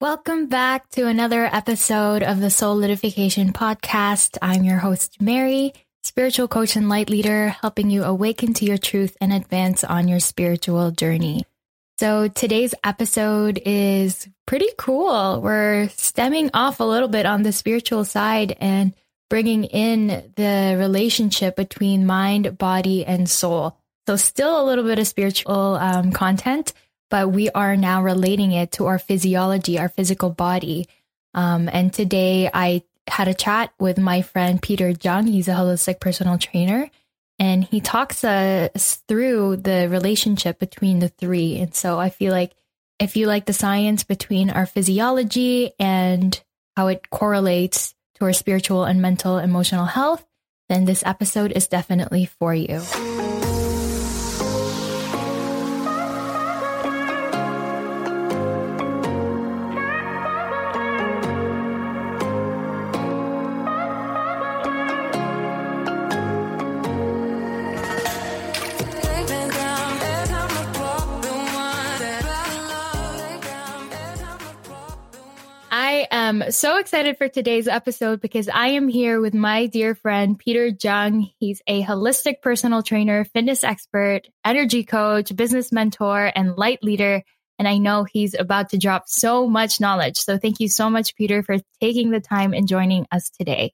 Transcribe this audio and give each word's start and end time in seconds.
Welcome 0.00 0.46
back 0.46 0.88
to 0.92 1.06
another 1.06 1.44
episode 1.44 2.22
of 2.22 2.40
the 2.40 2.46
Soulidification 2.46 3.52
Podcast. 3.52 4.38
I'm 4.40 4.64
your 4.64 4.78
host, 4.78 5.20
Mary, 5.20 5.74
spiritual 6.02 6.48
coach 6.48 6.74
and 6.74 6.88
light 6.88 7.10
leader, 7.10 7.50
helping 7.50 7.90
you 7.90 8.04
awaken 8.04 8.54
to 8.54 8.64
your 8.64 8.78
truth 8.78 9.14
and 9.20 9.30
advance 9.30 9.84
on 9.84 10.08
your 10.08 10.18
spiritual 10.18 10.90
journey. 10.90 11.44
So 11.98 12.28
today's 12.28 12.74
episode 12.82 13.60
is 13.66 14.26
pretty 14.46 14.70
cool. 14.78 15.42
We're 15.42 15.90
stemming 15.90 16.48
off 16.54 16.80
a 16.80 16.84
little 16.84 17.08
bit 17.08 17.26
on 17.26 17.42
the 17.42 17.52
spiritual 17.52 18.06
side 18.06 18.56
and 18.58 18.94
bringing 19.28 19.64
in 19.64 20.32
the 20.34 20.76
relationship 20.78 21.56
between 21.56 22.06
mind, 22.06 22.56
body, 22.56 23.04
and 23.04 23.28
soul. 23.28 23.76
So 24.06 24.16
still 24.16 24.62
a 24.62 24.64
little 24.64 24.84
bit 24.84 24.98
of 24.98 25.06
spiritual 25.06 25.74
um, 25.74 26.10
content 26.10 26.72
but 27.10 27.30
we 27.30 27.50
are 27.50 27.76
now 27.76 28.02
relating 28.02 28.52
it 28.52 28.72
to 28.72 28.86
our 28.86 28.98
physiology, 28.98 29.78
our 29.78 29.88
physical 29.88 30.30
body. 30.30 30.88
Um, 31.34 31.68
and 31.70 31.92
today 31.92 32.48
I 32.52 32.84
had 33.06 33.28
a 33.28 33.34
chat 33.34 33.72
with 33.78 33.98
my 33.98 34.22
friend 34.22 34.62
Peter 34.62 34.94
Jung. 35.02 35.26
He's 35.26 35.48
a 35.48 35.52
holistic 35.52 36.00
personal 36.00 36.38
trainer, 36.38 36.88
and 37.38 37.64
he 37.64 37.80
talks 37.80 38.24
us 38.24 39.02
through 39.08 39.56
the 39.56 39.88
relationship 39.90 40.58
between 40.58 41.00
the 41.00 41.08
three. 41.08 41.58
And 41.58 41.74
so 41.74 41.98
I 41.98 42.10
feel 42.10 42.32
like 42.32 42.52
if 42.98 43.16
you 43.16 43.26
like 43.26 43.46
the 43.46 43.52
science 43.52 44.04
between 44.04 44.50
our 44.50 44.66
physiology 44.66 45.72
and 45.78 46.40
how 46.76 46.88
it 46.88 47.10
correlates 47.10 47.94
to 48.16 48.26
our 48.26 48.32
spiritual 48.32 48.84
and 48.84 49.02
mental 49.02 49.38
emotional 49.38 49.86
health, 49.86 50.24
then 50.68 50.84
this 50.84 51.02
episode 51.04 51.50
is 51.52 51.66
definitely 51.66 52.26
for 52.26 52.54
you. 52.54 52.80
Am 76.10 76.50
so 76.50 76.78
excited 76.78 77.18
for 77.18 77.28
today's 77.28 77.68
episode 77.68 78.20
because 78.20 78.48
I 78.48 78.68
am 78.68 78.88
here 78.88 79.20
with 79.20 79.34
my 79.34 79.66
dear 79.66 79.94
friend, 79.94 80.38
Peter 80.38 80.66
Jung. 80.82 81.30
He's 81.38 81.62
a 81.66 81.82
holistic 81.82 82.42
personal 82.42 82.82
trainer, 82.82 83.24
fitness 83.24 83.64
expert, 83.64 84.22
energy 84.44 84.84
coach, 84.84 85.34
business 85.34 85.72
mentor, 85.72 86.32
and 86.34 86.56
light 86.56 86.82
leader. 86.82 87.22
And 87.58 87.68
I 87.68 87.78
know 87.78 88.04
he's 88.04 88.34
about 88.34 88.70
to 88.70 88.78
drop 88.78 89.04
so 89.06 89.46
much 89.46 89.80
knowledge. 89.80 90.16
So 90.18 90.38
thank 90.38 90.60
you 90.60 90.68
so 90.68 90.88
much, 90.88 91.14
Peter, 91.14 91.42
for 91.42 91.56
taking 91.80 92.10
the 92.10 92.20
time 92.20 92.54
and 92.54 92.66
joining 92.66 93.06
us 93.12 93.30
today. 93.30 93.72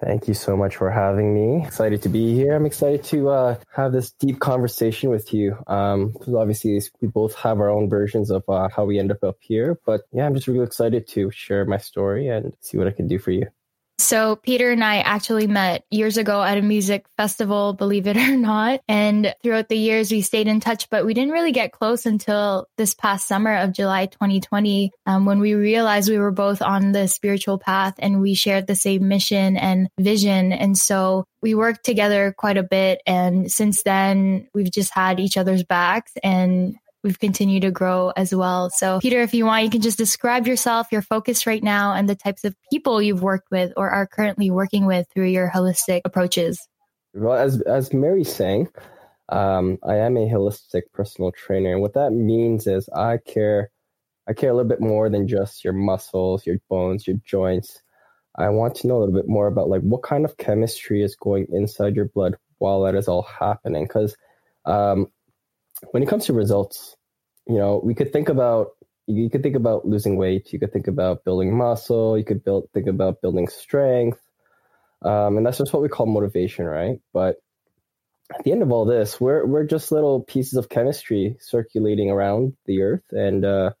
Thank 0.00 0.28
you 0.28 0.34
so 0.34 0.56
much 0.56 0.76
for 0.76 0.90
having 0.90 1.32
me. 1.34 1.64
Excited 1.64 2.02
to 2.02 2.08
be 2.08 2.34
here. 2.34 2.54
I'm 2.54 2.66
excited 2.66 3.04
to 3.04 3.28
uh, 3.28 3.56
have 3.74 3.92
this 3.92 4.10
deep 4.10 4.40
conversation 4.40 5.08
with 5.08 5.32
you. 5.32 5.56
Um, 5.66 6.14
obviously, 6.36 6.80
we 7.00 7.08
both 7.08 7.34
have 7.36 7.60
our 7.60 7.70
own 7.70 7.88
versions 7.88 8.30
of 8.30 8.42
uh, 8.48 8.68
how 8.74 8.84
we 8.84 8.98
end 8.98 9.12
up 9.12 9.22
up 9.22 9.36
here. 9.40 9.78
But 9.86 10.02
yeah, 10.12 10.26
I'm 10.26 10.34
just 10.34 10.48
really 10.48 10.64
excited 10.64 11.06
to 11.08 11.30
share 11.30 11.64
my 11.64 11.78
story 11.78 12.28
and 12.28 12.54
see 12.60 12.76
what 12.76 12.88
I 12.88 12.90
can 12.90 13.06
do 13.06 13.18
for 13.18 13.30
you. 13.30 13.46
So 13.98 14.36
Peter 14.36 14.70
and 14.70 14.82
I 14.82 14.98
actually 14.98 15.46
met 15.46 15.84
years 15.90 16.16
ago 16.16 16.42
at 16.42 16.58
a 16.58 16.62
music 16.62 17.06
festival, 17.16 17.72
believe 17.72 18.06
it 18.06 18.16
or 18.28 18.36
not. 18.36 18.80
And 18.88 19.34
throughout 19.42 19.68
the 19.68 19.78
years, 19.78 20.10
we 20.10 20.20
stayed 20.20 20.48
in 20.48 20.60
touch, 20.60 20.90
but 20.90 21.06
we 21.06 21.14
didn't 21.14 21.32
really 21.32 21.52
get 21.52 21.72
close 21.72 22.06
until 22.06 22.66
this 22.76 22.94
past 22.94 23.28
summer 23.28 23.56
of 23.56 23.72
July 23.72 24.06
2020, 24.06 24.90
um, 25.06 25.24
when 25.24 25.38
we 25.38 25.54
realized 25.54 26.10
we 26.10 26.18
were 26.18 26.32
both 26.32 26.60
on 26.60 26.92
the 26.92 27.06
spiritual 27.06 27.58
path 27.58 27.94
and 27.98 28.20
we 28.20 28.34
shared 28.34 28.66
the 28.66 28.74
same 28.74 29.08
mission 29.08 29.56
and 29.56 29.88
vision. 29.98 30.52
And 30.52 30.76
so 30.76 31.24
we 31.40 31.54
worked 31.54 31.84
together 31.84 32.34
quite 32.36 32.56
a 32.56 32.62
bit. 32.62 33.00
And 33.06 33.50
since 33.50 33.82
then, 33.82 34.48
we've 34.54 34.70
just 34.70 34.92
had 34.92 35.20
each 35.20 35.36
other's 35.36 35.62
backs 35.62 36.12
and 36.22 36.76
we've 37.04 37.20
continued 37.20 37.62
to 37.62 37.70
grow 37.70 38.10
as 38.16 38.34
well. 38.34 38.70
So, 38.70 38.98
Peter, 38.98 39.20
if 39.20 39.34
you 39.34 39.44
want, 39.44 39.62
you 39.64 39.70
can 39.70 39.82
just 39.82 39.98
describe 39.98 40.46
yourself, 40.46 40.88
your 40.90 41.02
focus 41.02 41.46
right 41.46 41.62
now, 41.62 41.92
and 41.92 42.08
the 42.08 42.16
types 42.16 42.44
of 42.44 42.56
people 42.72 43.00
you've 43.00 43.22
worked 43.22 43.50
with 43.50 43.72
or 43.76 43.90
are 43.90 44.06
currently 44.06 44.50
working 44.50 44.86
with 44.86 45.06
through 45.12 45.28
your 45.28 45.48
holistic 45.48 46.00
approaches. 46.04 46.66
Well, 47.12 47.34
as 47.34 47.60
as 47.60 47.92
Mary's 47.92 48.34
saying, 48.34 48.68
um, 49.28 49.78
I 49.84 49.96
am 49.96 50.16
a 50.16 50.28
holistic 50.28 50.82
personal 50.92 51.30
trainer, 51.30 51.72
and 51.72 51.82
what 51.82 51.94
that 51.94 52.10
means 52.10 52.66
is 52.66 52.88
I 52.88 53.18
care. 53.18 53.70
I 54.26 54.32
care 54.32 54.50
a 54.50 54.54
little 54.54 54.68
bit 54.68 54.80
more 54.80 55.10
than 55.10 55.28
just 55.28 55.62
your 55.62 55.74
muscles, 55.74 56.46
your 56.46 56.56
bones, 56.70 57.06
your 57.06 57.18
joints. 57.26 57.82
I 58.36 58.48
want 58.48 58.74
to 58.76 58.86
know 58.86 58.96
a 58.96 59.00
little 59.00 59.14
bit 59.14 59.28
more 59.28 59.46
about 59.46 59.68
like 59.68 59.82
what 59.82 60.02
kind 60.02 60.24
of 60.24 60.38
chemistry 60.38 61.02
is 61.02 61.14
going 61.14 61.46
inside 61.52 61.94
your 61.94 62.06
blood 62.06 62.36
while 62.56 62.82
that 62.82 62.94
is 62.94 63.06
all 63.06 63.22
happening. 63.22 63.84
Because 63.84 64.16
um, 64.64 65.08
when 65.92 66.02
it 66.02 66.08
comes 66.08 66.26
to 66.26 66.32
results, 66.32 66.96
you 67.46 67.58
know, 67.58 67.80
we 67.82 67.94
could 67.94 68.12
think 68.12 68.28
about 68.28 68.68
you 69.06 69.28
could 69.28 69.42
think 69.42 69.56
about 69.56 69.86
losing 69.86 70.16
weight, 70.16 70.52
you 70.52 70.58
could 70.58 70.72
think 70.72 70.86
about 70.88 71.24
building 71.24 71.56
muscle, 71.56 72.16
you 72.16 72.24
could 72.24 72.42
build 72.42 72.68
think 72.72 72.86
about 72.86 73.20
building 73.20 73.48
strength, 73.48 74.20
um, 75.02 75.36
and 75.36 75.46
that's 75.46 75.58
just 75.58 75.72
what 75.72 75.82
we 75.82 75.88
call 75.88 76.06
motivation, 76.06 76.64
right? 76.64 77.00
But 77.12 77.36
at 78.34 78.42
the 78.44 78.52
end 78.52 78.62
of 78.62 78.72
all 78.72 78.86
this, 78.86 79.20
we're 79.20 79.44
we're 79.46 79.66
just 79.66 79.92
little 79.92 80.22
pieces 80.22 80.54
of 80.54 80.68
chemistry 80.68 81.36
circulating 81.40 82.10
around 82.10 82.56
the 82.64 82.82
earth, 82.82 83.04
and 83.10 83.44
uh, 83.44 83.72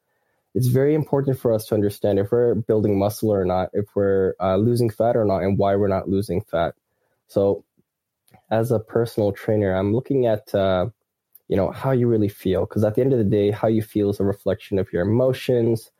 it's 0.54 0.68
very 0.68 0.94
important 0.94 1.38
for 1.38 1.52
us 1.52 1.66
to 1.66 1.74
understand 1.74 2.18
if 2.18 2.30
we're 2.30 2.54
building 2.54 2.98
muscle 2.98 3.32
or 3.32 3.44
not, 3.44 3.70
if 3.72 3.86
we're 3.94 4.34
uh, 4.40 4.56
losing 4.56 4.90
fat 4.90 5.16
or 5.16 5.24
not, 5.24 5.42
and 5.42 5.58
why 5.58 5.76
we're 5.76 5.88
not 5.88 6.08
losing 6.08 6.42
fat. 6.42 6.74
So, 7.28 7.64
as 8.50 8.70
a 8.70 8.78
personal 8.78 9.32
trainer, 9.32 9.74
I'm 9.74 9.94
looking 9.94 10.26
at 10.26 10.54
uh, 10.54 10.88
you 11.48 11.56
know 11.56 11.70
how 11.70 11.90
you 11.92 12.08
really 12.08 12.28
feel. 12.28 12.66
Because 12.66 12.84
at 12.84 12.94
the 12.94 13.00
end 13.02 13.12
of 13.12 13.18
the 13.18 13.24
day 13.24 13.50
how 13.50 13.68
you 13.68 13.82
feel 13.82 14.10
is 14.10 14.20
a 14.20 14.24
reflection 14.24 14.78
of 14.78 14.92
your 14.92 15.02
emotions. 15.02 15.90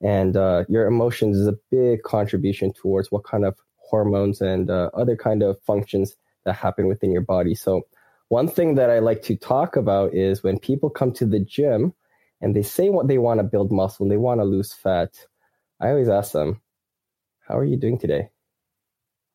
And 0.00 0.36
uh, 0.36 0.64
your 0.68 0.86
emotions 0.86 1.36
is 1.36 1.48
a 1.48 1.58
big 1.70 2.02
contribution 2.04 2.72
towards 2.72 3.10
what 3.10 3.24
kind 3.24 3.44
of 3.44 3.56
hormones 3.78 4.40
and 4.40 4.70
uh, 4.70 4.90
other 4.94 5.16
kind 5.16 5.42
of 5.42 5.60
functions 5.62 6.14
that 6.44 6.52
happen 6.52 6.86
within 6.86 7.10
your 7.10 7.22
body. 7.22 7.54
So 7.54 7.82
one 8.28 8.48
thing 8.48 8.74
that 8.74 8.90
i 8.90 8.98
like 8.98 9.22
to 9.22 9.36
talk 9.36 9.76
about 9.76 10.14
is 10.14 10.42
when 10.42 10.58
people 10.58 10.90
come 10.90 11.12
to 11.12 11.26
the 11.26 11.40
gym 11.40 11.92
and 12.40 12.54
they 12.54 12.62
say 12.62 12.90
what 12.90 13.08
they 13.08 13.18
want 13.18 13.38
to 13.40 13.44
build 13.44 13.72
muscle 13.72 14.04
and 14.04 14.12
they 14.12 14.16
want 14.16 14.40
to 14.40 14.44
lose 14.44 14.72
fat 14.72 15.26
i 15.80 15.88
always 15.88 16.08
ask 16.08 16.32
them 16.32 16.60
how 17.46 17.56
are 17.56 17.64
you 17.64 17.78
doing 17.78 17.98
today? 17.98 18.28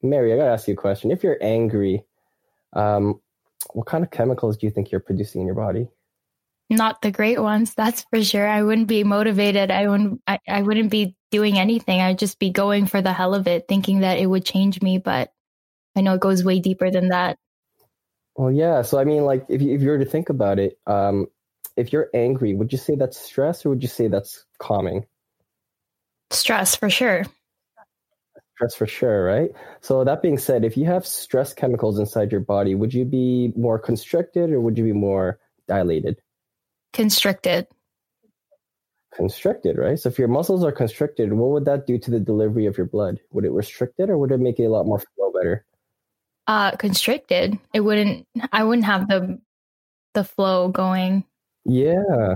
Mary 0.04 0.34
i 0.34 0.38
gotta 0.38 0.52
ask 0.52 0.68
you 0.68 0.76
a 0.76 0.78
question. 0.78 1.12
If 1.12 1.24
you're 1.24 1.38
angry 1.42 2.04
um, 2.74 3.22
what 3.74 3.86
kind 3.86 4.04
of 4.04 4.12
chemicals 4.12 4.58
do 4.58 4.66
you 4.66 4.72
think 4.72 4.92
you're 4.92 5.02
producing 5.02 5.42
in 5.42 5.48
your 5.48 5.56
body? 5.56 5.88
Not 6.70 7.02
the 7.02 7.12
great 7.12 7.42
ones, 7.42 7.74
that's 7.74 8.06
for 8.10 8.24
sure. 8.24 8.48
I 8.48 8.64
wouldn't 8.64 8.88
be 8.88 9.04
motivated. 9.04 9.70
I 9.70 9.88
wouldn't 9.88 10.22
I, 10.26 10.40
I 10.48 10.62
wouldn't 10.62 10.90
be 10.90 11.16
doing 11.30 11.60
anything. 11.60 12.02
I'd 12.02 12.20
just 12.20 12.40
be 12.40 12.50
going 12.50 12.88
for 12.88 13.02
the 13.02 13.14
hell 13.14 13.36
of 13.36 13.48
it, 13.48 13.68
thinking 13.68 14.00
that 14.00 14.18
it 14.18 14.28
would 14.28 14.46
change 14.46 14.82
me, 14.82 14.98
but 14.98 15.32
I 15.96 16.02
know 16.02 16.16
it 16.16 16.22
goes 16.22 16.44
way 16.44 16.60
deeper 16.60 16.90
than 16.90 17.10
that. 17.10 17.38
Well, 18.36 18.52
yeah. 18.52 18.82
So 18.82 18.98
I 18.98 19.04
mean, 19.04 19.24
like, 19.24 19.46
if 19.50 19.62
you, 19.62 19.76
if 19.76 19.82
you 19.82 19.90
were 19.90 20.00
to 20.00 20.06
think 20.06 20.30
about 20.30 20.58
it, 20.58 20.80
um, 20.88 21.28
if 21.76 21.92
you're 21.92 22.10
angry, 22.14 22.56
would 22.56 22.72
you 22.72 22.78
say 22.78 22.96
that's 22.96 23.20
stress 23.20 23.66
or 23.66 23.70
would 23.70 23.84
you 23.84 23.90
say 23.90 24.08
that's 24.08 24.46
calming? 24.58 25.06
Stress 26.32 26.76
for 26.76 26.90
sure 26.90 27.26
stress 28.56 28.76
for 28.76 28.88
sure, 28.88 29.24
right? 29.24 29.50
So 29.82 30.04
that 30.04 30.22
being 30.22 30.38
said, 30.38 30.64
if 30.64 30.78
you 30.78 30.86
have 30.86 31.06
stress 31.06 31.54
chemicals 31.54 32.00
inside 32.00 32.32
your 32.32 32.42
body, 32.42 32.76
would 32.76 32.94
you 32.94 33.06
be 33.06 33.52
more 33.56 33.80
constricted 33.80 34.52
or 34.52 34.62
would 34.62 34.78
you 34.78 34.84
be 34.84 34.94
more 34.94 35.40
dilated? 35.68 36.18
Constricted. 36.94 37.68
Constricted, 39.16 39.78
right? 39.78 40.00
So 40.00 40.10
if 40.10 40.18
your 40.18 40.28
muscles 40.28 40.64
are 40.64 40.72
constricted, 40.72 41.34
what 41.34 41.52
would 41.52 41.66
that 41.66 41.86
do 41.88 41.98
to 42.00 42.12
the 42.12 42.20
delivery 42.20 42.66
of 42.66 42.78
your 42.78 42.88
blood? 42.88 43.20
Would 43.32 43.46
it 43.46 43.52
restrict 43.52 44.00
it 44.00 44.10
or 44.10 44.18
would 44.18 44.32
it 44.32 44.40
make 44.40 44.60
it 44.60 44.66
a 44.66 44.70
lot 44.70 44.86
more 44.86 45.00
flow 45.00 45.32
better? 45.32 45.66
Uh 46.46 46.72
constricted. 46.72 47.58
It 47.74 47.82
wouldn't 47.82 48.28
I 48.52 48.64
wouldn't 48.64 48.86
have 48.86 49.08
the 49.08 49.40
the 50.14 50.24
flow 50.24 50.68
going. 50.68 51.24
Yeah. 51.64 52.36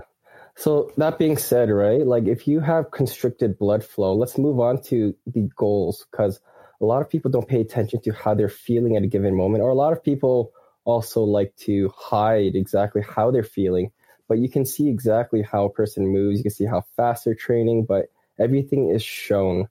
So 0.57 0.91
that 0.97 1.19
being 1.19 1.37
said, 1.37 1.69
right, 1.69 2.05
like 2.05 2.25
if 2.25 2.47
you 2.47 2.59
have 2.61 2.89
constricted 2.89 3.59
blood 3.59 3.83
flow, 3.83 4.15
let's 4.15 4.39
move 4.39 4.59
on 4.59 4.81
to 4.85 5.15
the 5.27 5.47
goals 5.55 6.07
because 6.09 6.39
a 6.81 6.85
lot 6.85 7.03
of 7.03 7.09
people 7.11 7.29
don't 7.29 7.47
pay 7.47 7.61
attention 7.61 8.01
to 8.01 8.11
how 8.11 8.33
they're 8.33 8.49
feeling 8.49 8.97
at 8.97 9.03
a 9.03 9.07
given 9.07 9.35
moment, 9.35 9.63
or 9.63 9.69
a 9.69 9.75
lot 9.75 9.93
of 9.93 10.03
people 10.03 10.51
also 10.83 11.21
like 11.21 11.55
to 11.57 11.93
hide 11.95 12.55
exactly 12.55 13.03
how 13.03 13.29
they're 13.29 13.43
feeling. 13.43 13.91
But 14.27 14.39
you 14.39 14.49
can 14.49 14.65
see 14.65 14.89
exactly 14.89 15.43
how 15.43 15.65
a 15.65 15.69
person 15.69 16.07
moves. 16.07 16.39
You 16.39 16.43
can 16.43 16.51
see 16.51 16.65
how 16.65 16.85
fast 16.95 17.25
they're 17.25 17.35
training, 17.35 17.85
but 17.85 18.07
everything 18.39 18.89
is 18.89 19.03
shown 19.03 19.67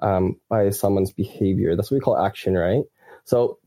um, 0.00 0.40
by 0.48 0.70
someone's 0.70 1.12
behavior. 1.12 1.74
That's 1.74 1.90
what 1.90 1.96
we 1.96 2.00
call 2.00 2.16
action, 2.16 2.56
right? 2.56 2.84
So 3.24 3.58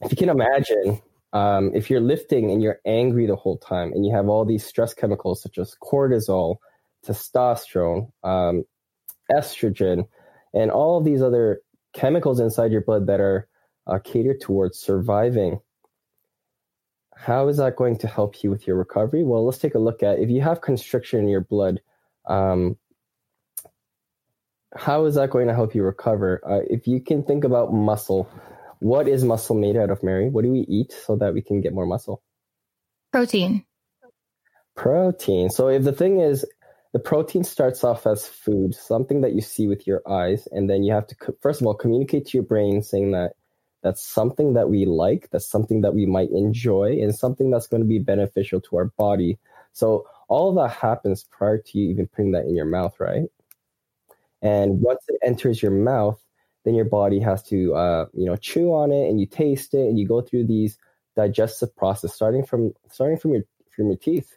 if 0.00 0.12
you 0.12 0.16
can 0.16 0.28
imagine 0.28 1.02
um, 1.34 1.72
if 1.74 1.90
you're 1.90 2.00
lifting 2.00 2.50
and 2.50 2.62
you're 2.62 2.80
angry 2.86 3.26
the 3.26 3.36
whole 3.36 3.58
time 3.58 3.92
and 3.92 4.06
you 4.06 4.14
have 4.14 4.28
all 4.28 4.44
these 4.44 4.64
stress 4.64 4.94
chemicals 4.94 5.42
such 5.42 5.58
as 5.58 5.76
cortisol, 5.82 6.56
testosterone, 7.04 8.10
um, 8.22 8.64
estrogen, 9.32 10.06
and 10.54 10.70
all 10.70 10.96
of 10.96 11.04
these 11.04 11.20
other 11.20 11.60
chemicals 11.92 12.38
inside 12.38 12.70
your 12.70 12.82
blood 12.82 13.08
that 13.08 13.20
are 13.20 13.48
uh, 13.88 13.98
catered 13.98 14.40
towards 14.40 14.78
surviving. 14.78 15.58
How 17.16 17.48
is 17.48 17.56
that 17.56 17.76
going 17.76 17.98
to 17.98 18.06
help 18.06 18.42
you 18.44 18.50
with 18.50 18.66
your 18.66 18.76
recovery? 18.76 19.24
Well, 19.24 19.44
let's 19.44 19.58
take 19.58 19.74
a 19.74 19.80
look 19.80 20.04
at 20.04 20.20
if 20.20 20.30
you 20.30 20.40
have 20.40 20.60
constriction 20.60 21.18
in 21.18 21.28
your 21.28 21.40
blood. 21.40 21.80
Um, 22.26 22.76
how 24.76 25.04
is 25.04 25.16
that 25.16 25.30
going 25.30 25.48
to 25.48 25.54
help 25.54 25.74
you 25.74 25.82
recover? 25.82 26.40
Uh, 26.48 26.60
if 26.68 26.86
you 26.86 27.00
can 27.00 27.24
think 27.24 27.44
about 27.44 27.72
muscle, 27.72 28.28
what 28.84 29.08
is 29.08 29.24
muscle 29.24 29.56
made 29.56 29.78
out 29.78 29.88
of, 29.88 30.02
Mary? 30.02 30.28
What 30.28 30.44
do 30.44 30.50
we 30.50 30.60
eat 30.68 30.92
so 30.92 31.16
that 31.16 31.32
we 31.32 31.40
can 31.40 31.62
get 31.62 31.72
more 31.72 31.86
muscle? 31.86 32.22
Protein. 33.12 33.64
Protein. 34.76 35.48
So 35.48 35.68
if 35.68 35.84
the 35.84 35.92
thing 35.92 36.20
is, 36.20 36.44
the 36.92 36.98
protein 36.98 37.44
starts 37.44 37.82
off 37.82 38.06
as 38.06 38.26
food, 38.26 38.74
something 38.74 39.22
that 39.22 39.32
you 39.32 39.40
see 39.40 39.66
with 39.68 39.86
your 39.86 40.02
eyes, 40.06 40.46
and 40.52 40.68
then 40.68 40.82
you 40.82 40.92
have 40.92 41.06
to 41.06 41.16
first 41.40 41.62
of 41.62 41.66
all 41.66 41.72
communicate 41.72 42.26
to 42.26 42.36
your 42.36 42.44
brain 42.44 42.82
saying 42.82 43.12
that 43.12 43.32
that's 43.82 44.06
something 44.06 44.52
that 44.52 44.68
we 44.68 44.84
like, 44.84 45.30
that's 45.32 45.48
something 45.48 45.80
that 45.80 45.94
we 45.94 46.04
might 46.04 46.30
enjoy, 46.30 46.98
and 47.00 47.14
something 47.14 47.50
that's 47.50 47.66
going 47.66 47.82
to 47.82 47.88
be 47.88 48.00
beneficial 48.00 48.60
to 48.60 48.76
our 48.76 48.92
body. 48.98 49.38
So 49.72 50.06
all 50.28 50.54
that 50.56 50.68
happens 50.68 51.24
prior 51.24 51.56
to 51.56 51.78
you 51.78 51.88
even 51.88 52.06
putting 52.06 52.32
that 52.32 52.44
in 52.44 52.54
your 52.54 52.66
mouth, 52.66 53.00
right? 53.00 53.28
And 54.42 54.82
once 54.82 55.04
it 55.08 55.18
enters 55.24 55.62
your 55.62 55.72
mouth, 55.72 56.22
then 56.64 56.74
your 56.74 56.84
body 56.86 57.20
has 57.20 57.42
to, 57.44 57.74
uh, 57.74 58.06
you 58.14 58.24
know, 58.26 58.36
chew 58.36 58.72
on 58.72 58.90
it, 58.90 59.08
and 59.08 59.20
you 59.20 59.26
taste 59.26 59.74
it, 59.74 59.86
and 59.86 59.98
you 59.98 60.06
go 60.06 60.20
through 60.20 60.46
these 60.46 60.78
digestive 61.16 61.74
process, 61.76 62.14
starting 62.14 62.44
from 62.44 62.72
starting 62.90 63.18
from 63.18 63.32
your 63.32 63.42
from 63.70 63.86
your 63.88 63.96
teeth, 63.96 64.32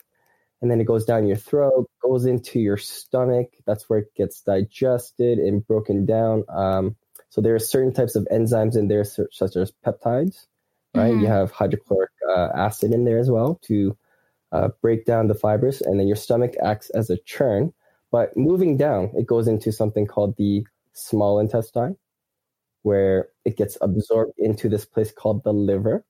and 0.61 0.69
then 0.69 0.81
it 0.81 0.85
goes 0.85 1.05
down 1.05 1.27
your 1.27 1.37
throat, 1.37 1.89
goes 2.01 2.25
into 2.25 2.59
your 2.59 2.77
stomach. 2.77 3.53
That's 3.65 3.89
where 3.89 3.99
it 3.99 4.13
gets 4.15 4.41
digested 4.41 5.39
and 5.39 5.65
broken 5.65 6.05
down. 6.05 6.43
Um, 6.49 6.95
so 7.29 7.41
there 7.41 7.55
are 7.55 7.59
certain 7.59 7.93
types 7.93 8.15
of 8.15 8.27
enzymes 8.31 8.77
in 8.77 8.87
there, 8.87 9.03
such 9.03 9.55
as 9.55 9.71
peptides, 9.85 10.47
right? 10.95 11.11
Mm-hmm. 11.11 11.21
You 11.21 11.27
have 11.27 11.51
hydrochloric 11.51 12.11
uh, 12.29 12.49
acid 12.55 12.93
in 12.93 13.05
there 13.05 13.19
as 13.19 13.29
well 13.29 13.59
to 13.63 13.97
uh, 14.51 14.69
break 14.81 15.05
down 15.05 15.27
the 15.27 15.35
fibers, 15.35 15.81
and 15.81 15.99
then 15.99 16.07
your 16.07 16.15
stomach 16.15 16.55
acts 16.63 16.89
as 16.91 17.09
a 17.09 17.17
churn. 17.17 17.73
But 18.11 18.35
moving 18.37 18.77
down, 18.77 19.11
it 19.15 19.27
goes 19.27 19.47
into 19.47 19.71
something 19.71 20.07
called 20.07 20.37
the 20.37 20.65
small 20.93 21.39
intestine, 21.39 21.97
where 22.87 23.27
it 23.43 23.57
gets 23.57 23.77
absorbed 23.81 24.33
into 24.37 24.69
this 24.69 24.85
place 24.85 25.11
called 25.11 25.43
the 25.43 25.53
liver. 25.53 26.05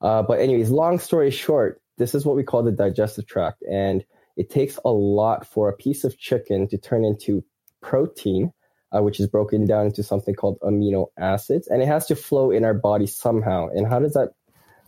Uh, 0.00 0.22
but, 0.22 0.38
anyways, 0.38 0.70
long 0.70 0.98
story 0.98 1.30
short, 1.30 1.82
this 1.96 2.14
is 2.14 2.24
what 2.24 2.36
we 2.36 2.44
call 2.44 2.62
the 2.62 2.78
digestive 2.84 3.26
tract. 3.26 3.62
And 3.68 4.04
it 4.36 4.50
takes 4.50 4.78
a 4.84 4.92
lot 4.92 5.44
for 5.44 5.68
a 5.68 5.76
piece 5.84 6.04
of 6.04 6.16
chicken 6.16 6.68
to 6.68 6.78
turn 6.78 7.04
into 7.04 7.42
protein, 7.82 8.52
uh, 8.92 9.02
which 9.02 9.18
is 9.18 9.26
broken 9.26 9.66
down 9.66 9.86
into 9.86 10.02
something 10.02 10.34
called 10.34 10.58
amino 10.62 11.06
acids. 11.18 11.66
And 11.66 11.82
it 11.82 11.88
has 11.88 12.06
to 12.06 12.14
flow 12.14 12.52
in 12.52 12.64
our 12.64 12.74
body 12.74 13.06
somehow. 13.06 13.68
And 13.74 13.88
how 13.88 13.98
does 13.98 14.14
that, 14.14 14.30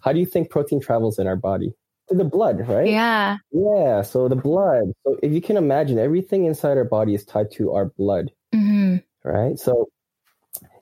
how 0.05 0.13
do 0.13 0.21
you 0.21 0.27
think 0.27 0.51
protein 0.51 0.81
travels 0.81 1.19
in 1.19 1.27
our 1.27 1.37
body? 1.37 1.75
To 2.09 2.15
the 2.17 2.25
blood, 2.25 2.69
right? 2.69 2.87
Yeah. 2.89 3.39
Yeah. 3.51 4.03
So 4.03 4.29
the 4.29 4.37
blood. 4.37 4.95
So 5.05 5.19
if 5.23 5.33
you 5.33 5.41
can 5.41 5.57
imagine, 5.57 5.99
everything 5.99 6.45
inside 6.45 6.79
our 6.79 6.91
body 6.99 7.15
is 7.15 7.25
tied 7.25 7.51
to 7.59 7.73
our 7.75 7.87
blood, 7.99 8.31
mm-hmm. 8.55 8.99
right? 9.23 9.59
So 9.59 9.89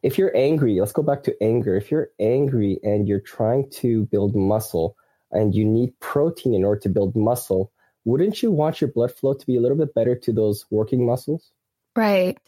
if 0.02 0.18
you're 0.18 0.36
angry, 0.36 0.78
let's 0.78 0.92
go 0.92 1.02
back 1.02 1.24
to 1.24 1.42
anger. 1.42 1.76
If 1.76 1.90
you're 1.90 2.10
angry 2.18 2.78
and 2.82 3.08
you're 3.08 3.20
trying 3.20 3.70
to 3.70 4.06
build 4.06 4.34
muscle 4.34 4.96
and 5.30 5.54
you 5.54 5.64
need 5.64 5.98
protein 6.00 6.54
in 6.54 6.64
order 6.64 6.80
to 6.80 6.88
build 6.88 7.16
muscle, 7.16 7.72
wouldn't 8.04 8.42
you 8.42 8.50
want 8.50 8.80
your 8.80 8.90
blood 8.90 9.12
flow 9.12 9.34
to 9.34 9.46
be 9.46 9.56
a 9.56 9.60
little 9.60 9.76
bit 9.76 9.94
better 9.94 10.16
to 10.16 10.32
those 10.32 10.64
working 10.70 11.04
muscles? 11.04 11.50
Right. 11.96 12.38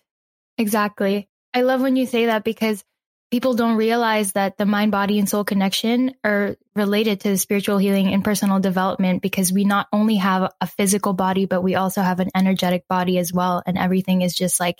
Exactly. 0.59 1.29
I 1.53 1.63
love 1.63 1.81
when 1.81 1.97
you 1.97 2.07
say 2.07 2.27
that 2.27 2.45
because 2.45 2.85
people 3.31 3.55
don't 3.55 3.77
realize 3.77 4.33
that 4.33 4.57
the 4.59 4.67
mind, 4.67 4.91
body, 4.91 5.19
and 5.19 5.29
soul 5.29 5.45
connection 5.45 6.15
are 6.25 6.57
related 6.75 7.21
to 7.21 7.39
spiritual 7.39 7.79
healing 7.79 8.09
and 8.09 8.25
personal 8.25 8.61
development 8.61 9.23
because 9.23 9.53
we 9.53 9.65
not 9.65 9.87
only 9.93 10.17
have 10.17 10.53
a 10.61 10.67
physical 10.67 11.13
body, 11.13 11.47
but 11.47 11.63
we 11.63 11.75
also 11.75 12.03
have 12.03 12.21
an 12.21 12.31
energetic 12.35 12.87
body 12.89 13.19
as 13.19 13.33
well. 13.33 13.63
And 13.67 13.79
everything 13.79 14.23
is 14.23 14.35
just 14.35 14.61
like 14.61 14.77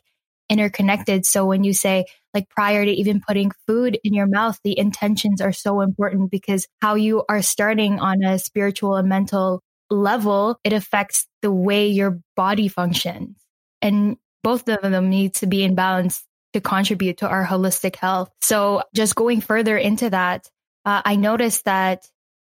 interconnected. 0.49 1.25
So 1.27 1.47
when 1.47 1.63
you 1.65 1.73
say, 1.73 2.07
like 2.35 2.49
prior 2.49 2.85
to 2.85 2.91
even 2.91 3.21
putting 3.27 3.53
food 3.67 3.99
in 4.05 4.15
your 4.15 4.27
mouth, 4.27 4.59
the 4.65 4.79
intentions 4.79 5.41
are 5.41 5.53
so 5.53 5.81
important 5.81 6.31
because 6.31 6.67
how 6.81 6.95
you 6.95 7.25
are 7.29 7.43
starting 7.43 7.99
on 7.99 8.23
a 8.23 8.39
spiritual 8.39 8.97
and 8.97 9.09
mental 9.09 9.63
level, 9.91 10.59
it 10.65 10.73
affects 10.73 11.27
the 11.43 11.53
way 11.53 11.89
your 11.89 12.21
body 12.37 12.69
functions. 12.69 13.37
And 13.83 14.17
both 14.43 14.69
of 14.69 14.83
them 14.83 15.11
need 15.11 15.35
to 15.35 15.47
be 15.47 15.63
in 15.65 15.75
balance 15.75 16.25
to 16.53 16.61
contribute 16.61 17.19
to 17.19 17.29
our 17.29 17.45
holistic 17.45 17.97
health. 17.97 18.31
So 18.41 18.83
just 18.95 19.15
going 19.15 19.41
further 19.41 19.77
into 19.77 20.11
that, 20.11 20.49
uh, 20.85 21.03
I 21.05 21.17
noticed 21.17 21.65
that, 21.65 22.07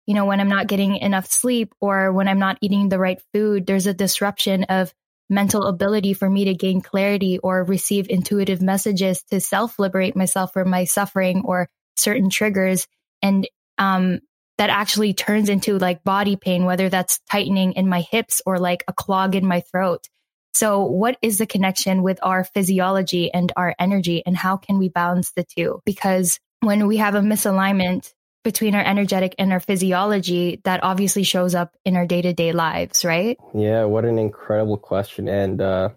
you 0.08 0.16
know, 0.16 0.26
when 0.26 0.40
I'm 0.40 0.50
not 0.50 0.68
getting 0.68 0.98
enough 0.98 1.28
sleep 1.28 1.74
or 1.80 2.12
when 2.12 2.28
I'm 2.28 2.40
not 2.40 2.58
eating 2.62 2.90
the 2.90 3.00
right 3.00 3.22
food, 3.34 3.68
there's 3.68 3.88
a 3.88 3.94
disruption 3.94 4.64
of 4.66 4.94
mental 5.32 5.66
ability 5.66 6.14
for 6.14 6.30
me 6.30 6.46
to 6.46 6.54
gain 6.54 6.82
clarity 6.82 7.40
or 7.40 7.64
receive 7.64 8.08
intuitive 8.10 8.62
messages 8.62 9.24
to 9.32 9.40
self 9.40 9.80
liberate 9.80 10.16
myself 10.16 10.54
from 10.54 10.70
my 10.70 10.84
suffering 10.84 11.42
or 11.46 11.68
certain 11.96 12.30
triggers. 12.30 12.88
And, 13.24 13.48
um, 13.78 14.20
that 14.58 14.70
actually 14.70 15.14
turns 15.16 15.50
into 15.50 15.80
like 15.80 16.04
body 16.04 16.36
pain, 16.36 16.66
whether 16.66 16.88
that's 16.88 17.20
tightening 17.32 17.74
in 17.74 17.90
my 17.90 18.02
hips 18.02 18.44
or 18.46 18.60
like 18.60 18.84
a 18.88 18.94
clog 18.94 19.34
in 19.34 19.44
my 19.44 19.62
throat. 19.62 20.08
So 20.54 20.84
what 20.84 21.18
is 21.24 21.40
the 21.40 21.48
connection 21.48 22.04
with 22.04 22.20
our 22.22 22.44
physiology 22.44 23.34
and 23.34 23.52
our 23.56 23.74
energy 23.80 24.22
and 24.24 24.38
how 24.38 24.58
can 24.58 24.78
we 24.78 24.90
balance 24.90 25.32
the 25.32 25.44
two? 25.44 25.82
Because 25.84 26.40
when 26.60 26.86
we 26.86 26.98
have 26.98 27.16
a 27.16 27.22
misalignment 27.22 28.14
between 28.44 28.76
our 28.76 28.84
energetic 28.84 29.36
and 29.38 29.52
our 29.52 29.60
physiology, 29.60 30.62
that 30.64 30.84
obviously 30.84 31.24
shows 31.24 31.56
up 31.56 31.76
in 31.86 31.96
our 31.96 32.06
day 32.06 32.22
to 32.22 32.34
day 32.34 32.52
lives, 32.52 33.06
right? 33.06 33.38
Yeah, 33.54 33.86
what 33.86 34.06
an 34.06 34.18
incredible 34.18 34.78
question. 34.78 35.28
And 35.28 35.62
uh, 35.62 35.90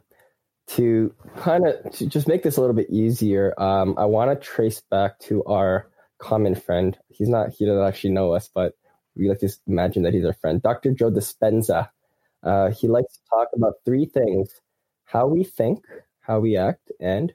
to 0.69 1.15
kind 1.37 1.67
of 1.67 1.93
just 2.09 2.29
make 2.29 2.43
this 2.43 2.57
a 2.57 2.61
little 2.61 2.77
bit 2.77 2.91
easier, 2.91 3.55
um, 3.61 3.95
I 3.99 4.07
want 4.07 4.31
to 4.31 4.47
trace 4.47 4.83
back 4.91 5.19
to 5.21 5.45
our 5.45 5.89
common 6.19 6.55
friend. 6.55 6.97
He's 7.09 7.29
not, 7.29 7.51
he 7.51 7.67
doesn't 7.67 7.87
actually 7.87 8.11
know 8.11 8.33
us, 8.33 8.51
but 8.53 8.75
we 9.17 9.29
like 9.29 9.41
to 9.41 9.51
imagine 9.67 10.03
that 10.03 10.15
he's 10.15 10.25
our 10.25 10.33
friend, 10.33 10.63
Dr. 10.63 10.93
Joe 10.93 11.11
Dispenza. 11.11 11.89
Uh, 12.43 12.71
he 12.71 12.89
likes 12.89 13.15
to 13.15 13.21
talk 13.31 13.49
about 13.55 13.75
three 13.85 14.07
things 14.07 14.61
how 15.05 15.27
we 15.27 15.45
think, 15.45 15.85
how 16.21 16.41
we 16.41 16.57
act, 16.57 16.91
and 16.99 17.33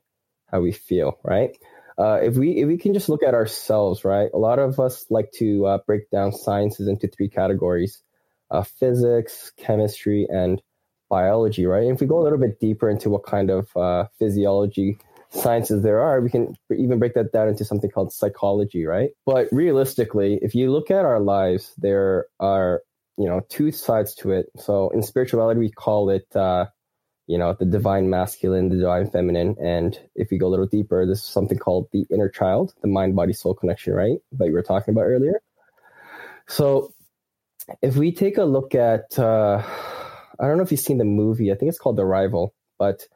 how 0.47 0.59
we 0.59 0.71
feel, 0.71 1.17
right? 1.23 1.57
Uh, 1.99 2.19
if 2.23 2.37
we 2.37 2.51
if 2.51 2.67
we 2.67 2.77
can 2.77 2.93
just 2.93 3.09
look 3.09 3.23
at 3.23 3.33
ourselves, 3.33 4.05
right? 4.05 4.29
A 4.33 4.37
lot 4.37 4.57
of 4.57 4.79
us 4.79 5.05
like 5.09 5.31
to 5.33 5.65
uh, 5.65 5.77
break 5.85 6.09
down 6.09 6.31
sciences 6.31 6.87
into 6.87 7.09
three 7.09 7.27
categories: 7.27 8.01
uh, 8.49 8.63
physics, 8.63 9.51
chemistry, 9.57 10.25
and 10.29 10.61
biology, 11.09 11.65
right? 11.65 11.83
And 11.83 11.95
if 11.95 11.99
we 11.99 12.07
go 12.07 12.19
a 12.19 12.23
little 12.23 12.37
bit 12.37 12.59
deeper 12.61 12.89
into 12.89 13.09
what 13.09 13.23
kind 13.23 13.49
of 13.49 13.67
uh, 13.75 14.05
physiology 14.17 14.97
sciences 15.31 15.83
there 15.83 15.99
are, 15.99 16.21
we 16.21 16.29
can 16.29 16.55
even 16.75 16.99
break 16.99 17.15
that 17.15 17.33
down 17.33 17.49
into 17.49 17.65
something 17.65 17.91
called 17.91 18.13
psychology, 18.13 18.85
right? 18.85 19.09
But 19.25 19.49
realistically, 19.51 20.39
if 20.41 20.55
you 20.55 20.71
look 20.71 20.89
at 20.89 21.03
our 21.03 21.19
lives, 21.19 21.73
there 21.77 22.27
are 22.39 22.81
you 23.17 23.27
know 23.27 23.41
two 23.49 23.73
sides 23.73 24.15
to 24.15 24.31
it. 24.31 24.45
So 24.57 24.89
in 24.91 25.03
spirituality, 25.03 25.59
we 25.59 25.69
call 25.69 26.11
it 26.11 26.33
uh, 26.33 26.67
you 27.29 27.37
know, 27.37 27.53
the 27.53 27.63
divine 27.63 28.09
masculine, 28.09 28.69
the 28.69 28.77
divine 28.77 29.07
feminine. 29.07 29.55
And 29.61 29.95
if 30.15 30.31
we 30.31 30.39
go 30.39 30.47
a 30.47 30.49
little 30.49 30.65
deeper, 30.65 31.05
this 31.05 31.19
is 31.19 31.25
something 31.25 31.59
called 31.59 31.87
the 31.91 32.07
inner 32.11 32.27
child, 32.27 32.73
the 32.81 32.87
mind 32.87 33.15
body 33.15 33.33
soul 33.33 33.53
connection, 33.53 33.93
right? 33.93 34.17
That 34.31 34.47
you 34.47 34.53
were 34.53 34.63
talking 34.63 34.95
about 34.95 35.03
earlier. 35.03 35.39
So 36.47 36.91
if 37.83 37.95
we 37.97 38.11
take 38.11 38.39
a 38.39 38.45
look 38.45 38.73
at, 38.73 39.19
uh, 39.19 39.61
I 40.39 40.47
don't 40.47 40.57
know 40.57 40.63
if 40.63 40.71
you've 40.71 40.79
seen 40.79 40.97
the 40.97 41.05
movie, 41.05 41.51
I 41.51 41.55
think 41.55 41.69
it's 41.69 41.77
called 41.77 41.97
The 41.97 42.03
Arrival, 42.03 42.55
but 42.79 43.07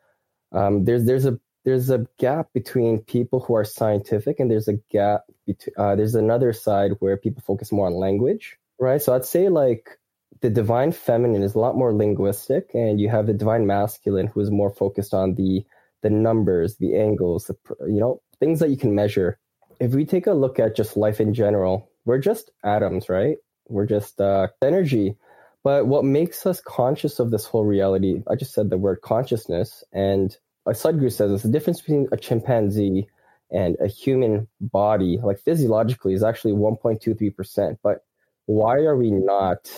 um, 0.51 0.86
there's, 0.86 1.05
there's 1.05 1.25
a, 1.25 1.39
there's 1.65 1.89
a 1.89 2.05
gap 2.20 2.50
between 2.53 3.00
people 3.00 3.39
who 3.39 3.55
are 3.55 3.65
scientific 3.65 4.39
and 4.39 4.51
there's 4.51 4.67
a 4.67 4.77
gap 4.91 5.22
between, 5.48 5.74
uh, 5.75 5.96
there's 5.96 6.13
another 6.13 6.53
side 6.53 6.91
where 7.00 7.17
people 7.17 7.41
focus 7.43 7.72
more 7.72 7.88
on 7.88 7.93
language, 7.93 8.58
right? 8.79 9.01
So 9.01 9.15
I'd 9.15 9.25
say 9.25 9.50
like, 9.50 9.98
the 10.43 10.50
divine 10.50 10.91
feminine 10.91 11.41
is 11.41 11.55
a 11.55 11.59
lot 11.59 11.77
more 11.77 11.93
linguistic, 11.93 12.69
and 12.73 13.00
you 13.00 13.07
have 13.07 13.27
the 13.27 13.33
divine 13.33 13.65
masculine 13.65 14.27
who 14.27 14.41
is 14.41 14.51
more 14.51 14.69
focused 14.69 15.13
on 15.13 15.35
the 15.35 15.63
the 16.01 16.09
numbers, 16.09 16.75
the 16.75 16.97
angles, 16.97 17.45
the 17.45 17.55
you 17.88 18.01
know 18.01 18.21
things 18.41 18.59
that 18.59 18.69
you 18.69 18.75
can 18.75 18.93
measure. 18.93 19.39
If 19.79 19.93
we 19.93 20.03
take 20.03 20.27
a 20.27 20.33
look 20.33 20.59
at 20.59 20.75
just 20.75 20.97
life 20.97 21.21
in 21.21 21.33
general, 21.33 21.89
we're 22.03 22.19
just 22.19 22.51
atoms, 22.62 23.07
right? 23.07 23.38
We're 23.69 23.85
just 23.85 24.19
uh, 24.19 24.50
energy. 24.62 25.15
But 25.63 25.88
what 25.88 26.03
makes 26.03 26.45
us 26.45 26.59
conscious 26.59 27.19
of 27.19 27.31
this 27.31 27.45
whole 27.45 27.63
reality? 27.63 28.21
I 28.29 28.35
just 28.35 28.53
said 28.53 28.69
the 28.69 28.77
word 28.77 29.00
consciousness, 29.01 29.81
and 29.93 30.35
a 30.65 30.71
Sadhguru 30.71 31.09
says 31.09 31.31
it's 31.31 31.43
the 31.43 31.51
difference 31.51 31.79
between 31.79 32.09
a 32.12 32.17
chimpanzee 32.17 33.07
and 33.50 33.77
a 33.79 33.88
human 33.88 34.50
body, 34.59 35.19
like 35.23 35.39
physiologically, 35.39 36.13
is 36.13 36.23
actually 36.23 36.51
1.23%. 36.51 37.77
But 37.81 38.00
why 38.45 38.79
are 38.79 38.97
we 38.97 39.09
not 39.09 39.69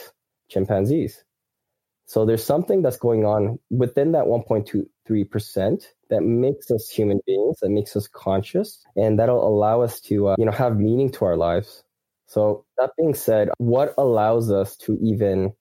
chimpanzees. 0.50 1.24
So 2.08 2.25
there's 2.25 2.44
something 2.44 2.82
that's 2.82 2.98
going 2.98 3.25
on 3.25 3.60
within 3.72 4.12
that 4.12 4.25
1.23% 4.25 5.86
that 6.10 6.22
makes 6.22 6.70
us 6.70 6.88
human 6.88 7.20
beings, 7.25 7.58
that 7.62 7.70
makes 7.70 7.96
us 7.96 8.08
conscious, 8.08 8.86
and 8.96 9.18
that'll 9.18 9.48
allow 9.48 9.82
us 9.82 10.00
to, 10.02 10.28
uh, 10.30 10.36
you 10.38 10.46
know, 10.46 10.52
have 10.52 10.78
meaning 10.78 11.12
to 11.14 11.25
our 11.25 11.36
lives. 11.36 11.84
So 12.28 12.66
that 12.78 12.92
being 12.98 13.16
said, 13.16 13.50
what 13.58 13.94
allows 13.98 14.52
us 14.52 14.78
to 14.78 14.98
even 15.02 15.54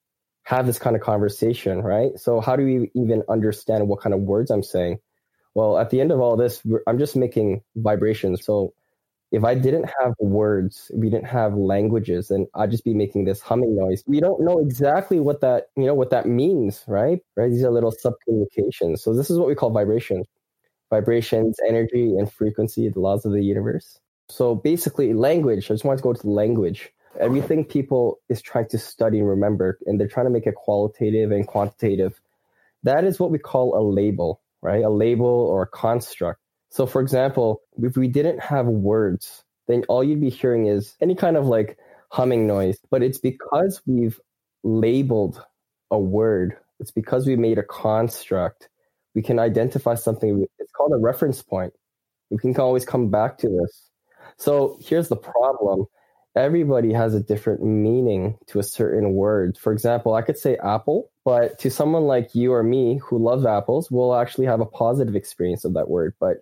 have 0.43 0.67
this 0.67 0.77
kind 0.77 0.95
of 0.95 1.01
conversation, 1.01 1.81
right? 1.81 2.11
So 2.17 2.39
how 2.39 2.55
do 2.55 2.63
we 2.63 2.91
even 2.93 3.23
understand 3.27 3.87
what 3.87 4.01
kind 4.01 4.13
of 4.13 4.21
words 4.21 4.51
I'm 4.51 4.63
saying? 4.63 4.99
Well, 5.55 5.79
at 5.79 5.89
the 5.89 6.01
end 6.01 6.11
of 6.11 6.19
all 6.19 6.37
this, 6.37 6.61
I'm 6.85 6.99
just 6.99 7.15
making 7.15 7.61
vibrations. 7.75 8.45
So 8.45 8.73
if 9.31 9.43
I 9.43 9.55
didn't 9.55 9.89
have 10.01 10.13
words, 10.19 10.91
we 10.93 11.09
didn't 11.09 11.27
have 11.27 11.55
languages, 11.55 12.29
then 12.29 12.47
I'd 12.55 12.71
just 12.71 12.83
be 12.83 12.93
making 12.93 13.25
this 13.25 13.41
humming 13.41 13.75
noise. 13.75 14.03
We 14.07 14.19
don't 14.19 14.41
know 14.41 14.59
exactly 14.59 15.19
what 15.19 15.41
that, 15.41 15.67
you 15.75 15.85
know, 15.85 15.93
what 15.93 16.11
that 16.11 16.27
means, 16.27 16.83
right? 16.87 17.19
Right? 17.35 17.49
These 17.49 17.63
are 17.63 17.71
little 17.71 17.93
subcommunications. 17.93 18.99
So 18.99 19.13
this 19.13 19.29
is 19.29 19.37
what 19.37 19.47
we 19.47 19.55
call 19.55 19.71
vibrations. 19.71 20.27
Vibrations, 20.89 21.57
energy, 21.67 22.15
and 22.17 22.31
frequency, 22.31 22.87
the 22.89 22.99
laws 22.99 23.25
of 23.25 23.31
the 23.31 23.43
universe. 23.43 23.99
So 24.29 24.55
basically, 24.55 25.13
language. 25.13 25.65
I 25.65 25.73
just 25.73 25.83
want 25.83 25.97
to 25.97 26.03
go 26.03 26.13
to 26.13 26.29
language. 26.29 26.91
Everything 27.19 27.65
people 27.65 28.19
is 28.29 28.41
trying 28.41 28.67
to 28.69 28.77
study 28.77 29.19
and 29.19 29.27
remember, 29.27 29.79
and 29.85 29.99
they're 29.99 30.07
trying 30.07 30.27
to 30.27 30.31
make 30.31 30.45
it 30.45 30.55
qualitative 30.55 31.31
and 31.31 31.47
quantitative. 31.47 32.19
That 32.83 33.03
is 33.03 33.19
what 33.19 33.31
we 33.31 33.39
call 33.39 33.77
a 33.77 33.81
label, 33.81 34.41
right? 34.61 34.83
A 34.83 34.89
label 34.89 35.25
or 35.25 35.63
a 35.63 35.67
construct. 35.67 36.39
So, 36.75 36.85
for 36.85 36.99
example, 36.99 37.61
if 37.81 37.95
we 37.95 38.09
didn't 38.09 38.41
have 38.41 38.65
words, 38.65 39.45
then 39.69 39.85
all 39.87 40.03
you'd 40.03 40.19
be 40.19 40.29
hearing 40.29 40.65
is 40.65 40.93
any 41.01 41.15
kind 41.15 41.37
of 41.37 41.45
like 41.45 41.77
humming 42.11 42.47
noise. 42.47 42.77
But 42.91 43.01
it's 43.01 43.17
because 43.17 43.81
we've 43.85 44.19
labeled 44.61 45.41
a 45.89 45.97
word, 45.97 46.57
it's 46.81 46.91
because 46.91 47.25
we 47.25 47.37
made 47.37 47.59
a 47.59 47.63
construct. 47.63 48.67
We 49.13 49.21
can 49.21 49.39
identify 49.39 49.95
something. 49.95 50.45
It's 50.59 50.71
called 50.73 50.91
a 50.91 50.97
reference 50.97 51.41
point. 51.41 51.71
We 52.29 52.39
can 52.39 52.53
always 52.57 52.83
come 52.83 53.09
back 53.09 53.37
to 53.37 53.47
this. 53.47 53.89
So 54.37 54.77
here's 54.81 55.07
the 55.07 55.15
problem 55.15 55.85
everybody 56.35 56.91
has 56.91 57.13
a 57.13 57.23
different 57.23 57.63
meaning 57.63 58.37
to 58.47 58.59
a 58.59 58.63
certain 58.63 59.13
word. 59.13 59.57
For 59.57 59.71
example, 59.71 60.15
I 60.15 60.23
could 60.23 60.37
say 60.37 60.57
apple, 60.57 61.09
but 61.23 61.57
to 61.59 61.71
someone 61.71 62.03
like 62.03 62.35
you 62.35 62.51
or 62.51 62.63
me 62.63 62.99
who 63.01 63.17
loves 63.17 63.45
apples, 63.45 63.89
we'll 63.89 64.13
actually 64.13 64.47
have 64.47 64.59
a 64.59 64.65
positive 64.65 65.15
experience 65.15 65.63
of 65.63 65.73
that 65.75 65.87
word. 65.87 66.13
But 66.19 66.39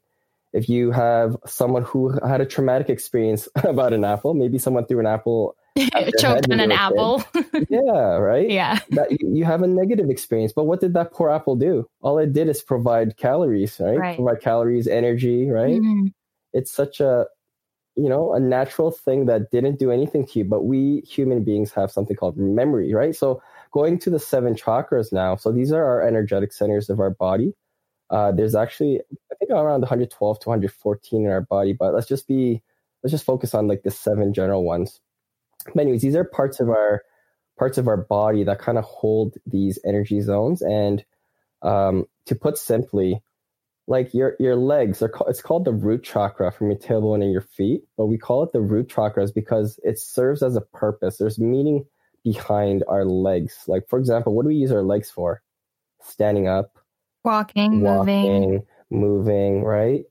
if 0.53 0.69
you 0.69 0.91
have 0.91 1.35
someone 1.45 1.83
who 1.83 2.17
had 2.25 2.41
a 2.41 2.45
traumatic 2.45 2.89
experience 2.89 3.47
about 3.55 3.93
an 3.93 4.03
apple, 4.03 4.33
maybe 4.33 4.57
someone 4.57 4.85
threw 4.85 4.99
an 4.99 5.07
apple 5.07 5.55
choked 6.19 6.51
on 6.51 6.59
an 6.59 6.71
apple. 6.71 7.23
yeah, 7.69 8.17
right. 8.17 8.49
Yeah, 8.49 8.79
that, 8.91 9.11
you 9.11 9.43
have 9.45 9.63
a 9.63 9.67
negative 9.67 10.09
experience. 10.09 10.53
But 10.53 10.65
what 10.65 10.79
did 10.79 10.93
that 10.93 11.11
poor 11.11 11.29
apple 11.29 11.55
do? 11.55 11.89
All 12.01 12.17
it 12.19 12.33
did 12.33 12.47
is 12.47 12.61
provide 12.61 13.17
calories, 13.17 13.79
right? 13.79 13.97
right. 13.97 14.15
Provide 14.15 14.41
calories, 14.41 14.87
energy, 14.87 15.49
right? 15.49 15.79
Mm-hmm. 15.81 16.07
It's 16.53 16.71
such 16.71 16.99
a 16.99 17.25
you 17.95 18.09
know, 18.09 18.33
a 18.33 18.39
natural 18.39 18.91
thing 18.91 19.27
that 19.27 19.51
didn't 19.51 19.77
do 19.77 19.91
anything 19.91 20.25
to 20.25 20.39
you. 20.39 20.45
But 20.45 20.63
we 20.63 21.01
human 21.01 21.43
beings 21.43 21.71
have 21.73 21.91
something 21.91 22.15
called 22.15 22.37
memory, 22.37 22.93
right? 22.93 23.15
So 23.15 23.41
going 23.71 23.99
to 23.99 24.09
the 24.09 24.19
seven 24.19 24.55
chakras 24.55 25.11
now. 25.11 25.35
So 25.35 25.51
these 25.51 25.71
are 25.71 25.83
our 25.83 26.01
energetic 26.01 26.53
centers 26.53 26.89
of 26.89 26.99
our 26.99 27.11
body. 27.11 27.53
Uh, 28.13 28.31
there's 28.31 28.53
actually, 28.53 29.01
I 29.31 29.35
think, 29.39 29.49
around 29.49 29.81
112 29.81 30.39
to 30.41 30.49
114 30.49 31.25
in 31.25 31.31
our 31.31 31.41
body, 31.41 31.73
but 31.73 31.95
let's 31.95 32.07
just 32.07 32.27
be, 32.27 32.61
let's 33.01 33.11
just 33.11 33.25
focus 33.25 33.55
on 33.55 33.67
like 33.67 33.81
the 33.81 33.89
seven 33.89 34.35
general 34.35 34.63
ones. 34.63 34.99
But 35.73 35.81
anyways, 35.81 36.03
these 36.03 36.15
are 36.15 36.23
parts 36.23 36.59
of 36.59 36.69
our 36.69 37.01
parts 37.57 37.79
of 37.79 37.87
our 37.87 37.97
body 37.97 38.43
that 38.43 38.59
kind 38.59 38.77
of 38.77 38.83
hold 38.83 39.33
these 39.47 39.79
energy 39.83 40.21
zones. 40.21 40.61
And 40.61 41.03
um, 41.63 42.05
to 42.27 42.35
put 42.35 42.59
simply, 42.59 43.23
like 43.87 44.13
your 44.13 44.35
your 44.39 44.57
legs 44.57 45.01
are 45.01 45.09
called, 45.09 45.31
it's 45.31 45.41
called 45.41 45.65
the 45.65 45.73
root 45.73 46.03
chakra 46.03 46.51
from 46.51 46.69
your 46.69 46.79
tailbone 46.79 47.21
and 47.21 47.31
your 47.31 47.41
feet 47.41 47.81
but 47.97 48.05
we 48.05 48.17
call 48.17 48.41
it 48.43 48.53
the 48.53 48.61
root 48.61 48.87
chakras 48.87 49.33
because 49.33 49.77
it 49.83 49.99
serves 49.99 50.41
as 50.41 50.55
a 50.55 50.61
purpose 50.61 51.17
there's 51.17 51.37
meaning 51.37 51.83
behind 52.23 52.83
our 52.87 53.03
legs 53.03 53.57
like 53.67 53.85
for 53.89 53.99
example 53.99 54.33
what 54.33 54.43
do 54.43 54.47
we 54.47 54.55
use 54.55 54.71
our 54.71 54.83
legs 54.83 55.11
for 55.11 55.41
standing 56.01 56.47
up 56.47 56.77
walking, 57.23 57.81
walking 57.81 58.03
moving 58.11 58.63
moving 58.89 59.63
right 59.63 60.03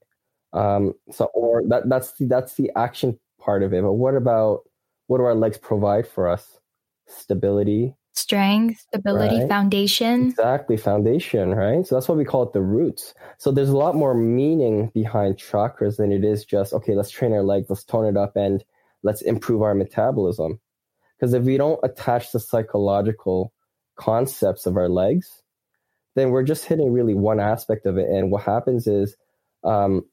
um 0.52 0.92
so 1.10 1.26
or 1.34 1.62
that 1.68 1.88
that's 1.88 2.12
the 2.18 2.26
that's 2.26 2.54
the 2.54 2.70
action 2.76 3.18
part 3.40 3.62
of 3.62 3.72
it 3.72 3.82
but 3.82 3.94
what 3.94 4.14
about 4.14 4.60
what 5.06 5.18
do 5.18 5.24
our 5.24 5.34
legs 5.34 5.58
provide 5.58 6.06
for 6.06 6.28
us 6.28 6.58
stability 7.06 7.94
strength, 8.12 8.80
stability, 8.80 9.38
right? 9.40 9.48
foundation. 9.48 10.28
Exactly, 10.30 10.76
foundation, 10.76 11.54
right? 11.54 11.86
So 11.86 11.94
that's 11.94 12.08
why 12.08 12.14
we 12.14 12.24
call 12.24 12.42
it 12.44 12.52
the 12.52 12.62
roots. 12.62 13.14
So 13.38 13.50
there's 13.50 13.70
a 13.70 13.76
lot 13.76 13.94
more 13.94 14.14
meaning 14.14 14.90
behind 14.94 15.36
chakras 15.36 15.96
than 15.96 16.12
it 16.12 16.24
is 16.24 16.44
just, 16.44 16.72
okay, 16.72 16.94
let's 16.94 17.10
train 17.10 17.32
our 17.32 17.42
legs, 17.42 17.66
let's 17.68 17.84
tone 17.84 18.06
it 18.06 18.16
up, 18.16 18.36
and 18.36 18.64
let's 19.02 19.22
improve 19.22 19.62
our 19.62 19.74
metabolism. 19.74 20.60
Because 21.18 21.34
if 21.34 21.44
we 21.44 21.56
don't 21.56 21.80
attach 21.82 22.32
the 22.32 22.40
psychological 22.40 23.52
concepts 23.96 24.66
of 24.66 24.76
our 24.76 24.88
legs, 24.88 25.41
then 26.14 26.30
we're 26.30 26.42
just 26.42 26.64
hitting 26.64 26.92
really 26.92 27.14
one 27.14 27.40
aspect 27.40 27.86
of 27.86 27.98
it. 27.98 28.08
And 28.08 28.30
what 28.30 28.42
happens 28.42 28.86
is 28.86 29.16
um, 29.64 30.04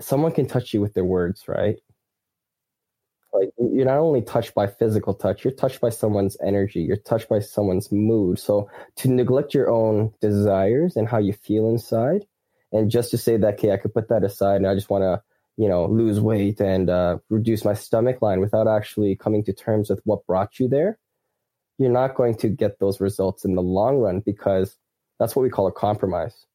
someone 0.00 0.32
can 0.32 0.46
touch 0.46 0.72
you 0.72 0.80
with 0.80 0.94
their 0.94 1.04
words, 1.04 1.44
right? 1.48 1.76
like 3.32 3.50
you're 3.58 3.86
not 3.86 3.98
only 3.98 4.22
touched 4.22 4.54
by 4.54 4.66
physical 4.66 5.14
touch 5.14 5.44
you're 5.44 5.52
touched 5.52 5.80
by 5.80 5.88
someone's 5.88 6.36
energy 6.44 6.80
you're 6.80 6.96
touched 6.96 7.28
by 7.28 7.38
someone's 7.38 7.90
mood 7.92 8.38
so 8.38 8.68
to 8.96 9.08
neglect 9.08 9.54
your 9.54 9.70
own 9.70 10.12
desires 10.20 10.96
and 10.96 11.08
how 11.08 11.18
you 11.18 11.32
feel 11.32 11.68
inside 11.68 12.26
and 12.72 12.90
just 12.90 13.10
to 13.10 13.18
say 13.18 13.36
that 13.36 13.54
okay 13.54 13.72
i 13.72 13.76
could 13.76 13.94
put 13.94 14.08
that 14.08 14.24
aside 14.24 14.56
and 14.56 14.66
i 14.66 14.74
just 14.74 14.90
want 14.90 15.02
to 15.02 15.20
you 15.56 15.68
know 15.68 15.86
lose 15.86 16.20
weight 16.20 16.60
and 16.60 16.88
uh, 16.88 17.18
reduce 17.28 17.64
my 17.64 17.74
stomach 17.74 18.22
line 18.22 18.40
without 18.40 18.68
actually 18.68 19.16
coming 19.16 19.44
to 19.44 19.52
terms 19.52 19.90
with 19.90 20.00
what 20.04 20.26
brought 20.26 20.58
you 20.58 20.68
there 20.68 20.98
you're 21.80 21.90
not 21.90 22.14
going 22.14 22.36
to 22.36 22.48
get 22.48 22.78
those 22.78 23.00
results 23.00 23.44
in 23.44 23.54
the 23.56 23.62
long 23.62 23.98
run 23.98 24.20
because 24.20 24.76
that's 25.18 25.34
what 25.34 25.42
we 25.42 25.50
call 25.50 25.66
a 25.66 25.72
compromise 25.72 26.46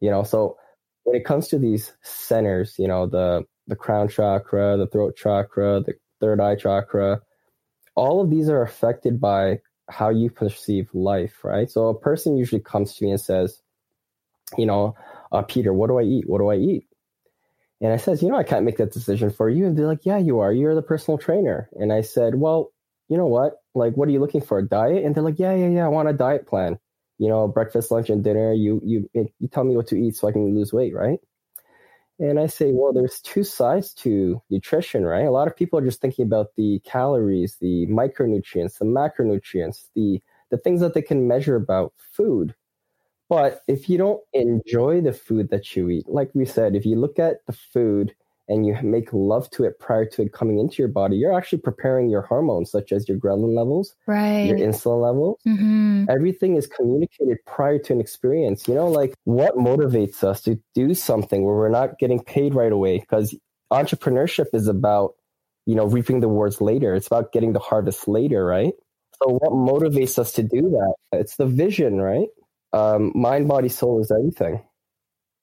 you 0.00 0.10
know 0.10 0.22
so 0.22 0.56
when 1.04 1.16
it 1.16 1.24
comes 1.24 1.48
to 1.48 1.58
these 1.58 1.92
centers 2.02 2.74
you 2.78 2.86
know 2.86 3.06
the 3.06 3.42
the 3.68 3.76
crown 3.76 4.08
chakra 4.08 4.76
the 4.76 4.86
throat 4.86 5.16
chakra 5.16 5.80
the 5.80 5.94
third 6.20 6.40
eye 6.40 6.56
chakra. 6.56 7.20
All 7.94 8.20
of 8.20 8.30
these 8.30 8.48
are 8.48 8.62
affected 8.62 9.20
by 9.20 9.60
how 9.88 10.10
you 10.10 10.30
perceive 10.30 10.90
life, 10.92 11.44
right? 11.44 11.70
So 11.70 11.88
a 11.88 11.98
person 11.98 12.36
usually 12.36 12.60
comes 12.60 12.94
to 12.94 13.04
me 13.04 13.10
and 13.10 13.20
says, 13.20 13.60
you 14.58 14.66
know, 14.66 14.94
uh, 15.32 15.42
Peter, 15.42 15.72
what 15.72 15.88
do 15.88 15.98
I 15.98 16.02
eat? 16.02 16.28
What 16.28 16.38
do 16.38 16.48
I 16.48 16.56
eat? 16.56 16.86
And 17.80 17.92
I 17.92 17.96
says, 17.96 18.22
you 18.22 18.28
know, 18.28 18.36
I 18.36 18.42
can't 18.42 18.64
make 18.64 18.78
that 18.78 18.92
decision 18.92 19.30
for 19.30 19.48
you. 19.48 19.66
And 19.66 19.76
they're 19.76 19.86
like, 19.86 20.06
yeah, 20.06 20.18
you 20.18 20.38
are. 20.40 20.52
You're 20.52 20.74
the 20.74 20.82
personal 20.82 21.18
trainer. 21.18 21.68
And 21.74 21.92
I 21.92 22.00
said, 22.00 22.36
well, 22.36 22.72
you 23.08 23.16
know 23.16 23.26
what? 23.26 23.54
Like, 23.74 23.96
what 23.96 24.08
are 24.08 24.12
you 24.12 24.20
looking 24.20 24.40
for? 24.40 24.58
A 24.58 24.66
diet? 24.66 25.04
And 25.04 25.14
they're 25.14 25.22
like, 25.22 25.38
yeah, 25.38 25.54
yeah, 25.54 25.68
yeah. 25.68 25.84
I 25.84 25.88
want 25.88 26.08
a 26.08 26.12
diet 26.12 26.46
plan. 26.46 26.78
You 27.18 27.28
know, 27.28 27.48
breakfast, 27.48 27.90
lunch, 27.90 28.10
and 28.10 28.22
dinner. 28.22 28.52
You 28.52 28.80
you 28.84 29.08
you 29.14 29.48
tell 29.48 29.64
me 29.64 29.76
what 29.76 29.86
to 29.88 29.96
eat 29.96 30.16
so 30.16 30.28
I 30.28 30.32
can 30.32 30.54
lose 30.54 30.72
weight, 30.72 30.94
right? 30.94 31.18
And 32.18 32.40
I 32.40 32.46
say, 32.46 32.72
well, 32.72 32.92
there's 32.92 33.20
two 33.20 33.44
sides 33.44 33.92
to 33.94 34.40
nutrition, 34.48 35.04
right? 35.04 35.26
A 35.26 35.30
lot 35.30 35.48
of 35.48 35.56
people 35.56 35.78
are 35.78 35.84
just 35.84 36.00
thinking 36.00 36.24
about 36.24 36.48
the 36.56 36.80
calories, 36.84 37.56
the 37.60 37.86
micronutrients, 37.88 38.78
the 38.78 38.86
macronutrients, 38.86 39.88
the 39.94 40.22
the 40.50 40.56
things 40.58 40.80
that 40.80 40.94
they 40.94 41.02
can 41.02 41.26
measure 41.28 41.56
about 41.56 41.92
food. 42.12 42.54
But 43.28 43.62
if 43.66 43.88
you 43.88 43.98
don't 43.98 44.22
enjoy 44.32 45.00
the 45.00 45.12
food 45.12 45.50
that 45.50 45.74
you 45.76 45.90
eat, 45.90 46.08
like 46.08 46.30
we 46.34 46.44
said, 46.44 46.76
if 46.76 46.86
you 46.86 46.96
look 46.96 47.18
at 47.18 47.44
the 47.46 47.52
food 47.52 48.14
and 48.48 48.66
you 48.66 48.76
make 48.82 49.12
love 49.12 49.50
to 49.50 49.64
it 49.64 49.78
prior 49.78 50.06
to 50.06 50.22
it 50.22 50.32
coming 50.32 50.58
into 50.58 50.76
your 50.76 50.88
body, 50.88 51.16
you're 51.16 51.36
actually 51.36 51.58
preparing 51.58 52.08
your 52.08 52.22
hormones, 52.22 52.70
such 52.70 52.92
as 52.92 53.08
your 53.08 53.18
ghrelin 53.18 53.56
levels, 53.56 53.94
right. 54.06 54.46
your 54.46 54.58
insulin 54.58 55.02
levels. 55.02 55.40
Mm-hmm. 55.46 56.04
Everything 56.08 56.56
is 56.56 56.66
communicated 56.66 57.38
prior 57.46 57.78
to 57.80 57.92
an 57.92 58.00
experience. 58.00 58.68
You 58.68 58.74
know, 58.74 58.88
like 58.88 59.14
what 59.24 59.56
motivates 59.56 60.22
us 60.22 60.42
to 60.42 60.60
do 60.74 60.94
something 60.94 61.42
where 61.42 61.56
we're 61.56 61.68
not 61.68 61.98
getting 61.98 62.22
paid 62.22 62.54
right 62.54 62.72
away? 62.72 63.00
Because 63.00 63.34
entrepreneurship 63.72 64.46
is 64.52 64.68
about, 64.68 65.14
you 65.66 65.74
know, 65.74 65.86
reaping 65.86 66.20
the 66.20 66.28
rewards 66.28 66.60
later. 66.60 66.94
It's 66.94 67.08
about 67.08 67.32
getting 67.32 67.52
the 67.52 67.58
harvest 67.58 68.06
later, 68.06 68.44
right? 68.44 68.74
So 69.22 69.30
what 69.30 69.52
motivates 69.52 70.18
us 70.18 70.32
to 70.32 70.42
do 70.42 70.60
that? 70.60 70.94
It's 71.12 71.36
the 71.36 71.46
vision, 71.46 72.00
right? 72.00 72.28
Um, 72.72 73.12
mind, 73.14 73.48
body, 73.48 73.68
soul 73.68 74.00
is 74.00 74.12
everything. 74.12 74.62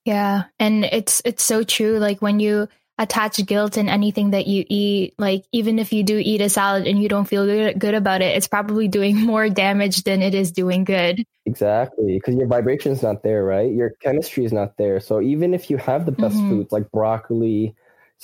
Yeah, 0.04 0.44
and 0.58 0.84
it's 0.84 1.22
it's 1.24 1.42
so 1.42 1.64
true. 1.64 1.98
Like 1.98 2.20
when 2.20 2.38
you 2.38 2.68
attach 2.98 3.44
guilt 3.44 3.76
in 3.76 3.88
anything 3.88 4.30
that 4.30 4.46
you 4.46 4.64
eat. 4.68 5.14
Like 5.18 5.44
even 5.52 5.78
if 5.78 5.92
you 5.92 6.02
do 6.04 6.16
eat 6.18 6.40
a 6.40 6.48
salad 6.48 6.86
and 6.86 7.02
you 7.02 7.08
don't 7.08 7.24
feel 7.24 7.44
good, 7.44 7.78
good 7.78 7.94
about 7.94 8.22
it, 8.22 8.36
it's 8.36 8.48
probably 8.48 8.88
doing 8.88 9.16
more 9.20 9.48
damage 9.48 10.04
than 10.04 10.22
it 10.22 10.34
is 10.34 10.52
doing 10.52 10.84
good. 10.84 11.24
Exactly, 11.46 12.14
because 12.14 12.36
your 12.36 12.46
vibration 12.46 12.92
is 12.92 13.02
not 13.02 13.22
there, 13.22 13.44
right? 13.44 13.70
Your 13.72 13.90
chemistry 14.00 14.44
is 14.44 14.52
not 14.52 14.76
there. 14.78 15.00
So 15.00 15.20
even 15.20 15.54
if 15.54 15.70
you 15.70 15.76
have 15.76 16.06
the 16.06 16.12
best 16.12 16.36
mm-hmm. 16.36 16.50
foods 16.50 16.72
like 16.72 16.90
broccoli, 16.90 17.74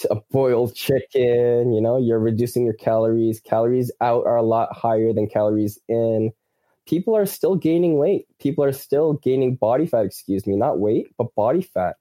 a 0.09 0.17
boiled 0.31 0.75
chicken, 0.75 1.73
you 1.73 1.81
know, 1.81 1.99
you're 1.99 2.19
reducing 2.21 2.65
your 2.65 2.75
calories. 2.75 3.41
Calories 3.41 3.91
out 4.01 4.25
are 4.27 4.37
a 4.37 4.43
lot 4.43 4.75
higher 4.75 5.13
than 5.13 5.29
calories 5.29 5.79
in. 5.89 6.33
people 6.87 7.17
are 7.17 7.27
still 7.27 7.57
gaining 7.57 7.99
weight. 7.99 8.27
People 8.41 8.65
are 8.65 8.73
still 8.73 9.15
gaining 9.15 9.57
body 9.57 9.87
fat, 9.87 10.07
excuse 10.07 10.47
me, 10.47 10.57
not 10.57 10.79
weight, 10.79 11.09
but 11.19 11.35
body 11.35 11.63
fat. 11.63 11.97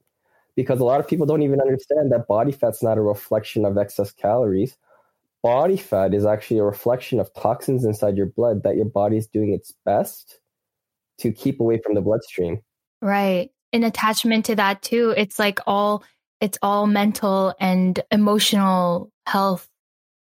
Because 0.60 0.82
a 0.82 0.84
lot 0.84 1.00
of 1.00 1.08
people 1.08 1.26
don't 1.26 1.42
even 1.42 1.62
understand 1.62 2.12
that 2.12 2.28
body 2.28 2.52
fat's 2.52 2.84
not 2.84 2.98
a 2.98 3.02
reflection 3.02 3.64
of 3.64 3.78
excess 3.78 4.12
calories. 4.12 4.76
Body 5.42 5.78
fat 5.78 6.14
is 6.14 6.26
actually 6.26 6.60
a 6.60 6.64
reflection 6.64 7.22
of 7.22 7.34
toxins 7.34 7.86
inside 7.86 8.18
your 8.18 8.26
blood 8.26 8.64
that 8.64 8.76
your 8.76 8.84
body's 8.84 9.26
doing 9.26 9.54
its 9.54 9.74
best 9.86 10.42
to 11.20 11.32
keep 11.32 11.62
away 11.62 11.80
from 11.82 11.96
the 11.96 12.02
bloodstream. 12.02 12.60
Right. 13.02 13.52
In 13.72 13.86
attachment 13.86 14.46
to 14.48 14.56
that 14.58 14.82
too, 14.82 15.14
it's 15.16 15.40
like 15.40 15.60
all 15.66 16.04
it's 16.42 16.58
all 16.62 16.88
mental 16.88 17.56
and 17.62 18.02
emotional 18.12 19.14
health 19.26 19.70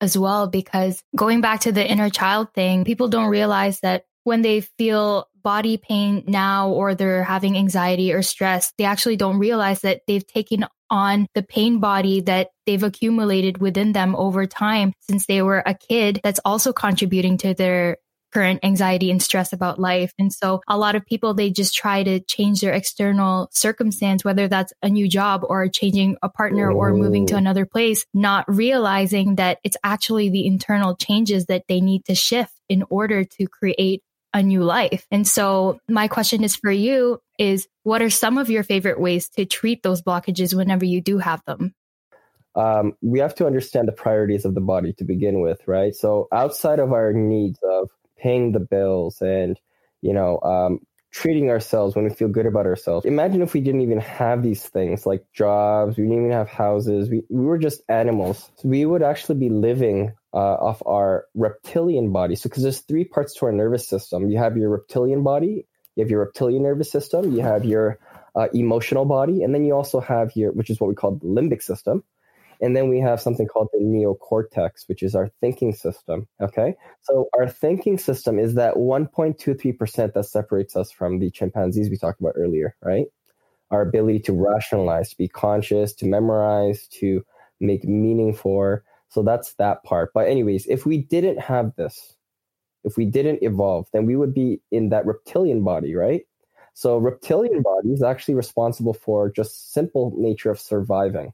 as 0.00 0.16
well 0.16 0.47
because 0.47 1.02
going 1.16 1.40
back 1.40 1.62
to 1.62 1.73
the 1.73 1.85
inner 1.85 2.11
child 2.11 2.54
thing, 2.54 2.85
people 2.85 3.09
don't 3.09 3.28
realize 3.28 3.80
that 3.80 4.04
when 4.23 4.42
they 4.42 4.61
feel 4.61 5.27
body 5.42 5.76
pain 5.76 6.25
now 6.26 6.71
or 6.71 6.95
they're 6.95 7.25
having 7.25 7.57
anxiety 7.57 8.12
or 8.12 8.23
stress, 8.23 8.73
they 8.78 8.85
actually 8.85 9.16
don't 9.16 9.38
realize 9.38 9.80
that 9.83 10.02
they've 10.07 10.26
taken 10.26 10.64
on 10.90 11.26
the 11.35 11.42
pain 11.42 11.80
body 11.80 12.21
that 12.23 12.49
they've 12.66 12.83
accumulated 12.83 13.59
within 13.59 13.92
them 13.92 14.16
over 14.16 14.47
time 14.47 14.92
since 15.00 15.26
they 15.26 15.42
were 15.42 15.62
a 15.66 15.75
kid 15.75 16.21
that's 16.25 16.40
also 16.45 16.73
contributing 16.73 17.37
to 17.38 17.54
their 17.54 17.99
current 18.33 18.61
anxiety 18.62 19.11
and 19.11 19.23
stress 19.23 19.52
about 19.52 19.78
life. 19.78 20.12
And 20.18 20.33
so 20.33 20.61
a 20.68 20.76
lot 20.76 20.95
of 20.95 21.07
people, 21.07 21.35
they 21.35 21.50
just 21.50 21.75
try 21.75 22.02
to 22.02 22.21
change 22.21 22.61
their 22.61 22.75
external 22.75 23.49
circumstance, 23.52 24.25
whether 24.25 24.49
that's 24.49 24.73
a 24.83 24.88
new 24.88 25.09
job 25.09 25.42
or 25.49 25.68
changing 25.68 26.16
a 26.23 26.28
partner 26.28 26.71
or 26.71 26.92
moving 26.92 27.26
to 27.28 27.37
another 27.37 27.64
place, 27.64 28.04
not 28.12 28.45
realizing 28.47 29.37
that 29.37 29.59
it's 29.64 29.76
actually 29.83 30.28
the 30.28 30.47
internal 30.47 30.95
changes 30.97 31.47
that 31.47 31.64
they 31.68 31.80
need 31.80 32.04
to 32.04 32.14
shift 32.14 32.52
in 32.68 32.85
order 32.90 33.25
to 33.25 33.47
create 33.47 34.02
a 34.35 34.42
new 34.42 34.62
life. 34.62 35.06
And 35.11 35.26
so 35.26 35.80
my 35.88 36.08
question 36.08 36.44
is 36.44 36.56
for 36.56 36.70
you 36.70 37.20
is 37.38 37.68
what 37.82 38.02
are 38.02 38.11
some 38.11 38.38
of 38.38 38.50
your 38.50 38.62
favorite 38.62 39.00
ways 39.00 39.28
to 39.30 39.44
treat 39.44 39.82
those 39.82 40.02
blockages 40.02 40.54
whenever 40.54 40.85
you 40.85 41.00
do 41.00 41.18
have 41.18 41.42
them? 41.47 41.75
Um, 42.54 42.94
we 43.00 43.20
have 43.20 43.35
to 43.37 43.47
understand 43.47 43.88
the 43.88 43.92
priorities 43.92 44.44
of 44.44 44.54
the 44.54 44.61
body 44.61 44.92
to 44.94 45.04
begin 45.04 45.40
with, 45.40 45.61
right? 45.66 45.94
So 45.94 46.28
outside 46.32 46.80
of 46.80 46.92
our 46.92 47.12
needs 47.12 47.58
of 47.62 47.88
paying 48.16 48.52
the 48.52 48.61
bills 48.61 49.20
and 49.23 49.58
you 50.02 50.12
know 50.12 50.40
um, 50.40 50.80
treating 51.10 51.50
ourselves 51.50 51.96
when 51.96 52.04
we 52.04 52.10
feel 52.10 52.28
good 52.28 52.46
about 52.46 52.66
ourselves. 52.66 53.06
Imagine 53.06 53.42
if 53.42 53.54
we 53.54 53.60
didn't 53.60 53.80
even 53.80 54.00
have 54.00 54.42
these 54.42 54.62
things 54.62 55.06
like 55.06 55.24
jobs 55.32 55.96
we 55.96 56.04
didn't 56.04 56.18
even 56.18 56.32
have 56.32 56.48
houses 56.48 57.08
we, 57.08 57.22
we 57.30 57.44
were 57.44 57.58
just 57.58 57.82
animals. 57.88 58.50
So 58.56 58.68
we 58.68 58.84
would 58.84 59.02
actually 59.02 59.38
be 59.38 59.48
living 59.48 60.12
uh, 60.34 60.36
off 60.36 60.82
our 60.84 61.26
reptilian 61.34 62.12
body. 62.12 62.36
So 62.36 62.48
because 62.48 62.62
there's 62.62 62.80
three 62.80 63.04
parts 63.04 63.34
to 63.38 63.46
our 63.46 63.52
nervous 63.52 63.88
system. 63.88 64.28
You 64.28 64.38
have 64.38 64.56
your 64.56 64.70
reptilian 64.70 65.22
body 65.22 65.66
you 65.98 66.04
have 66.04 66.10
your 66.10 66.20
reptilian 66.20 66.62
nervous 66.62 66.90
system 66.90 67.32
you 67.32 67.42
have 67.42 67.64
your 67.64 67.98
uh, 68.36 68.46
emotional 68.54 69.04
body 69.04 69.42
and 69.42 69.52
then 69.52 69.64
you 69.64 69.74
also 69.74 70.00
have 70.00 70.30
your 70.36 70.52
which 70.52 70.70
is 70.70 70.80
what 70.80 70.88
we 70.88 70.94
call 70.94 71.16
the 71.16 71.26
limbic 71.26 71.60
system 71.60 72.04
and 72.60 72.76
then 72.76 72.88
we 72.88 73.00
have 73.00 73.20
something 73.20 73.46
called 73.46 73.68
the 73.72 73.80
neocortex, 73.80 74.88
which 74.88 75.02
is 75.02 75.14
our 75.14 75.30
thinking 75.40 75.72
system. 75.72 76.26
Okay. 76.40 76.74
So 77.02 77.28
our 77.36 77.48
thinking 77.48 77.98
system 77.98 78.38
is 78.38 78.54
that 78.54 78.74
1.23% 78.74 80.14
that 80.14 80.24
separates 80.24 80.76
us 80.76 80.90
from 80.90 81.18
the 81.18 81.30
chimpanzees 81.30 81.90
we 81.90 81.96
talked 81.96 82.20
about 82.20 82.34
earlier, 82.36 82.76
right? 82.82 83.06
Our 83.70 83.82
ability 83.82 84.20
to 84.20 84.32
rationalize, 84.32 85.10
to 85.10 85.16
be 85.16 85.28
conscious, 85.28 85.92
to 85.94 86.06
memorize, 86.06 86.88
to 86.98 87.24
make 87.60 87.84
meaning 87.84 88.34
for. 88.34 88.82
So 89.10 89.22
that's 89.22 89.54
that 89.54 89.84
part. 89.84 90.10
But, 90.12 90.28
anyways, 90.28 90.66
if 90.66 90.84
we 90.84 90.98
didn't 90.98 91.40
have 91.40 91.74
this, 91.76 92.14
if 92.84 92.96
we 92.96 93.04
didn't 93.04 93.42
evolve, 93.42 93.86
then 93.92 94.06
we 94.06 94.16
would 94.16 94.34
be 94.34 94.60
in 94.70 94.88
that 94.90 95.06
reptilian 95.06 95.62
body, 95.64 95.94
right? 95.94 96.22
So 96.74 96.96
reptilian 96.98 97.62
body 97.62 97.88
is 97.88 98.02
actually 98.02 98.34
responsible 98.34 98.94
for 98.94 99.30
just 99.30 99.72
simple 99.72 100.12
nature 100.16 100.50
of 100.50 100.60
surviving. 100.60 101.32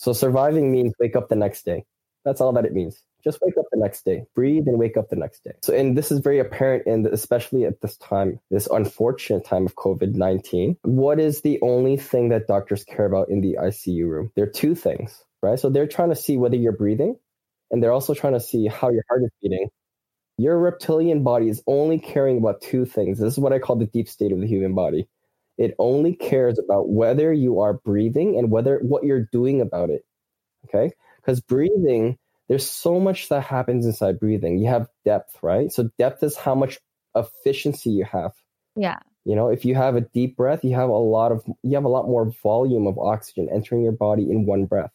So 0.00 0.14
surviving 0.14 0.72
means 0.72 0.94
wake 0.98 1.14
up 1.14 1.28
the 1.28 1.36
next 1.36 1.66
day. 1.66 1.84
That's 2.24 2.40
all 2.40 2.54
that 2.54 2.64
it 2.64 2.72
means. 2.72 3.02
Just 3.22 3.38
wake 3.42 3.58
up 3.58 3.66
the 3.70 3.78
next 3.78 4.06
day, 4.06 4.24
breathe 4.34 4.66
and 4.66 4.78
wake 4.78 4.96
up 4.96 5.10
the 5.10 5.16
next 5.16 5.44
day. 5.44 5.52
So, 5.60 5.74
and 5.74 5.96
this 5.96 6.10
is 6.10 6.20
very 6.20 6.38
apparent 6.38 6.86
in, 6.86 7.04
especially 7.04 7.66
at 7.66 7.82
this 7.82 7.98
time, 7.98 8.40
this 8.50 8.66
unfortunate 8.66 9.44
time 9.44 9.66
of 9.66 9.74
COVID 9.76 10.14
19. 10.14 10.78
What 10.84 11.20
is 11.20 11.42
the 11.42 11.58
only 11.60 11.98
thing 11.98 12.30
that 12.30 12.46
doctors 12.46 12.82
care 12.82 13.04
about 13.04 13.28
in 13.28 13.42
the 13.42 13.58
ICU 13.60 14.08
room? 14.08 14.32
There 14.36 14.44
are 14.46 14.50
two 14.50 14.74
things, 14.74 15.22
right? 15.42 15.58
So 15.58 15.68
they're 15.68 15.86
trying 15.86 16.08
to 16.08 16.16
see 16.16 16.38
whether 16.38 16.56
you're 16.56 16.72
breathing 16.72 17.16
and 17.70 17.82
they're 17.82 17.92
also 17.92 18.14
trying 18.14 18.32
to 18.32 18.40
see 18.40 18.68
how 18.68 18.88
your 18.88 19.04
heart 19.06 19.22
is 19.22 19.30
beating. 19.42 19.68
Your 20.38 20.58
reptilian 20.58 21.24
body 21.24 21.50
is 21.50 21.62
only 21.66 21.98
caring 21.98 22.38
about 22.38 22.62
two 22.62 22.86
things. 22.86 23.18
This 23.18 23.34
is 23.34 23.38
what 23.38 23.52
I 23.52 23.58
call 23.58 23.76
the 23.76 23.84
deep 23.84 24.08
state 24.08 24.32
of 24.32 24.40
the 24.40 24.46
human 24.46 24.74
body. 24.74 25.08
It 25.60 25.74
only 25.78 26.14
cares 26.14 26.58
about 26.58 26.88
whether 26.88 27.30
you 27.30 27.60
are 27.60 27.74
breathing 27.74 28.38
and 28.38 28.50
whether 28.50 28.78
what 28.78 29.04
you're 29.04 29.26
doing 29.30 29.60
about 29.60 29.90
it. 29.90 30.06
Okay? 30.64 30.94
Because 31.16 31.42
breathing, 31.42 32.16
there's 32.48 32.66
so 32.66 32.98
much 32.98 33.28
that 33.28 33.42
happens 33.42 33.84
inside 33.84 34.18
breathing. 34.18 34.58
You 34.58 34.68
have 34.68 34.88
depth, 35.04 35.36
right? 35.42 35.70
So 35.70 35.90
depth 35.98 36.22
is 36.22 36.34
how 36.34 36.54
much 36.54 36.78
efficiency 37.14 37.90
you 37.90 38.06
have. 38.06 38.32
Yeah. 38.74 39.00
You 39.26 39.36
know, 39.36 39.48
if 39.48 39.66
you 39.66 39.74
have 39.74 39.96
a 39.96 40.00
deep 40.00 40.34
breath, 40.34 40.64
you 40.64 40.74
have 40.76 40.88
a 40.88 40.94
lot 40.94 41.30
of 41.30 41.44
you 41.62 41.74
have 41.74 41.84
a 41.84 41.88
lot 41.88 42.06
more 42.06 42.32
volume 42.42 42.86
of 42.86 42.98
oxygen 42.98 43.50
entering 43.52 43.82
your 43.82 43.92
body 43.92 44.22
in 44.22 44.46
one 44.46 44.64
breath. 44.64 44.94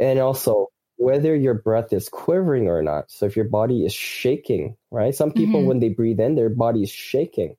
And 0.00 0.18
also 0.18 0.70
whether 0.96 1.36
your 1.36 1.54
breath 1.54 1.92
is 1.92 2.08
quivering 2.08 2.66
or 2.66 2.82
not. 2.82 3.12
So 3.12 3.26
if 3.26 3.36
your 3.36 3.48
body 3.48 3.84
is 3.84 3.94
shaking, 3.94 4.76
right? 4.90 5.14
Some 5.14 5.30
people 5.30 5.60
mm-hmm. 5.60 5.68
when 5.68 5.78
they 5.78 5.90
breathe 5.90 6.18
in, 6.18 6.34
their 6.34 6.50
body 6.50 6.82
is 6.82 6.90
shaking 6.90 7.54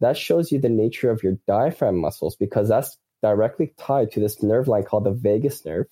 that 0.00 0.16
shows 0.16 0.50
you 0.50 0.58
the 0.58 0.68
nature 0.68 1.10
of 1.10 1.22
your 1.22 1.34
diaphragm 1.46 1.98
muscles 1.98 2.36
because 2.36 2.68
that's 2.68 2.96
directly 3.22 3.74
tied 3.78 4.10
to 4.12 4.20
this 4.20 4.42
nerve 4.42 4.68
line 4.68 4.84
called 4.84 5.04
the 5.04 5.12
vagus 5.12 5.64
nerve. 5.64 5.86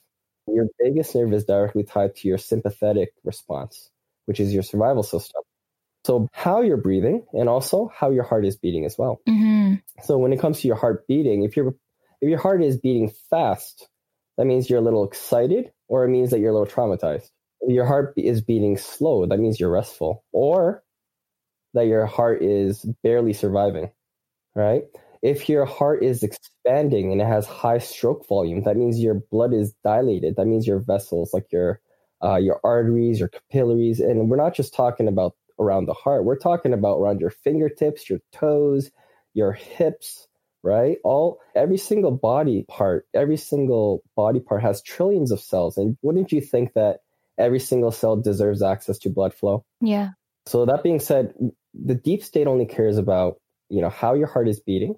Your 0.46 0.66
vagus 0.82 1.14
nerve 1.14 1.32
is 1.32 1.44
directly 1.44 1.84
tied 1.84 2.16
to 2.16 2.28
your 2.28 2.38
sympathetic 2.38 3.10
response, 3.22 3.90
which 4.24 4.40
is 4.40 4.54
your 4.54 4.62
survival 4.62 5.02
system. 5.02 5.42
So, 6.04 6.28
how 6.32 6.62
you're 6.62 6.78
breathing 6.78 7.26
and 7.34 7.48
also 7.50 7.90
how 7.94 8.10
your 8.10 8.22
heart 8.24 8.46
is 8.46 8.56
beating 8.56 8.86
as 8.86 8.96
well. 8.96 9.20
Mm-hmm. 9.28 9.74
So, 10.04 10.16
when 10.16 10.32
it 10.32 10.40
comes 10.40 10.60
to 10.60 10.68
your 10.68 10.76
heart 10.76 11.06
beating, 11.06 11.42
if, 11.42 11.54
your 11.54 11.74
if 12.22 12.30
your 12.30 12.38
heart 12.38 12.62
is 12.62 12.78
beating 12.78 13.12
fast, 13.28 13.88
that 14.38 14.46
means 14.46 14.70
you're 14.70 14.78
a 14.78 14.82
little 14.82 15.04
excited 15.04 15.70
or 15.88 16.04
it 16.04 16.08
means 16.08 16.30
that 16.30 16.38
you're 16.38 16.50
a 16.50 16.58
little 16.58 16.66
traumatized. 16.66 17.28
If 17.60 17.74
your 17.74 17.84
heart 17.84 18.14
is 18.16 18.40
beating 18.40 18.78
slow, 18.78 19.26
that 19.26 19.38
means 19.38 19.60
you're 19.60 19.70
restful 19.70 20.24
or 20.32 20.82
that 21.74 21.86
your 21.88 22.06
heart 22.06 22.42
is 22.42 22.86
barely 23.02 23.34
surviving 23.34 23.90
right? 24.58 24.82
If 25.22 25.48
your 25.48 25.64
heart 25.64 26.02
is 26.02 26.22
expanding 26.22 27.12
and 27.12 27.20
it 27.20 27.26
has 27.26 27.46
high 27.46 27.78
stroke 27.78 28.26
volume, 28.28 28.62
that 28.64 28.76
means 28.76 29.00
your 29.00 29.14
blood 29.14 29.54
is 29.54 29.72
dilated. 29.84 30.36
That 30.36 30.46
means 30.46 30.66
your 30.66 30.80
vessels, 30.80 31.32
like 31.32 31.46
your 31.50 31.80
uh, 32.22 32.36
your 32.36 32.60
arteries, 32.64 33.20
your 33.20 33.28
capillaries, 33.28 34.00
and 34.00 34.28
we're 34.28 34.36
not 34.36 34.54
just 34.54 34.74
talking 34.74 35.06
about 35.06 35.34
around 35.60 35.86
the 35.86 35.94
heart. 35.94 36.24
We're 36.24 36.38
talking 36.38 36.72
about 36.72 36.98
around 36.98 37.20
your 37.20 37.30
fingertips, 37.30 38.10
your 38.10 38.18
toes, 38.32 38.90
your 39.34 39.52
hips, 39.52 40.26
right? 40.64 40.98
All 41.04 41.38
every 41.54 41.76
single 41.76 42.10
body 42.10 42.64
part, 42.68 43.06
every 43.14 43.36
single 43.36 44.02
body 44.16 44.40
part 44.40 44.62
has 44.62 44.82
trillions 44.82 45.30
of 45.30 45.40
cells. 45.40 45.76
And 45.76 45.96
wouldn't 46.02 46.32
you 46.32 46.40
think 46.40 46.74
that 46.74 46.98
every 47.38 47.60
single 47.60 47.92
cell 47.92 48.16
deserves 48.16 48.62
access 48.62 48.98
to 48.98 49.10
blood 49.10 49.32
flow? 49.32 49.64
Yeah. 49.80 50.10
So 50.46 50.66
that 50.66 50.82
being 50.82 51.00
said, 51.00 51.34
the 51.74 51.94
deep 51.94 52.24
state 52.24 52.48
only 52.48 52.66
cares 52.66 52.98
about 52.98 53.36
you 53.68 53.80
know 53.80 53.90
how 53.90 54.14
your 54.14 54.26
heart 54.26 54.48
is 54.48 54.60
beating 54.60 54.96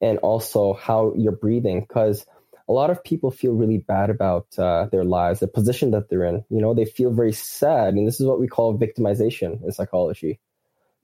and 0.00 0.18
also 0.18 0.74
how 0.74 1.14
you're 1.16 1.32
breathing 1.32 1.80
because 1.80 2.26
a 2.68 2.72
lot 2.72 2.90
of 2.90 3.04
people 3.04 3.30
feel 3.30 3.52
really 3.52 3.78
bad 3.78 4.10
about 4.10 4.46
uh, 4.58 4.86
their 4.90 5.04
lives 5.04 5.40
the 5.40 5.48
position 5.48 5.92
that 5.92 6.08
they're 6.08 6.24
in. 6.24 6.44
You 6.50 6.60
know 6.60 6.74
they 6.74 6.84
feel 6.84 7.12
very 7.12 7.32
sad 7.32 7.94
and 7.94 8.06
this 8.06 8.20
is 8.20 8.26
what 8.26 8.40
we 8.40 8.48
call 8.48 8.78
victimization 8.78 9.62
in 9.64 9.72
psychology. 9.72 10.40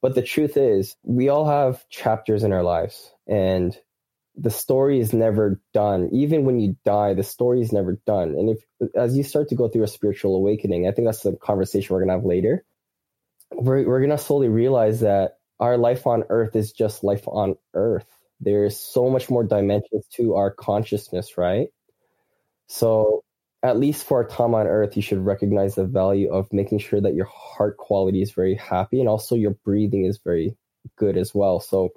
But 0.00 0.14
the 0.14 0.22
truth 0.22 0.56
is 0.56 0.96
we 1.04 1.28
all 1.28 1.48
have 1.48 1.88
chapters 1.88 2.42
in 2.42 2.52
our 2.52 2.64
lives 2.64 3.12
and 3.26 3.76
the 4.34 4.50
story 4.50 4.98
is 4.98 5.12
never 5.12 5.60
done. 5.74 6.08
Even 6.12 6.44
when 6.44 6.58
you 6.58 6.76
die 6.84 7.14
the 7.14 7.22
story 7.22 7.60
is 7.60 7.72
never 7.72 8.00
done. 8.06 8.30
And 8.30 8.50
if 8.50 8.92
as 8.96 9.16
you 9.16 9.22
start 9.22 9.50
to 9.50 9.54
go 9.54 9.68
through 9.68 9.84
a 9.84 9.88
spiritual 9.88 10.36
awakening 10.36 10.88
i 10.88 10.92
think 10.92 11.06
that's 11.06 11.22
the 11.22 11.36
conversation 11.36 11.94
we're 11.94 12.00
going 12.00 12.08
to 12.08 12.14
have 12.14 12.24
later 12.24 12.64
we're, 13.54 13.86
we're 13.86 14.00
going 14.00 14.10
to 14.10 14.18
slowly 14.18 14.48
realize 14.48 15.00
that 15.00 15.38
our 15.62 15.78
life 15.78 16.08
on 16.08 16.24
earth 16.28 16.56
is 16.56 16.72
just 16.72 17.04
life 17.04 17.22
on 17.28 17.54
earth. 17.72 18.08
There's 18.40 18.76
so 18.76 19.08
much 19.08 19.30
more 19.30 19.44
dimensions 19.44 20.04
to 20.14 20.34
our 20.34 20.50
consciousness, 20.50 21.38
right? 21.38 21.68
So, 22.66 23.22
at 23.62 23.78
least 23.78 24.04
for 24.04 24.20
a 24.20 24.28
time 24.28 24.56
on 24.56 24.66
earth, 24.66 24.96
you 24.96 25.02
should 25.02 25.24
recognize 25.24 25.76
the 25.76 25.84
value 25.84 26.32
of 26.32 26.52
making 26.52 26.80
sure 26.80 27.00
that 27.00 27.14
your 27.14 27.26
heart 27.26 27.76
quality 27.76 28.22
is 28.22 28.32
very 28.32 28.56
happy 28.56 28.98
and 28.98 29.08
also 29.08 29.36
your 29.36 29.52
breathing 29.64 30.04
is 30.04 30.18
very 30.18 30.56
good 30.96 31.16
as 31.16 31.32
well. 31.32 31.60
So, 31.60 31.90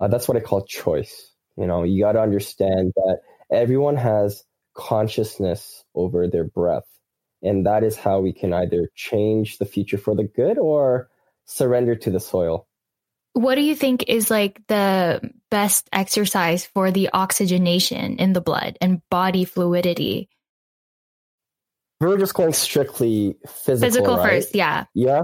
uh, 0.00 0.08
that's 0.08 0.26
what 0.26 0.38
I 0.38 0.40
call 0.40 0.64
choice. 0.64 1.34
You 1.58 1.66
know, 1.66 1.82
you 1.82 2.02
got 2.02 2.12
to 2.12 2.22
understand 2.22 2.94
that 2.96 3.18
everyone 3.50 3.96
has 3.96 4.42
consciousness 4.74 5.84
over 5.94 6.28
their 6.28 6.44
breath. 6.44 6.88
And 7.42 7.66
that 7.66 7.84
is 7.84 7.94
how 7.94 8.20
we 8.20 8.32
can 8.32 8.54
either 8.54 8.88
change 8.94 9.58
the 9.58 9.66
future 9.66 9.98
for 9.98 10.16
the 10.16 10.24
good 10.24 10.56
or 10.56 11.10
surrender 11.44 11.94
to 11.96 12.10
the 12.10 12.20
soil 12.20 12.68
what 13.32 13.54
do 13.54 13.62
you 13.62 13.74
think 13.74 14.04
is 14.08 14.30
like 14.30 14.60
the 14.66 15.32
best 15.50 15.88
exercise 15.92 16.66
for 16.66 16.90
the 16.90 17.10
oxygenation 17.12 18.16
in 18.16 18.32
the 18.32 18.40
blood 18.40 18.76
and 18.80 19.00
body 19.10 19.44
fluidity? 19.44 20.28
We're 22.00 22.18
just 22.18 22.34
going 22.34 22.52
strictly 22.52 23.36
physical. 23.46 23.88
Physical 23.88 24.16
right? 24.16 24.30
first, 24.30 24.54
yeah. 24.54 24.84
Yeah. 24.94 25.22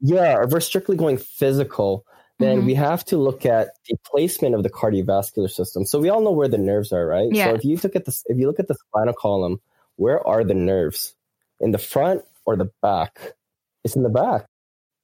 Yeah. 0.00 0.42
If 0.44 0.50
we're 0.50 0.60
strictly 0.60 0.96
going 0.96 1.16
physical, 1.16 2.04
then 2.38 2.62
Mhm. 2.62 2.66
we 2.66 2.74
have 2.74 3.04
to 3.06 3.16
look 3.16 3.44
at 3.46 3.70
the 3.88 3.96
placement 4.10 4.54
of 4.54 4.62
the 4.62 4.70
cardiovascular 4.70 5.50
system. 5.50 5.84
So 5.84 5.98
we 5.98 6.08
all 6.08 6.20
know 6.20 6.30
where 6.30 6.48
the 6.48 6.58
nerves 6.58 6.92
are, 6.92 7.06
right? 7.06 7.28
Yeah. 7.32 7.46
So 7.46 7.54
if 7.54 7.64
you 7.64 7.78
look 7.82 7.96
at 7.96 8.04
this, 8.04 8.22
if 8.26 8.38
you 8.38 8.46
look 8.46 8.60
at 8.60 8.68
the 8.68 8.74
spinal 8.74 9.14
column, 9.14 9.60
where 9.96 10.26
are 10.26 10.44
the 10.44 10.54
nerves? 10.54 11.14
In 11.58 11.70
the 11.72 11.78
front 11.78 12.22
or 12.46 12.56
the 12.56 12.70
back? 12.80 13.34
It's 13.84 13.96
in 13.96 14.02
the 14.02 14.08
back. 14.08 14.46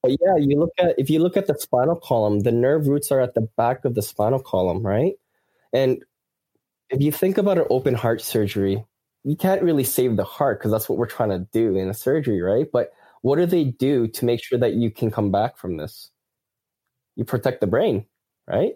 But 0.06 0.18
yeah, 0.20 0.36
you 0.36 0.58
look 0.58 0.70
at 0.78 0.94
if 0.98 1.10
you 1.10 1.18
look 1.18 1.36
at 1.36 1.46
the 1.46 1.56
spinal 1.58 1.96
column, 1.96 2.40
the 2.40 2.52
nerve 2.52 2.86
roots 2.86 3.10
are 3.10 3.20
at 3.20 3.34
the 3.34 3.48
back 3.56 3.84
of 3.84 3.94
the 3.94 4.02
spinal 4.02 4.38
column, 4.40 4.86
right? 4.86 5.14
And 5.72 6.04
if 6.90 7.00
you 7.02 7.10
think 7.10 7.38
about 7.38 7.58
an 7.58 7.66
open 7.70 7.94
heart 7.94 8.20
surgery, 8.20 8.84
you 9.24 9.36
can't 9.36 9.62
really 9.62 9.82
save 9.84 10.16
the 10.16 10.24
heart 10.24 10.60
because 10.60 10.70
that's 10.70 10.88
what 10.88 10.98
we're 10.98 11.06
trying 11.06 11.30
to 11.30 11.40
do 11.52 11.76
in 11.76 11.88
a 11.88 11.94
surgery, 11.94 12.40
right? 12.40 12.66
But 12.72 12.92
what 13.22 13.36
do 13.36 13.46
they 13.46 13.64
do 13.64 14.06
to 14.06 14.24
make 14.24 14.42
sure 14.42 14.58
that 14.58 14.74
you 14.74 14.90
can 14.90 15.10
come 15.10 15.32
back 15.32 15.56
from 15.56 15.76
this? 15.76 16.10
You 17.16 17.24
protect 17.24 17.60
the 17.60 17.66
brain, 17.66 18.06
right? 18.46 18.74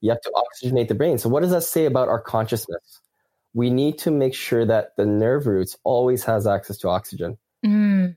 You 0.00 0.10
have 0.10 0.20
to 0.22 0.32
oxygenate 0.34 0.88
the 0.88 0.96
brain. 0.96 1.18
So, 1.18 1.28
what 1.28 1.42
does 1.42 1.52
that 1.52 1.62
say 1.62 1.84
about 1.84 2.08
our 2.08 2.20
consciousness? 2.20 3.00
We 3.54 3.70
need 3.70 3.98
to 3.98 4.10
make 4.10 4.34
sure 4.34 4.66
that 4.66 4.96
the 4.96 5.06
nerve 5.06 5.46
roots 5.46 5.76
always 5.84 6.24
has 6.24 6.46
access 6.48 6.78
to 6.78 6.88
oxygen, 6.88 7.38
Mm, 7.64 8.16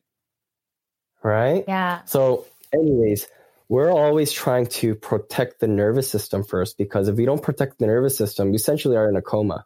right? 1.21 1.65
yeah. 1.67 2.04
So, 2.06 2.45
anyways, 2.75 3.27
we're 3.67 3.91
always 3.91 4.31
trying 4.31 4.67
to 4.67 4.95
protect 4.95 5.59
the 5.59 5.67
nervous 5.67 6.09
system 6.09 6.43
first 6.43 6.77
because 6.77 7.07
if 7.07 7.15
we 7.15 7.25
don't 7.25 7.41
protect 7.41 7.79
the 7.79 7.88
nervous 7.88 8.17
system, 8.17 8.51
we 8.51 8.55
essentially 8.55 8.95
are 8.95 9.09
in 9.09 9.15
a 9.15 9.21
coma. 9.21 9.65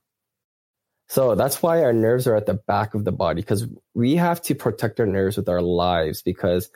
So 1.10 1.36
that's 1.36 1.62
why 1.62 1.84
our 1.84 1.91
nerves 1.91 2.28
are 2.28 2.36
at 2.36 2.45
the 2.45 2.54
back 2.54 2.93
of 2.93 3.04
the 3.04 3.12
body 3.12 3.41
because 3.41 3.67
we 3.95 4.15
have 4.15 4.41
to 4.43 4.56
protect 4.56 5.00
our 5.00 5.08
nerves 5.08 5.38
with 5.38 5.50
our 5.50 5.62
lives 5.62 6.22
because 6.22 6.69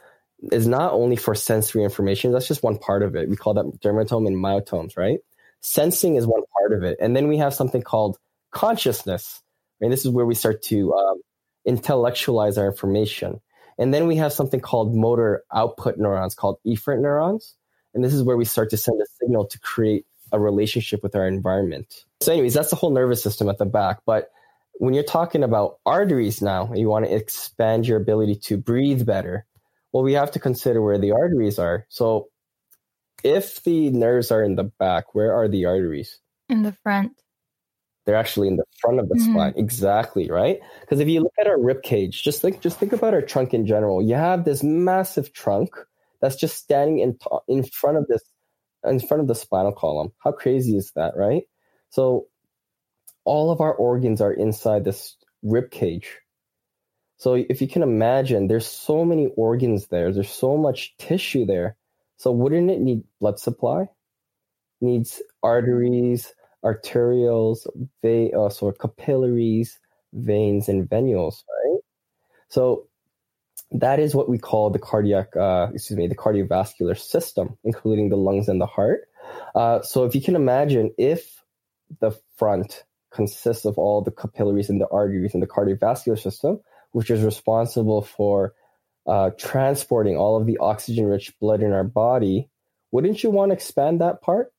it's 0.51 0.65
not 0.65 0.91
only 0.91 1.15
for 1.15 1.35
sensory 1.35 1.83
information. 1.83 2.31
That's 2.31 2.47
just 2.47 2.63
one 2.63 2.77
part 2.77 3.03
of 3.03 3.15
it. 3.15 3.29
We 3.29 3.35
call 3.35 3.53
that 3.53 3.79
dermatome 3.79 4.27
and 4.27 4.35
myotomes, 4.35 4.97
right? 4.97 5.19
Sensing 5.61 6.15
is 6.15 6.27
one 6.27 6.41
part 6.57 6.73
of 6.73 6.83
it. 6.83 6.97
And 6.99 7.15
then 7.15 7.27
we 7.27 7.37
have 7.37 7.53
something 7.53 7.83
called 7.83 8.17
consciousness. 8.51 9.41
Right? 9.79 9.89
This 9.89 10.03
is 10.03 10.11
where 10.11 10.25
we 10.25 10.35
start 10.35 10.63
to 10.63 10.93
um, 10.93 11.21
intellectualize 11.65 12.57
our 12.57 12.65
information. 12.67 13.39
And 13.77 13.93
then 13.93 14.07
we 14.07 14.15
have 14.17 14.33
something 14.33 14.59
called 14.59 14.95
motor 14.95 15.43
output 15.53 15.97
neurons 15.97 16.35
called 16.35 16.57
efferent 16.65 17.01
neurons. 17.01 17.55
And 17.93 18.03
this 18.03 18.13
is 18.13 18.23
where 18.23 18.37
we 18.37 18.45
start 18.45 18.69
to 18.71 18.77
send 18.77 19.01
a 19.01 19.05
signal 19.19 19.45
to 19.47 19.59
create 19.59 20.05
a 20.31 20.39
relationship 20.39 21.03
with 21.03 21.15
our 21.15 21.27
environment. 21.27 22.05
So, 22.21 22.31
anyways, 22.31 22.53
that's 22.53 22.71
the 22.71 22.75
whole 22.75 22.91
nervous 22.91 23.21
system 23.21 23.49
at 23.49 23.59
the 23.59 23.65
back. 23.65 23.99
But 24.05 24.31
when 24.73 24.93
you're 24.93 25.03
talking 25.03 25.43
about 25.43 25.77
arteries 25.85 26.41
now, 26.41 26.73
you 26.73 26.89
want 26.89 27.05
to 27.05 27.15
expand 27.15 27.87
your 27.87 27.97
ability 27.97 28.35
to 28.35 28.57
breathe 28.57 29.05
better. 29.05 29.45
Well, 29.91 30.03
we 30.03 30.13
have 30.13 30.31
to 30.31 30.39
consider 30.39 30.81
where 30.81 30.97
the 30.97 31.11
arteries 31.11 31.59
are. 31.59 31.85
So, 31.89 32.29
if 33.23 33.63
the 33.63 33.91
nerves 33.91 34.31
are 34.31 34.43
in 34.43 34.55
the 34.55 34.63
back, 34.63 35.13
where 35.13 35.33
are 35.33 35.47
the 35.47 35.65
arteries? 35.65 36.19
In 36.49 36.63
the 36.63 36.75
front. 36.83 37.22
They're 38.05 38.15
actually 38.15 38.49
in 38.49 38.57
the 38.57 38.65
front 38.81 38.99
of 38.99 39.07
the 39.09 39.15
Mhm. 39.15 39.31
spine. 39.31 39.53
Exactly, 39.55 40.29
right? 40.29 40.59
Because 40.81 40.99
if 40.99 41.07
you 41.07 41.21
look 41.21 41.33
at 41.39 41.47
our 41.47 41.59
rib 41.59 41.81
cage, 41.83 42.21
just 42.23 42.41
think 42.41 42.59
just 42.59 42.77
think 42.77 42.93
about 42.93 43.13
our 43.13 43.21
trunk 43.21 43.53
in 43.53 43.65
general. 43.65 44.01
You 44.01 44.15
have 44.15 44.43
this 44.43 44.61
massive 44.63 45.31
trunk 45.33 45.75
that's 46.19 46.35
just 46.35 46.57
standing 46.57 46.99
in 46.99 47.17
t- 47.17 47.27
in 47.47 47.63
front 47.63 47.97
of 47.97 48.07
this 48.07 48.21
in 48.85 48.99
front 48.99 49.21
of 49.21 49.27
the 49.27 49.35
spinal 49.35 49.71
column. 49.71 50.11
How 50.19 50.31
crazy 50.33 50.75
is 50.75 50.91
that, 50.95 51.15
right? 51.15 51.43
So 51.89 52.27
all 53.23 53.51
of 53.51 53.61
our 53.61 53.73
organs 53.73 54.19
are 54.21 54.33
inside 54.33 54.83
this 54.83 55.15
rib 55.41 55.71
cage. 55.71 56.19
So 57.17 57.35
if 57.35 57.61
you 57.61 57.67
can 57.69 57.83
imagine, 57.83 58.47
there's 58.47 58.67
so 58.67 59.05
many 59.05 59.27
organs 59.37 59.87
there. 59.87 60.11
There's 60.11 60.29
so 60.29 60.57
much 60.57 60.97
tissue 60.97 61.45
there. 61.45 61.77
So 62.17 62.31
wouldn't 62.31 62.69
it 62.69 62.81
need 62.81 63.03
blood 63.21 63.39
supply? 63.39 63.87
Needs 64.81 65.21
arteries, 65.41 66.33
arterioles, 66.63 67.67
ve- 68.01 68.31
uh, 68.33 68.49
so 68.49 68.71
capillaries, 68.71 69.79
veins, 70.13 70.69
and 70.69 70.89
venules, 70.89 71.43
right? 71.49 71.79
So 72.49 72.87
that 73.71 73.99
is 73.99 74.15
what 74.15 74.29
we 74.29 74.37
call 74.37 74.69
the 74.69 74.79
cardiac, 74.79 75.35
uh, 75.35 75.67
excuse 75.73 75.97
me, 75.97 76.07
the 76.07 76.15
cardiovascular 76.15 76.97
system, 76.97 77.57
including 77.63 78.09
the 78.09 78.17
lungs 78.17 78.47
and 78.47 78.61
the 78.61 78.65
heart. 78.65 79.07
Uh, 79.55 79.81
so 79.81 80.05
if 80.05 80.15
you 80.15 80.21
can 80.21 80.35
imagine, 80.35 80.93
if 80.97 81.43
the 81.99 82.11
front 82.37 82.83
consists 83.11 83.65
of 83.65 83.77
all 83.77 84.01
the 84.01 84.11
capillaries 84.11 84.69
and 84.69 84.81
the 84.81 84.87
arteries 84.89 85.33
and 85.33 85.41
the 85.41 85.47
cardiovascular 85.47 86.19
system, 86.19 86.59
which 86.91 87.09
is 87.09 87.21
responsible 87.23 88.01
for 88.01 88.53
uh, 89.07 89.31
transporting 89.37 90.15
all 90.15 90.39
of 90.39 90.47
the 90.47 90.57
oxygen-rich 90.59 91.33
blood 91.39 91.61
in 91.61 91.73
our 91.73 91.83
body, 91.83 92.49
wouldn't 92.91 93.23
you 93.23 93.29
want 93.29 93.49
to 93.49 93.53
expand 93.53 94.01
that 94.01 94.21
part? 94.21 94.51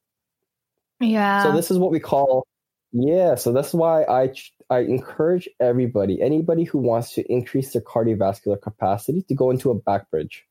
Yeah. 1.00 1.42
So 1.42 1.52
this 1.52 1.70
is 1.70 1.78
what 1.78 1.90
we 1.90 2.00
call, 2.00 2.46
yeah. 2.92 3.34
So 3.34 3.52
that's 3.52 3.72
why 3.74 4.04
I 4.04 4.32
I 4.70 4.80
encourage 4.80 5.48
everybody, 5.60 6.20
anybody 6.22 6.64
who 6.64 6.78
wants 6.78 7.14
to 7.14 7.32
increase 7.32 7.72
their 7.72 7.82
cardiovascular 7.82 8.60
capacity, 8.60 9.22
to 9.28 9.34
go 9.34 9.50
into 9.50 9.70
a 9.70 9.74
back 9.74 10.10
bridge. 10.10 10.44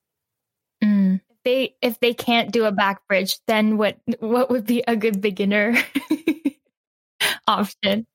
Mm. 0.84 1.21
If 1.29 1.38
they 1.43 1.75
if 1.82 1.99
they 1.99 2.13
can't 2.13 2.51
do 2.51 2.65
a 2.65 2.71
back 2.71 3.08
bridge, 3.08 3.38
then 3.47 3.77
what 3.77 3.97
what 4.19 4.49
would 4.49 4.65
be 4.65 4.84
a 4.88 4.95
good 4.95 5.21
beginner 5.21 5.75
option? 7.47 8.06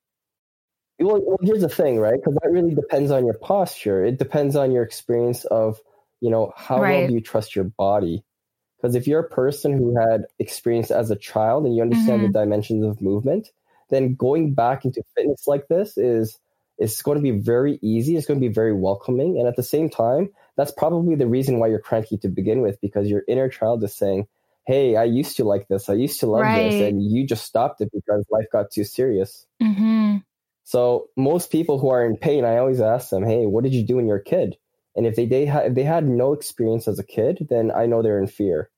Well, 1.01 1.21
well, 1.25 1.39
here's 1.43 1.61
the 1.61 1.69
thing, 1.69 1.99
right? 1.99 2.15
Because 2.17 2.35
that 2.43 2.51
really 2.51 2.75
depends 2.75 3.11
on 3.11 3.25
your 3.25 3.35
posture. 3.35 4.05
It 4.05 4.19
depends 4.19 4.57
on 4.57 4.73
your 4.73 4.83
experience 4.83 5.45
of, 5.45 5.79
you 6.21 6.31
know, 6.31 6.53
how 6.57 6.81
Right. 6.83 6.99
well 6.99 7.09
do 7.09 7.15
you 7.15 7.21
trust 7.21 7.55
your 7.55 7.65
body? 7.67 8.25
Because 8.81 8.95
if 8.95 9.07
you're 9.07 9.21
a 9.21 9.29
person 9.29 9.73
who 9.77 9.97
had 9.99 10.25
experience 10.39 10.91
as 10.91 11.11
a 11.11 11.17
child 11.17 11.67
and 11.67 11.75
you 11.77 11.83
understand 11.83 12.23
the 12.25 12.29
dimensions 12.29 12.85
of 12.85 13.03
movement, 13.03 13.51
then 13.91 14.15
going 14.15 14.55
back 14.55 14.85
into 14.85 15.03
fitness 15.17 15.47
like 15.47 15.69
this 15.69 15.97
is 15.99 16.39
is 16.79 17.03
going 17.03 17.19
to 17.19 17.23
be 17.23 17.33
very 17.33 17.79
easy. 17.83 18.17
It's 18.17 18.27
going 18.27 18.41
to 18.41 18.47
be 18.49 18.53
very 18.53 18.73
welcoming, 18.73 19.39
and 19.39 19.49
at 19.49 19.57
the 19.57 19.65
same 19.65 19.91
time, 19.91 20.31
that's 20.57 20.71
probably 20.71 21.17
the 21.17 21.27
reason 21.27 21.59
why 21.59 21.67
you're 21.69 21.81
cranky 21.81 22.17
to 22.19 22.29
begin 22.29 22.61
with, 22.63 22.81
because 22.81 23.09
your 23.11 23.23
inner 23.29 23.49
child 23.49 23.83
is 23.83 23.95
saying, 23.97 24.29
"Hey, 24.67 24.95
I 24.97 25.05
used 25.05 25.37
to 25.39 25.45
like 25.45 25.67
this. 25.69 25.89
I 25.89 25.95
used 25.95 26.21
to 26.21 26.27
love 26.29 26.53
Right. 26.53 26.55
this," 26.55 26.79
and 26.81 27.03
you 27.03 27.27
just 27.27 27.45
stopped 27.45 27.81
it 27.81 27.91
because 27.93 28.25
life 28.31 28.47
got 28.53 28.71
too 28.71 28.85
serious. 28.85 29.47
hmm 29.61 30.19
So 30.65 31.09
most 31.17 31.51
people 31.51 31.79
who 31.79 31.89
are 31.89 32.05
in 32.07 32.17
pain, 32.17 32.45
I 32.45 32.59
always 32.59 32.81
ask 32.81 33.11
them, 33.11 33.25
"Hey, 33.25 33.47
what 33.47 33.65
did 33.65 33.75
you 33.75 33.83
do 33.85 33.97
when 33.97 34.05
you 34.07 34.11
were 34.13 34.19
a 34.19 34.23
kid?" 34.25 34.57
And 34.99 35.07
if 35.07 35.15
they, 35.15 35.27
they 35.27 35.47
had 35.47 35.67
if 35.67 35.75
they 35.75 35.85
had 35.85 36.09
no 36.09 36.33
experience 36.33 36.89
as 36.89 36.99
a 36.99 37.05
kid, 37.05 37.47
then 37.49 37.71
I 37.71 37.87
know 37.87 38.03
they're 38.03 38.19
in 38.19 38.27
fear. 38.27 38.69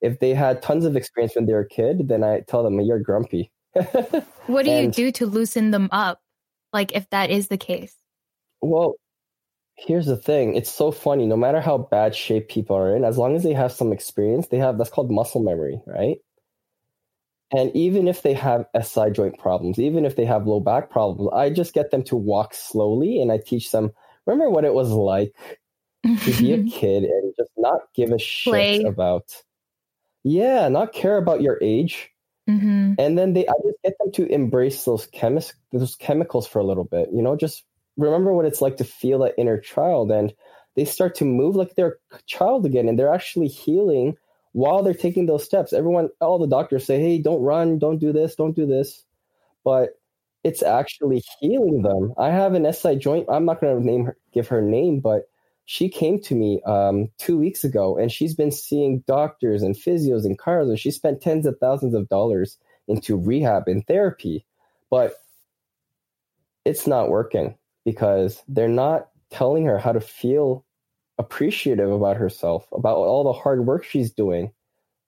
If 0.00 0.20
they 0.20 0.34
had 0.34 0.62
tons 0.62 0.84
of 0.84 0.94
experience 0.96 1.34
when 1.34 1.46
they 1.46 1.52
were 1.52 1.60
a 1.60 1.68
kid, 1.68 2.06
then 2.06 2.22
I 2.22 2.42
tell 2.46 2.62
them 2.62 2.80
you're 2.80 3.00
grumpy. 3.00 3.50
What 4.46 4.64
do 4.64 4.70
you 4.70 4.88
do 4.88 5.10
to 5.10 5.26
loosen 5.26 5.72
them 5.72 5.88
up? 5.90 6.20
Like 6.72 6.94
if 6.94 7.10
that 7.10 7.30
is 7.30 7.48
the 7.48 7.58
case. 7.58 7.92
Well, 8.62 8.94
here's 9.74 10.06
the 10.06 10.16
thing. 10.16 10.54
It's 10.54 10.70
so 10.70 10.92
funny. 10.92 11.26
No 11.26 11.36
matter 11.36 11.60
how 11.60 11.76
bad 11.76 12.14
shape 12.14 12.48
people 12.48 12.76
are 12.76 12.94
in, 12.94 13.02
as 13.02 13.18
long 13.18 13.34
as 13.34 13.42
they 13.42 13.52
have 13.52 13.72
some 13.72 13.92
experience, 13.92 14.46
they 14.46 14.58
have 14.58 14.78
that's 14.78 14.90
called 14.90 15.10
muscle 15.10 15.42
memory, 15.42 15.80
right? 15.88 16.18
And 17.50 17.74
even 17.74 18.06
if 18.06 18.22
they 18.22 18.34
have 18.34 18.66
SI 18.80 19.10
joint 19.10 19.40
problems, 19.40 19.80
even 19.80 20.04
if 20.04 20.14
they 20.14 20.24
have 20.24 20.46
low 20.46 20.60
back 20.60 20.88
problems, 20.88 21.30
I 21.34 21.50
just 21.50 21.74
get 21.74 21.90
them 21.90 22.04
to 22.04 22.16
walk 22.16 22.54
slowly 22.54 23.20
and 23.20 23.32
I 23.32 23.38
teach 23.38 23.72
them, 23.72 23.90
remember 24.26 24.50
what 24.50 24.64
it 24.64 24.74
was 24.74 24.90
like 24.90 25.34
to 26.02 26.32
be 26.32 26.52
a 26.52 26.64
kid 26.70 27.04
and 27.04 27.34
just 27.36 27.50
not 27.56 27.82
give 27.94 28.10
a 28.10 28.18
shit 28.18 28.50
Play. 28.50 28.82
about 28.82 29.24
yeah, 30.24 30.68
not 30.68 30.92
care 30.92 31.16
about 31.16 31.40
your 31.40 31.58
age. 31.62 32.10
hmm 32.48 32.94
And 32.98 33.16
then 33.16 33.32
they 33.32 33.46
I 33.46 33.52
just 33.64 33.78
get 33.84 33.94
them 33.98 34.12
to 34.12 34.26
embrace 34.26 34.84
those 34.84 35.06
chemis 35.08 35.54
those 35.72 35.94
chemicals 35.96 36.46
for 36.46 36.58
a 36.58 36.64
little 36.64 36.84
bit. 36.84 37.10
You 37.12 37.22
know, 37.22 37.36
just 37.36 37.64
remember 37.96 38.32
what 38.32 38.44
it's 38.46 38.60
like 38.60 38.76
to 38.78 38.84
feel 38.84 39.20
that 39.20 39.34
inner 39.38 39.58
child 39.58 40.10
and 40.10 40.34
they 40.74 40.84
start 40.84 41.14
to 41.16 41.24
move 41.24 41.56
like 41.56 41.74
they're 41.74 41.98
a 42.12 42.18
child 42.26 42.66
again 42.66 42.88
and 42.88 42.98
they're 42.98 43.14
actually 43.14 43.48
healing 43.48 44.16
while 44.52 44.82
they're 44.82 44.94
taking 44.94 45.26
those 45.26 45.44
steps. 45.44 45.72
Everyone 45.72 46.08
all 46.20 46.38
the 46.38 46.46
doctors 46.46 46.84
say, 46.84 47.00
"Hey, 47.00 47.18
don't 47.18 47.42
run, 47.42 47.78
don't 47.78 47.98
do 47.98 48.12
this, 48.12 48.34
don't 48.34 48.56
do 48.56 48.66
this." 48.66 49.04
But 49.64 49.90
it's 50.46 50.62
actually 50.62 51.24
healing 51.40 51.82
them. 51.82 52.14
I 52.16 52.30
have 52.30 52.54
an 52.54 52.72
SI 52.72 52.94
joint. 52.94 53.26
I'm 53.28 53.44
not 53.46 53.60
going 53.60 53.76
to 53.76 53.84
name 53.84 54.04
her, 54.04 54.16
give 54.32 54.46
her 54.46 54.62
name, 54.62 55.00
but 55.00 55.22
she 55.64 55.88
came 55.88 56.20
to 56.22 56.36
me 56.36 56.62
um, 56.64 57.08
two 57.18 57.36
weeks 57.36 57.64
ago, 57.64 57.96
and 57.98 58.12
she's 58.12 58.36
been 58.36 58.52
seeing 58.52 59.02
doctors 59.08 59.64
and 59.64 59.74
physios 59.74 60.24
and 60.24 60.38
chiros, 60.38 60.68
and 60.68 60.78
she 60.78 60.92
spent 60.92 61.20
tens 61.20 61.46
of 61.46 61.56
thousands 61.58 61.94
of 61.94 62.08
dollars 62.08 62.58
into 62.86 63.16
rehab 63.16 63.64
and 63.66 63.84
therapy, 63.88 64.46
but 64.88 65.14
it's 66.64 66.86
not 66.86 67.10
working 67.10 67.56
because 67.84 68.40
they're 68.46 68.68
not 68.68 69.08
telling 69.30 69.64
her 69.64 69.78
how 69.78 69.90
to 69.90 70.00
feel 70.00 70.64
appreciative 71.18 71.90
about 71.90 72.18
herself, 72.18 72.68
about 72.72 72.98
all 72.98 73.24
the 73.24 73.32
hard 73.32 73.66
work 73.66 73.82
she's 73.84 74.12
doing. 74.12 74.52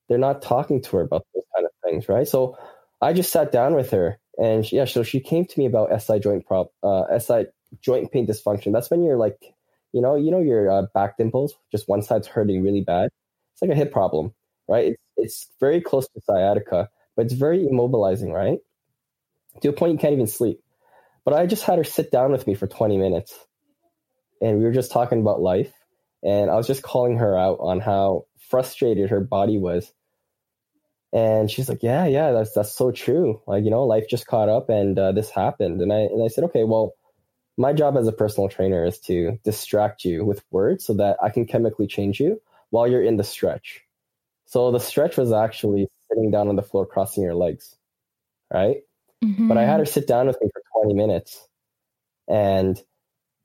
they're 0.09 0.19
not 0.19 0.43
talking 0.43 0.83
to 0.83 0.97
her 0.97 1.03
about 1.03 1.25
those 1.33 1.45
kind 1.55 1.67
of 1.67 1.73
things, 1.85 2.09
right? 2.09 2.27
So 2.27 2.59
I 3.01 3.13
just 3.13 3.31
sat 3.31 3.53
down 3.53 3.75
with 3.75 3.91
her, 3.91 4.19
and 4.39 4.67
she, 4.67 4.77
yeah, 4.77 4.85
so 4.85 5.03
she 5.03 5.21
came 5.21 5.45
to 5.45 5.59
me 5.59 5.67
about 5.67 5.91
SI 6.03 6.19
joint 6.19 6.47
prop, 6.47 6.73
uh, 6.83 7.19
SI 7.19 7.47
joint 7.81 8.11
pain 8.13 8.27
dysfunction. 8.27 8.73
That's 8.73 8.91
when 8.91 9.05
you're 9.05 9.17
like, 9.17 9.55
you 9.93 10.01
know, 10.01 10.17
you 10.17 10.31
know 10.31 10.41
your 10.41 10.71
uh, 10.71 10.83
back 10.95 11.17
dimples, 11.17 11.55
just 11.71 11.89
one 11.89 12.03
side's 12.03 12.27
hurting 12.27 12.63
really 12.63 12.83
bad. 12.83 13.11
It's 13.53 13.63
like 13.63 13.71
a 13.71 13.75
hip 13.75 13.93
problem, 13.93 14.35
right? 14.69 14.87
It's 14.93 15.03
it's 15.19 15.51
very 15.61 15.81
close 15.81 16.09
to 16.09 16.21
sciatica, 16.21 16.89
but 17.17 17.27
it's 17.27 17.35
very 17.35 17.67
immobilizing, 17.67 18.33
right? 18.33 18.59
To 19.63 19.69
a 19.69 19.73
point 19.73 19.93
you 19.93 19.99
can't 19.99 20.15
even 20.15 20.27
sleep. 20.27 20.63
But 21.25 21.35
I 21.35 21.47
just 21.47 21.65
had 21.65 21.79
her 21.79 21.85
sit 21.85 22.11
down 22.11 22.33
with 22.33 22.47
me 22.47 22.55
for 22.55 22.67
20 22.67 22.97
minutes, 22.97 23.35
and 24.41 24.59
we 24.59 24.65
were 24.65 24.73
just 24.73 24.93
talking 24.93 25.21
about 25.21 25.41
life, 25.41 25.73
and 26.23 26.51
I 26.51 26.55
was 26.55 26.67
just 26.67 26.83
calling 26.83 27.19
her 27.19 27.37
out 27.37 27.59
on 27.61 27.81
how 27.81 28.27
frustrated 28.49 29.11
her 29.11 29.21
body 29.21 29.59
was. 29.59 29.93
And 31.13 31.51
she's 31.51 31.69
like, 31.69 31.83
"Yeah, 31.83 32.07
yeah, 32.07 32.33
that's 32.33 32.53
that's 32.53 32.73
so 32.73 32.91
true. 32.91 33.41
Like, 33.47 33.65
you 33.65 33.71
know, 33.71 33.85
life 33.85 34.09
just 34.09 34.27
caught 34.27 34.49
up, 34.49 34.69
and 34.69 34.99
uh, 34.99 35.13
this 35.13 35.31
happened." 35.31 35.81
And 35.81 35.93
I 35.93 36.01
and 36.01 36.23
I 36.23 36.29
said, 36.29 36.45
"Okay, 36.45 36.65
well, 36.65 36.95
my 37.57 37.73
job 37.73 37.97
as 37.97 38.07
a 38.07 38.13
personal 38.13 38.49
trainer 38.49 38.85
is 38.85 38.99
to 39.01 39.39
distract 39.43 40.05
you 40.05 40.25
with 40.25 40.45
words 40.51 40.85
so 40.85 40.95
that 40.95 41.17
I 41.23 41.31
can 41.31 41.47
chemically 41.47 41.87
change 41.87 42.21
you 42.21 42.41
while 42.71 42.87
you're 42.87 43.03
in 43.03 43.17
the 43.17 43.25
stretch." 43.25 43.83
So 44.47 44.71
the 44.71 44.81
stretch 44.81 45.17
was 45.17 45.33
actually 45.33 45.89
sitting 46.09 46.31
down 46.31 46.49
on 46.49 46.57
the 46.57 46.63
floor, 46.63 46.87
crossing 46.87 47.23
your 47.23 47.35
legs, 47.35 47.75
right? 48.53 48.79
Mm-hmm. 49.25 49.49
But 49.49 49.59
I 49.59 49.65
had 49.65 49.81
her 49.81 49.87
sit 49.87 50.07
down 50.07 50.27
with 50.27 50.41
me 50.41 50.49
for 50.53 50.83
20 50.83 50.95
minutes, 50.95 51.49
and 52.29 52.81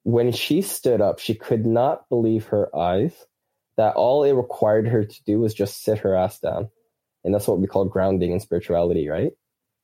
when 0.04 0.34
she 0.34 0.62
stood 0.62 0.99
up, 0.99 1.19
she 1.19 1.34
could 1.34 1.65
not 1.65 2.08
believe 2.10 2.47
her 2.47 2.76
eyes 2.76 3.13
that 3.78 3.95
all 3.95 4.23
it 4.23 4.34
required 4.34 4.88
her 4.88 5.04
to 5.04 5.23
do 5.23 5.39
was 5.39 5.54
just 5.54 5.84
sit 5.84 5.99
her 5.99 6.15
ass 6.15 6.39
down. 6.39 6.69
And 7.24 7.34
that's 7.34 7.48
what 7.48 7.60
we 7.60 7.68
call 7.68 7.86
grounding 7.86 8.32
in 8.32 8.40
spirituality, 8.40 9.08
right? 9.08 9.32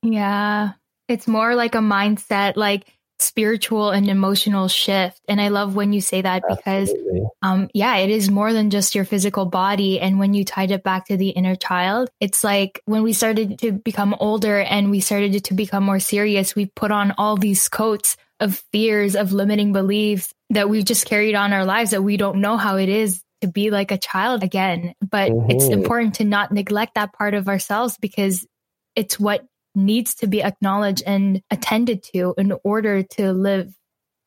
Yeah. 0.01 0.71
It's 1.07 1.27
more 1.27 1.55
like 1.55 1.75
a 1.75 1.79
mindset, 1.79 2.55
like 2.55 2.85
spiritual 3.19 3.91
and 3.91 4.09
emotional 4.09 4.67
shift. 4.67 5.21
And 5.27 5.41
I 5.41 5.49
love 5.49 5.75
when 5.75 5.91
you 5.91 6.01
say 6.01 6.21
that 6.21 6.43
because, 6.47 6.93
um, 7.41 7.69
yeah, 7.73 7.97
it 7.97 8.09
is 8.09 8.29
more 8.29 8.53
than 8.53 8.69
just 8.69 8.95
your 8.95 9.05
physical 9.05 9.45
body. 9.45 9.99
And 9.99 10.19
when 10.19 10.33
you 10.33 10.45
tied 10.45 10.71
it 10.71 10.83
back 10.83 11.07
to 11.07 11.17
the 11.17 11.29
inner 11.29 11.55
child, 11.55 12.09
it's 12.19 12.43
like 12.43 12.81
when 12.85 13.03
we 13.03 13.13
started 13.13 13.59
to 13.59 13.73
become 13.73 14.15
older 14.19 14.59
and 14.59 14.89
we 14.89 15.01
started 15.01 15.43
to 15.45 15.53
become 15.53 15.83
more 15.83 15.99
serious, 15.99 16.55
we 16.55 16.67
put 16.67 16.91
on 16.91 17.13
all 17.17 17.35
these 17.35 17.67
coats 17.67 18.15
of 18.39 18.63
fears, 18.71 19.15
of 19.15 19.33
limiting 19.33 19.73
beliefs 19.73 20.33
that 20.49 20.69
we've 20.69 20.85
just 20.85 21.05
carried 21.05 21.35
on 21.35 21.51
our 21.51 21.65
lives 21.65 21.91
that 21.91 22.01
we 22.01 22.15
don't 22.15 22.39
know 22.39 22.55
how 22.55 22.77
it 22.77 22.87
is 22.87 23.21
to 23.41 23.47
be 23.47 23.69
like 23.69 23.91
a 23.91 23.97
child 23.97 24.43
again. 24.43 24.93
But 25.01 25.31
mm-hmm. 25.31 25.51
it's 25.51 25.67
important 25.67 26.15
to 26.15 26.25
not 26.25 26.51
neglect 26.51 26.95
that 26.95 27.13
part 27.13 27.33
of 27.33 27.47
ourselves 27.47 27.97
because 27.99 28.45
it's 28.95 29.19
what 29.19 29.45
needs 29.75 30.15
to 30.15 30.27
be 30.27 30.43
acknowledged 30.43 31.03
and 31.05 31.41
attended 31.51 32.03
to 32.03 32.33
in 32.37 32.53
order 32.63 33.03
to 33.03 33.31
live 33.31 33.73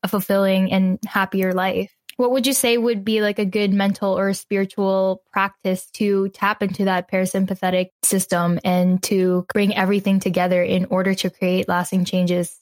a 0.03 0.09
fulfilling 0.09 0.73
and 0.73 0.99
happier 1.07 1.53
life. 1.53 1.93
What 2.17 2.31
would 2.33 2.47
you 2.47 2.53
say 2.53 2.77
would 2.77 3.05
be 3.05 3.23
like 3.23 3.39
a 3.39 3.45
good 3.45 3.73
mental 3.73 4.17
or 4.17 4.33
spiritual 4.35 5.23
practice 5.33 5.89
to 5.95 6.29
tap 6.29 6.63
into 6.63 6.85
that 6.85 7.11
parasympathetic 7.11 7.89
system 8.05 8.61
and 8.65 9.03
to 9.05 9.47
bring 9.53 9.75
everything 9.75 10.21
together 10.21 10.63
in 10.63 10.87
order 10.87 11.15
to 11.15 11.31
create 11.31 11.69
lasting 11.69 12.05
changes 12.05 12.57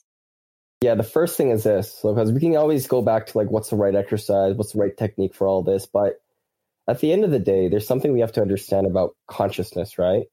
yeah, 0.81 0.95
the 0.95 1.03
first 1.03 1.37
thing 1.37 1.51
is 1.51 1.63
this, 1.63 1.99
because 2.01 2.31
we 2.31 2.39
can 2.39 2.55
always 2.55 2.87
go 2.87 3.03
back 3.03 3.27
to 3.27 3.37
like 3.37 3.51
what's 3.51 3.69
the 3.69 3.75
right 3.75 3.93
exercise, 3.93 4.55
what's 4.55 4.73
the 4.73 4.79
right 4.79 4.97
technique 4.97 5.35
for 5.35 5.47
all 5.47 5.61
this, 5.61 5.85
but 5.85 6.19
at 6.87 6.99
the 6.99 7.11
end 7.11 7.23
of 7.23 7.31
the 7.31 7.39
day, 7.39 7.69
there's 7.69 7.87
something 7.87 8.11
we 8.11 8.21
have 8.21 8.33
to 8.33 8.41
understand 8.41 8.87
about 8.87 9.15
consciousness, 9.27 9.97
right? 9.97 10.25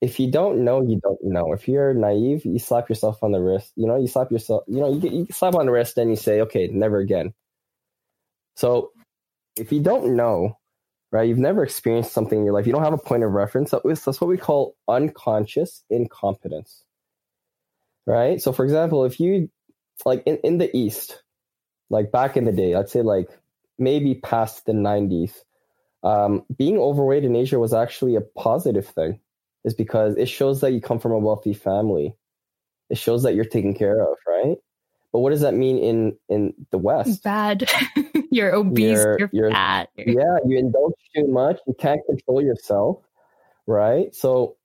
If 0.00 0.18
you 0.18 0.30
don't 0.30 0.64
know, 0.64 0.82
you 0.82 1.00
don't 1.02 1.22
know. 1.22 1.52
If 1.52 1.68
you're 1.68 1.92
naive, 1.92 2.44
you 2.44 2.58
slap 2.58 2.88
yourself 2.88 3.22
on 3.22 3.32
the 3.32 3.40
wrist. 3.40 3.72
You 3.76 3.86
know, 3.86 3.96
you 3.96 4.08
slap 4.08 4.30
yourself. 4.30 4.64
You 4.66 4.80
know, 4.80 4.92
you, 4.92 5.10
you 5.10 5.26
slap 5.30 5.54
on 5.54 5.66
the 5.66 5.72
wrist, 5.72 5.98
and 5.98 6.10
you 6.10 6.16
say, 6.16 6.40
"Okay, 6.42 6.68
never 6.72 6.98
again." 6.98 7.34
So, 8.56 8.92
if 9.56 9.72
you 9.72 9.80
don't 9.80 10.16
know, 10.16 10.58
right, 11.12 11.28
you've 11.28 11.38
never 11.38 11.62
experienced 11.62 12.12
something 12.12 12.38
in 12.38 12.44
your 12.44 12.54
life, 12.54 12.66
you 12.66 12.72
don't 12.72 12.84
have 12.84 12.94
a 12.94 12.98
point 12.98 13.24
of 13.24 13.32
reference. 13.32 13.70
That's 13.70 14.20
what 14.20 14.28
we 14.28 14.38
call 14.38 14.74
unconscious 14.88 15.84
incompetence, 15.90 16.82
right? 18.06 18.40
So, 18.40 18.52
for 18.52 18.64
example, 18.64 19.04
if 19.04 19.20
you 19.20 19.50
like 20.06 20.22
in, 20.24 20.38
in 20.38 20.58
the 20.58 20.74
East, 20.74 21.22
like 21.90 22.10
back 22.10 22.36
in 22.36 22.44
the 22.44 22.52
day, 22.52 22.74
I'd 22.74 22.88
say 22.88 23.02
like 23.02 23.28
maybe 23.78 24.14
past 24.14 24.64
the 24.66 24.72
90s, 24.72 25.32
um, 26.02 26.44
being 26.56 26.78
overweight 26.78 27.24
in 27.24 27.36
Asia 27.36 27.58
was 27.58 27.74
actually 27.74 28.16
a 28.16 28.20
positive 28.20 28.86
thing, 28.86 29.20
is 29.64 29.74
because 29.74 30.16
it 30.16 30.26
shows 30.26 30.60
that 30.60 30.72
you 30.72 30.80
come 30.80 30.98
from 30.98 31.12
a 31.12 31.18
wealthy 31.18 31.54
family. 31.54 32.14
It 32.88 32.98
shows 32.98 33.22
that 33.22 33.34
you're 33.34 33.44
taken 33.44 33.74
care 33.74 34.00
of, 34.00 34.16
right? 34.26 34.56
But 35.12 35.20
what 35.20 35.30
does 35.30 35.42
that 35.42 35.54
mean 35.54 35.78
in 35.78 36.16
in 36.28 36.54
the 36.70 36.78
West? 36.78 37.22
Bad. 37.22 37.68
you're 38.30 38.54
obese. 38.54 38.90
You're, 38.98 39.18
you're, 39.18 39.30
you're 39.32 39.50
fat. 39.50 39.90
Yeah, 39.96 40.38
you 40.46 40.58
indulge 40.58 40.94
too 41.14 41.26
much. 41.26 41.58
You 41.66 41.74
can't 41.74 42.00
control 42.06 42.42
yourself, 42.42 43.02
right? 43.66 44.14
So 44.14 44.56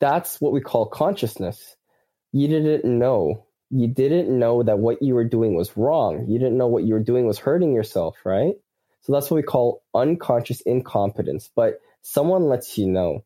that's 0.00 0.40
what 0.40 0.52
we 0.52 0.60
call 0.60 0.86
consciousness. 0.86 1.76
You 2.32 2.48
didn't 2.48 2.84
know 2.84 3.46
you 3.72 3.88
didn't 3.88 4.38
know 4.38 4.62
that 4.62 4.78
what 4.78 5.00
you 5.00 5.14
were 5.14 5.24
doing 5.24 5.54
was 5.54 5.76
wrong. 5.78 6.26
You 6.28 6.38
didn't 6.38 6.58
know 6.58 6.66
what 6.66 6.84
you 6.84 6.92
were 6.92 7.00
doing 7.00 7.26
was 7.26 7.38
hurting 7.38 7.72
yourself, 7.72 8.16
right? 8.22 8.52
So 9.02 9.12
that's 9.12 9.30
what 9.30 9.36
we 9.36 9.42
call 9.42 9.82
unconscious 9.94 10.60
incompetence. 10.62 11.50
But 11.54 11.80
someone 12.02 12.48
lets 12.48 12.78
you 12.78 12.86
know 12.88 13.24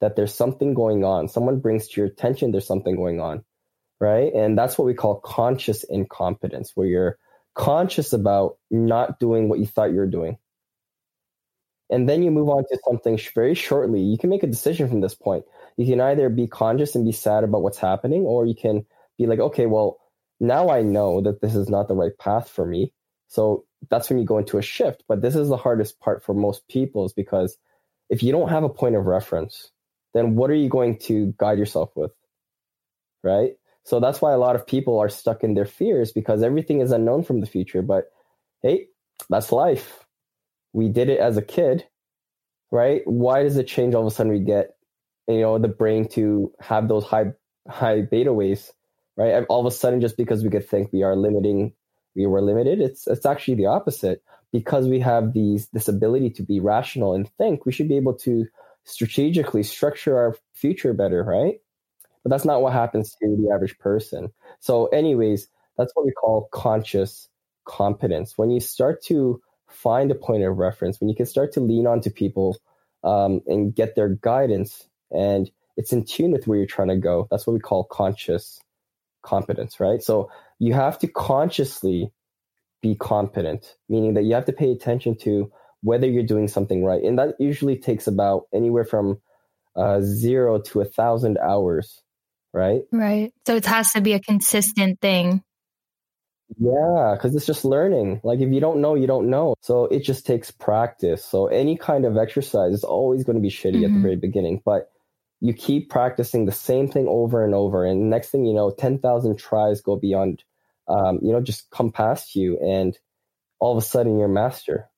that 0.00 0.16
there's 0.16 0.34
something 0.34 0.74
going 0.74 1.04
on. 1.04 1.28
Someone 1.28 1.60
brings 1.60 1.88
to 1.88 2.00
your 2.00 2.08
attention 2.08 2.50
there's 2.50 2.66
something 2.66 2.96
going 2.96 3.20
on, 3.20 3.44
right? 4.00 4.32
And 4.32 4.56
that's 4.56 4.78
what 4.78 4.86
we 4.86 4.94
call 4.94 5.20
conscious 5.20 5.84
incompetence, 5.84 6.72
where 6.74 6.86
you're 6.86 7.18
conscious 7.54 8.12
about 8.12 8.56
not 8.70 9.20
doing 9.20 9.48
what 9.48 9.58
you 9.58 9.66
thought 9.66 9.90
you 9.90 9.98
were 9.98 10.06
doing. 10.06 10.38
And 11.90 12.08
then 12.08 12.22
you 12.22 12.30
move 12.30 12.48
on 12.48 12.64
to 12.70 12.78
something 12.88 13.18
very 13.34 13.54
shortly. 13.54 14.00
You 14.00 14.16
can 14.16 14.30
make 14.30 14.44
a 14.44 14.48
decision 14.48 14.88
from 14.88 15.00
this 15.00 15.14
point. 15.14 15.44
You 15.76 15.86
can 15.86 16.00
either 16.00 16.28
be 16.28 16.46
conscious 16.46 16.94
and 16.94 17.04
be 17.04 17.12
sad 17.12 17.42
about 17.42 17.62
what's 17.62 17.78
happening, 17.78 18.22
or 18.22 18.46
you 18.46 18.54
can 18.54 18.86
be 19.18 19.26
like, 19.26 19.40
okay, 19.40 19.66
well, 19.66 19.98
now 20.38 20.70
I 20.70 20.82
know 20.82 21.20
that 21.22 21.40
this 21.40 21.54
is 21.54 21.68
not 21.68 21.88
the 21.88 21.94
right 21.94 22.16
path 22.16 22.48
for 22.48 22.64
me. 22.64 22.92
So 23.26 23.64
that's 23.88 24.10
when 24.10 24.18
you 24.18 24.24
go 24.24 24.38
into 24.38 24.58
a 24.58 24.62
shift. 24.62 25.04
But 25.08 25.22
this 25.22 25.34
is 25.34 25.48
the 25.48 25.56
hardest 25.56 26.00
part 26.00 26.22
for 26.22 26.34
most 26.34 26.66
people 26.68 27.06
is 27.06 27.12
because 27.12 27.56
if 28.08 28.22
you 28.22 28.32
don't 28.32 28.50
have 28.50 28.64
a 28.64 28.68
point 28.68 28.96
of 28.96 29.06
reference, 29.06 29.70
then 30.14 30.34
what 30.34 30.50
are 30.50 30.54
you 30.54 30.68
going 30.68 30.98
to 30.98 31.34
guide 31.38 31.58
yourself 31.58 31.90
with? 31.94 32.12
Right? 33.22 33.52
So 33.84 34.00
that's 34.00 34.20
why 34.20 34.32
a 34.32 34.38
lot 34.38 34.56
of 34.56 34.66
people 34.66 34.98
are 34.98 35.08
stuck 35.08 35.42
in 35.42 35.54
their 35.54 35.64
fears 35.64 36.12
because 36.12 36.42
everything 36.42 36.80
is 36.80 36.92
unknown 36.92 37.24
from 37.24 37.40
the 37.40 37.46
future. 37.46 37.82
But 37.82 38.10
hey, 38.62 38.88
that's 39.28 39.52
life. 39.52 40.04
We 40.72 40.88
did 40.88 41.08
it 41.08 41.18
as 41.18 41.36
a 41.36 41.42
kid, 41.42 41.86
right? 42.70 43.02
Why 43.04 43.42
does 43.42 43.56
it 43.56 43.66
change 43.66 43.94
all 43.94 44.06
of 44.06 44.12
a 44.12 44.14
sudden 44.14 44.32
we 44.32 44.40
get, 44.40 44.76
you 45.26 45.40
know, 45.40 45.58
the 45.58 45.68
brain 45.68 46.08
to 46.10 46.52
have 46.60 46.88
those 46.88 47.04
high 47.04 47.32
high 47.68 48.02
beta 48.02 48.32
waves 48.32 48.72
right? 49.20 49.44
All 49.48 49.60
of 49.60 49.66
a 49.66 49.70
sudden, 49.70 50.00
just 50.00 50.16
because 50.16 50.42
we 50.42 50.50
could 50.50 50.66
think 50.66 50.92
we 50.92 51.02
are 51.02 51.14
limiting, 51.14 51.74
we 52.14 52.26
were 52.26 52.42
limited, 52.42 52.80
it's 52.80 53.06
it's 53.06 53.26
actually 53.26 53.54
the 53.54 53.66
opposite. 53.66 54.22
Because 54.52 54.88
we 54.88 54.98
have 54.98 55.32
these 55.32 55.68
this 55.68 55.86
ability 55.86 56.30
to 56.30 56.42
be 56.42 56.58
rational 56.58 57.14
and 57.14 57.30
think, 57.38 57.64
we 57.64 57.72
should 57.72 57.88
be 57.88 57.96
able 57.96 58.14
to 58.14 58.46
strategically 58.84 59.62
structure 59.62 60.16
our 60.16 60.36
future 60.54 60.92
better, 60.92 61.22
right? 61.22 61.60
But 62.22 62.30
that's 62.30 62.44
not 62.44 62.60
what 62.60 62.72
happens 62.72 63.14
to 63.22 63.36
the 63.36 63.52
average 63.54 63.78
person. 63.78 64.32
So, 64.58 64.86
anyways, 64.86 65.48
that's 65.78 65.92
what 65.94 66.04
we 66.04 66.12
call 66.12 66.48
conscious 66.52 67.28
competence. 67.64 68.36
When 68.36 68.50
you 68.50 68.60
start 68.60 69.02
to 69.04 69.40
find 69.68 70.10
a 70.10 70.16
point 70.16 70.42
of 70.42 70.56
reference, 70.58 71.00
when 71.00 71.08
you 71.08 71.14
can 71.14 71.26
start 71.26 71.52
to 71.52 71.60
lean 71.60 71.86
on 71.86 72.00
to 72.02 72.10
people 72.10 72.56
um, 73.04 73.40
and 73.46 73.74
get 73.74 73.94
their 73.94 74.08
guidance, 74.08 74.86
and 75.10 75.50
it's 75.76 75.92
in 75.92 76.04
tune 76.04 76.32
with 76.32 76.46
where 76.46 76.58
you're 76.58 76.66
trying 76.66 76.88
to 76.88 76.96
go. 76.96 77.26
That's 77.30 77.46
what 77.46 77.54
we 77.54 77.60
call 77.60 77.84
conscious 77.84 78.60
competence, 79.22 79.80
right? 79.80 80.02
So 80.02 80.30
you 80.60 80.74
have 80.74 80.98
to 81.00 81.08
consciously 81.08 82.12
be 82.82 82.94
competent, 82.94 83.76
meaning 83.88 84.14
that 84.14 84.22
you 84.22 84.34
have 84.34 84.44
to 84.44 84.52
pay 84.52 84.70
attention 84.70 85.16
to 85.16 85.50
whether 85.82 86.06
you're 86.06 86.22
doing 86.22 86.46
something 86.46 86.84
right. 86.84 87.02
And 87.02 87.18
that 87.18 87.34
usually 87.40 87.76
takes 87.76 88.06
about 88.06 88.44
anywhere 88.54 88.84
from 88.84 89.20
uh, 89.74 90.00
zero 90.02 90.60
to 90.60 90.82
a 90.82 90.84
thousand 90.84 91.38
hours, 91.38 92.02
right? 92.52 92.82
Right. 92.92 93.32
So 93.46 93.56
it 93.56 93.66
has 93.66 93.90
to 93.92 94.02
be 94.02 94.12
a 94.12 94.20
consistent 94.20 95.00
thing. 95.00 95.42
Yeah, 96.58 97.14
because 97.16 97.34
it's 97.34 97.46
just 97.46 97.64
learning. 97.64 98.20
Like 98.22 98.40
if 98.40 98.52
you 98.52 98.60
don't 98.60 98.80
know, 98.80 98.96
you 98.96 99.06
don't 99.06 99.30
know. 99.30 99.54
So 99.62 99.86
it 99.86 100.00
just 100.00 100.26
takes 100.26 100.50
practice. 100.50 101.24
So 101.24 101.46
any 101.46 101.76
kind 101.76 102.04
of 102.04 102.18
exercise 102.18 102.74
is 102.74 102.84
always 102.84 103.24
going 103.24 103.36
to 103.36 103.42
be 103.42 103.50
shitty 103.50 103.76
mm-hmm. 103.76 103.76
at 103.76 103.80
the 103.80 103.86
mm-hmm. 103.88 104.02
very 104.02 104.16
beginning, 104.16 104.60
but 104.64 104.90
you 105.40 105.54
keep 105.54 105.88
practicing 105.88 106.44
the 106.44 106.52
same 106.52 106.88
thing 106.88 107.06
over 107.08 107.44
and 107.44 107.54
over 107.54 107.84
and 107.84 108.10
next 108.10 108.28
thing 108.28 108.44
you 108.44 108.52
know 108.52 108.70
10,000 108.70 109.38
tries 109.38 109.80
go 109.80 109.96
beyond 109.96 110.44
um, 110.90 111.18
you 111.22 111.32
know 111.32 111.40
just 111.40 111.70
come 111.70 111.90
past 111.90 112.34
you 112.34 112.58
and 112.58 112.98
all 113.58 113.76
of 113.76 113.82
a 113.82 113.86
sudden 113.86 114.18
you're 114.18 114.28
master 114.28 114.90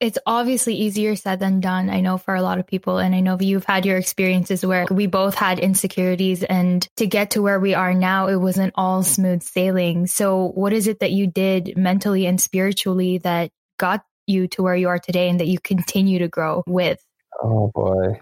it's 0.00 0.18
obviously 0.26 0.74
easier 0.74 1.16
said 1.16 1.40
than 1.40 1.60
done. 1.60 1.88
I 1.88 2.00
know 2.00 2.18
for 2.18 2.34
a 2.34 2.42
lot 2.42 2.58
of 2.58 2.66
people. 2.66 2.98
And 2.98 3.14
I 3.14 3.20
know 3.20 3.38
you've 3.40 3.64
had 3.64 3.86
your 3.86 3.96
experiences 3.96 4.64
where 4.64 4.86
we 4.90 5.06
both 5.06 5.34
had 5.34 5.58
insecurities. 5.58 6.42
And 6.42 6.86
to 6.96 7.06
get 7.06 7.30
to 7.32 7.42
where 7.42 7.60
we 7.60 7.74
are 7.74 7.94
now, 7.94 8.26
it 8.26 8.36
wasn't 8.36 8.74
all 8.76 9.02
smooth 9.02 9.42
sailing. 9.42 10.06
So, 10.06 10.48
what 10.48 10.72
is 10.72 10.88
it 10.88 11.00
that 11.00 11.12
you 11.12 11.26
did 11.26 11.76
mentally 11.76 12.26
and 12.26 12.40
spiritually 12.40 13.18
that 13.18 13.50
got 13.78 14.04
you 14.26 14.48
to 14.48 14.62
where 14.62 14.76
you 14.76 14.88
are 14.88 14.98
today 14.98 15.28
and 15.28 15.40
that 15.40 15.48
you 15.48 15.58
continue 15.58 16.18
to 16.18 16.28
grow 16.28 16.62
with? 16.66 17.02
Oh, 17.42 17.70
boy. 17.74 18.20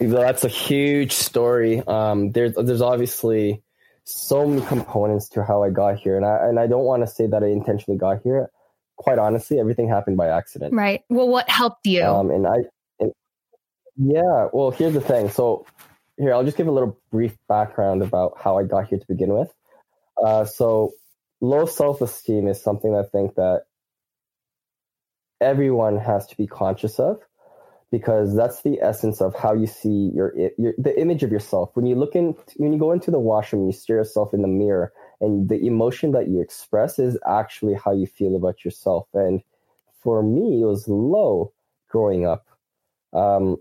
That's 0.00 0.42
a 0.42 0.48
huge 0.48 1.12
story. 1.12 1.80
Um, 1.80 2.32
there's, 2.32 2.54
there's 2.54 2.82
obviously 2.82 3.62
so 4.04 4.46
many 4.46 4.64
components 4.66 5.28
to 5.30 5.44
how 5.44 5.62
I 5.62 5.70
got 5.70 5.98
here. 5.98 6.16
And 6.16 6.26
I, 6.26 6.48
and 6.48 6.58
I 6.58 6.66
don't 6.66 6.84
want 6.84 7.02
to 7.02 7.06
say 7.06 7.26
that 7.26 7.42
I 7.42 7.48
intentionally 7.48 7.98
got 7.98 8.22
here 8.22 8.50
quite 9.02 9.18
honestly, 9.18 9.58
everything 9.58 9.88
happened 9.88 10.16
by 10.16 10.28
accident. 10.28 10.74
Right. 10.74 11.02
Well, 11.08 11.28
what 11.28 11.48
helped 11.48 11.86
you? 11.86 12.04
Um, 12.04 12.30
and 12.30 12.46
I, 12.46 12.56
and, 13.00 13.12
yeah. 13.96 14.48
Well, 14.52 14.70
here's 14.70 14.94
the 14.94 15.00
thing. 15.00 15.28
So, 15.28 15.66
here 16.16 16.32
I'll 16.32 16.44
just 16.44 16.56
give 16.56 16.68
a 16.68 16.72
little 16.72 16.98
brief 17.10 17.36
background 17.48 18.02
about 18.02 18.34
how 18.38 18.58
I 18.58 18.64
got 18.64 18.88
here 18.88 18.98
to 18.98 19.06
begin 19.08 19.34
with. 19.34 19.52
Uh, 20.22 20.44
so, 20.44 20.92
low 21.40 21.66
self-esteem 21.66 22.46
is 22.46 22.62
something 22.62 22.94
I 22.94 23.02
think 23.02 23.34
that 23.34 23.62
everyone 25.40 25.98
has 25.98 26.26
to 26.28 26.36
be 26.36 26.46
conscious 26.46 27.00
of 27.00 27.20
because 27.92 28.34
that's 28.34 28.62
the 28.62 28.80
essence 28.80 29.20
of 29.20 29.36
how 29.36 29.52
you 29.52 29.66
see 29.66 30.10
your, 30.14 30.34
your 30.56 30.72
the 30.78 30.98
image 30.98 31.22
of 31.22 31.30
yourself. 31.30 31.70
When 31.74 31.84
you 31.86 31.94
look 31.94 32.16
in 32.16 32.34
when 32.56 32.72
you 32.72 32.78
go 32.78 32.90
into 32.90 33.12
the 33.12 33.20
washroom 33.20 33.66
you 33.66 33.72
stare 33.72 33.98
yourself 33.98 34.32
in 34.32 34.40
the 34.40 34.48
mirror 34.48 34.92
and 35.20 35.48
the 35.48 35.64
emotion 35.64 36.12
that 36.12 36.28
you 36.28 36.40
express 36.40 36.98
is 36.98 37.18
actually 37.28 37.74
how 37.74 37.92
you 37.92 38.06
feel 38.06 38.34
about 38.34 38.64
yourself. 38.64 39.06
And 39.12 39.42
for 40.02 40.22
me 40.22 40.62
it 40.62 40.64
was 40.64 40.88
low 40.88 41.52
growing 41.90 42.26
up. 42.26 42.46
Um, 43.12 43.58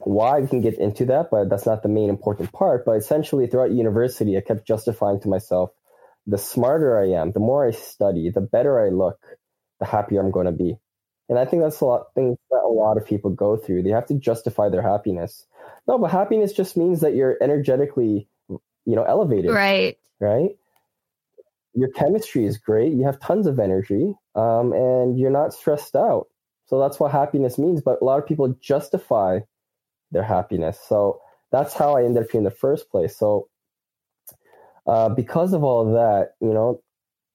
why 0.00 0.40
we 0.40 0.46
can 0.46 0.60
get 0.60 0.78
into 0.78 1.06
that 1.06 1.30
but 1.30 1.48
that's 1.48 1.64
not 1.64 1.82
the 1.82 1.88
main 1.88 2.10
important 2.10 2.52
part. 2.52 2.84
But 2.84 2.98
essentially 2.98 3.46
throughout 3.46 3.72
university 3.72 4.36
i 4.36 4.42
kept 4.42 4.68
justifying 4.68 5.20
to 5.22 5.28
myself 5.28 5.70
the 6.26 6.36
smarter 6.36 7.00
i 7.00 7.06
am 7.18 7.32
the 7.32 7.40
more 7.40 7.66
i 7.66 7.70
study 7.70 8.30
the 8.30 8.42
better 8.42 8.84
i 8.84 8.90
look 8.90 9.18
the 9.80 9.86
happier 9.86 10.20
i'm 10.20 10.32
going 10.32 10.46
to 10.46 10.52
be 10.52 10.76
and 11.28 11.38
i 11.38 11.44
think 11.44 11.62
that's 11.62 11.80
a 11.80 11.84
lot 11.84 12.14
things 12.14 12.36
that 12.50 12.62
a 12.64 12.68
lot 12.68 12.96
of 12.96 13.06
people 13.06 13.30
go 13.30 13.56
through 13.56 13.82
they 13.82 13.90
have 13.90 14.06
to 14.06 14.14
justify 14.14 14.68
their 14.68 14.82
happiness 14.82 15.46
no 15.86 15.98
but 15.98 16.10
happiness 16.10 16.52
just 16.52 16.76
means 16.76 17.00
that 17.00 17.14
you're 17.14 17.36
energetically 17.40 18.28
you 18.48 18.94
know 18.94 19.04
elevated 19.04 19.50
right 19.50 19.98
right? 20.20 20.50
Your 21.74 21.90
chemistry 21.90 22.46
is 22.46 22.58
great. 22.58 22.92
You 22.92 23.04
have 23.04 23.20
tons 23.20 23.46
of 23.46 23.58
energy, 23.58 24.14
um, 24.34 24.72
and 24.72 25.18
you're 25.18 25.30
not 25.30 25.52
stressed 25.52 25.94
out. 25.94 26.26
So 26.66 26.80
that's 26.80 26.98
what 26.98 27.12
happiness 27.12 27.58
means. 27.58 27.82
But 27.82 28.00
a 28.00 28.04
lot 28.04 28.18
of 28.18 28.26
people 28.26 28.48
justify 28.60 29.40
their 30.10 30.22
happiness. 30.22 30.78
So 30.88 31.20
that's 31.52 31.74
how 31.74 31.96
I 31.96 32.04
ended 32.04 32.24
up 32.24 32.30
here 32.30 32.38
in 32.38 32.44
the 32.44 32.50
first 32.50 32.90
place. 32.90 33.16
So 33.16 33.48
uh, 34.86 35.10
because 35.10 35.52
of 35.52 35.62
all 35.62 35.86
of 35.86 35.92
that, 35.94 36.32
you 36.40 36.52
know, 36.52 36.82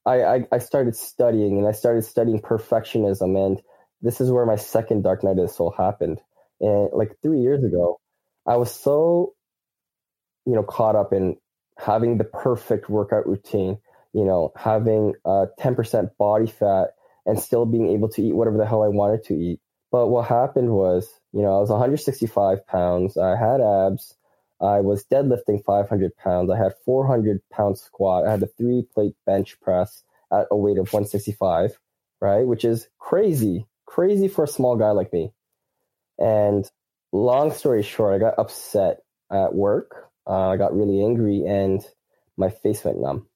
I, 0.06 0.24
I, 0.24 0.48
I 0.52 0.58
started 0.58 0.96
studying 0.96 1.60
and 1.60 1.68
I 1.68 1.72
started 1.72 2.04
studying 2.04 2.42
perfectionism. 2.42 3.38
And 3.46 3.62
this 4.02 4.22
is 4.22 4.32
where 4.32 4.46
my 4.46 4.56
second 4.56 5.04
dark 5.04 5.24
night 5.24 5.38
of 5.38 5.48
the 5.48 5.50
soul 5.50 5.74
happened. 5.78 6.20
And 6.60 6.90
like 6.94 7.18
three 7.22 7.40
years 7.42 7.64
ago, 7.64 8.00
I 8.46 8.58
was 8.58 8.72
so, 8.74 9.34
you 10.46 10.54
know, 10.54 10.64
caught 10.64 10.96
up 10.96 11.14
in 11.14 11.38
having 11.78 12.18
the 12.18 12.24
perfect 12.24 12.90
workout 12.90 13.28
routine, 13.28 13.80
you 14.14 14.26
know, 14.26 14.52
having 14.56 15.14
uh, 15.26 15.48
10% 15.60 16.18
body 16.18 16.48
fat 16.48 16.90
and 17.26 17.40
still 17.40 17.66
being 17.66 17.90
able 17.90 18.10
to 18.10 18.22
eat 18.22 18.36
whatever 18.36 18.58
the 18.58 18.66
hell 18.66 18.84
I 18.84 18.88
wanted 18.88 19.24
to 19.26 19.36
eat. 19.36 19.60
But 19.92 20.08
what 20.08 20.28
happened 20.28 20.72
was, 20.72 21.08
you 21.34 21.42
know, 21.42 21.56
I 21.58 21.60
was 21.60 21.70
165 21.70 22.66
pounds. 22.66 23.18
I 23.18 23.36
had 23.36 23.62
abs. 23.62 24.16
I 24.62 24.82
was 24.82 25.04
deadlifting 25.06 25.64
500 25.66 26.16
pounds. 26.18 26.52
I 26.52 26.58
had 26.58 26.74
400 26.86 27.42
pound 27.52 27.78
squat. 27.78 28.28
I 28.28 28.32
had 28.32 28.44
a 28.44 28.48
three 28.48 28.84
plate 28.94 29.16
bench 29.26 29.60
press 29.60 30.04
at 30.32 30.48
a 30.52 30.56
weight 30.56 30.78
of 30.78 30.92
165, 30.94 31.78
right? 32.22 32.46
Which 32.46 32.64
is 32.64 32.88
crazy, 33.00 33.66
crazy 33.92 34.28
for 34.28 34.44
a 34.44 34.48
small 34.48 34.76
guy 34.76 34.92
like 34.92 35.12
me. 35.12 35.32
And 36.18 36.70
long 37.12 37.52
story 37.52 37.84
short, 37.84 38.16
I 38.16 38.20
got 38.20 38.40
upset 38.40 39.00
at 39.32 39.54
work 39.54 40.12
uh, 40.28 40.50
I 40.50 40.58
got 40.58 40.76
really 40.76 41.04
angry 41.04 41.44
and 41.46 41.82
my 42.38 42.50
face 42.50 42.84
went 42.84 43.00
numb 43.00 43.28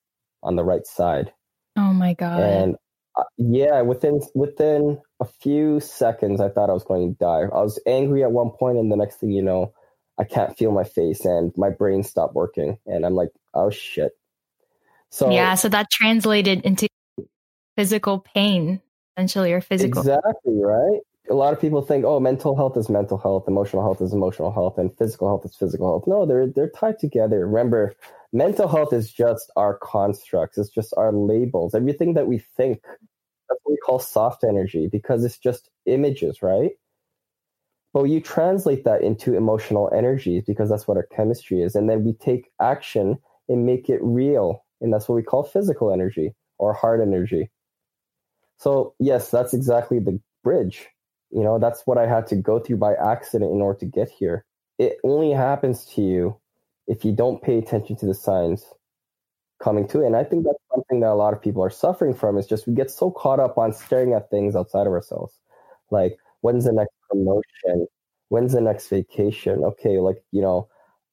on 0.44 0.56
the 0.56 0.64
right 0.64 0.86
side. 0.86 1.34
Oh 1.76 1.94
my 1.94 2.14
god! 2.14 2.42
And 2.42 2.76
uh, 3.18 3.24
yeah, 3.38 3.82
within 3.82 4.22
within 4.34 5.02
a 5.20 5.26
few 5.26 5.80
seconds, 5.80 6.40
I 6.40 6.50
thought 6.50 6.70
I 6.70 6.74
was 6.74 6.84
going 6.84 7.14
to 7.14 7.18
die. 7.18 7.44
I 7.44 7.62
was 7.62 7.80
angry 7.86 8.24
at 8.24 8.32
one 8.32 8.52
point, 8.52 8.78
and 8.78 8.92
the 8.92 8.96
next 8.96 9.18
thing 9.18 9.32
you 9.32 9.42
know, 9.42 9.74
I 10.18 10.24
can't 10.24 10.58
feel 10.58 10.72
my 10.72 10.84
face, 10.84 11.26
and 11.26 11.52
my 11.58 11.70
brain 11.70 12.04
stopped 12.04 12.36
working, 12.36 12.78
and 12.86 13.06
I'm 13.06 13.16
like, 13.16 13.30
oh 13.54 13.70
shit. 13.70 14.14
So 15.10 15.32
yeah, 15.32 15.56
so 15.56 15.68
that 15.70 15.90
translated 15.92 16.62
into 16.62 16.88
physical 17.76 18.20
pain, 18.20 18.82
essentially, 19.18 19.54
or 19.54 19.62
physical. 19.62 20.02
Exactly 20.02 20.62
right 20.62 21.02
a 21.30 21.34
lot 21.34 21.54
of 21.54 21.62
people 21.62 21.82
think, 21.82 22.06
oh, 22.06 22.20
mental 22.20 22.56
health 22.56 22.78
is 22.78 22.90
mental 22.90 23.18
health, 23.18 23.46
emotional 23.48 23.82
health 23.82 24.02
is 24.02 24.14
emotional 24.14 24.52
health, 24.52 24.78
and 24.78 24.96
physical 24.98 25.28
health 25.28 25.46
is 25.46 25.56
physical 25.56 25.88
health. 25.88 26.04
No, 26.08 26.26
they're 26.26 26.48
they're 26.48 26.70
tied 26.70 27.00
together. 27.00 27.48
Remember, 27.48 27.94
mental 28.32 28.68
health 28.68 28.94
is 28.94 29.12
just 29.12 29.52
our 29.56 29.78
constructs. 29.78 30.58
It's 30.58 30.70
just 30.70 30.94
our 30.98 31.12
labels. 31.12 31.74
Everything 31.74 32.14
that 32.14 32.28
we 32.28 32.40
think, 32.58 32.82
that's 32.84 33.60
what 33.64 33.72
we 33.72 33.78
call 33.78 34.00
soft 34.00 34.44
energy 34.44 34.88
because 34.92 35.24
it's 35.24 35.38
just 35.38 35.70
images, 35.86 36.42
right? 36.42 36.72
But 37.94 38.04
you 38.04 38.20
translate 38.20 38.84
that 38.84 39.02
into 39.02 39.36
emotional 39.36 39.90
energies 39.96 40.44
because 40.46 40.70
that's 40.70 40.88
what 40.88 40.98
our 40.98 41.08
chemistry 41.16 41.62
is, 41.62 41.76
and 41.76 41.90
then 41.90 42.04
we 42.04 42.14
take 42.14 42.52
action 42.62 43.18
and 43.50 43.66
make 43.66 43.90
it 43.90 44.00
real, 44.02 44.64
and 44.82 44.94
that's 44.94 45.10
what 45.10 45.16
we 45.16 45.24
call 45.24 45.44
physical 45.44 45.92
energy 45.92 46.36
or 46.60 46.74
heart 46.74 47.02
energy. 47.02 47.50
So 48.58 48.94
yes, 49.00 49.32
that's 49.32 49.54
exactly 49.54 50.00
the 50.00 50.20
bridge 50.44 50.88
you 51.36 51.44
know, 51.44 51.60
that's 51.60 51.82
what 51.86 51.98
I 51.98 52.08
had 52.08 52.28
to 52.28 52.38
go 52.38 52.60
through 52.60 52.78
by 52.78 52.94
accident 52.94 53.52
in 53.52 53.62
order 53.62 53.80
to 53.80 53.86
get 53.86 54.10
here. 54.10 54.46
It 54.80 54.98
only 55.04 55.32
happens 55.32 55.86
to 55.96 56.02
you 56.02 56.40
if 56.88 57.04
you 57.04 57.12
don't 57.12 57.42
pay 57.42 57.58
attention 57.58 57.98
to 57.98 58.06
the 58.06 58.14
signs 58.14 58.64
coming 59.62 59.86
to 59.90 60.02
it. 60.02 60.06
And 60.06 60.16
I 60.16 60.24
think 60.24 60.46
that's 60.46 60.64
something 60.74 61.02
that 61.02 61.10
a 61.10 61.16
lot 61.16 61.34
of 61.34 61.42
people 61.42 61.62
are 61.62 61.70
suffering 61.70 62.14
from 62.14 62.38
is 62.38 62.48
just 62.48 62.68
we 62.68 62.74
get 62.74 62.90
so 62.90 63.12
caught 63.12 63.42
up 63.42 63.58
on 63.58 63.74
staring 63.74 64.14
at 64.14 64.30
things 64.30 64.56
outside 64.56 64.88
of 64.88 64.94
ourselves. 64.94 65.38
Like, 65.92 66.18
when's 66.40 66.64
the 66.64 66.72
next 66.72 66.94
promotion? 67.10 67.88
When's 68.30 68.54
the 68.54 68.62
next 68.62 68.88
vacation? 68.88 69.64
Okay, 69.64 70.00
like, 70.00 70.24
you 70.32 70.42
know, 70.42 70.70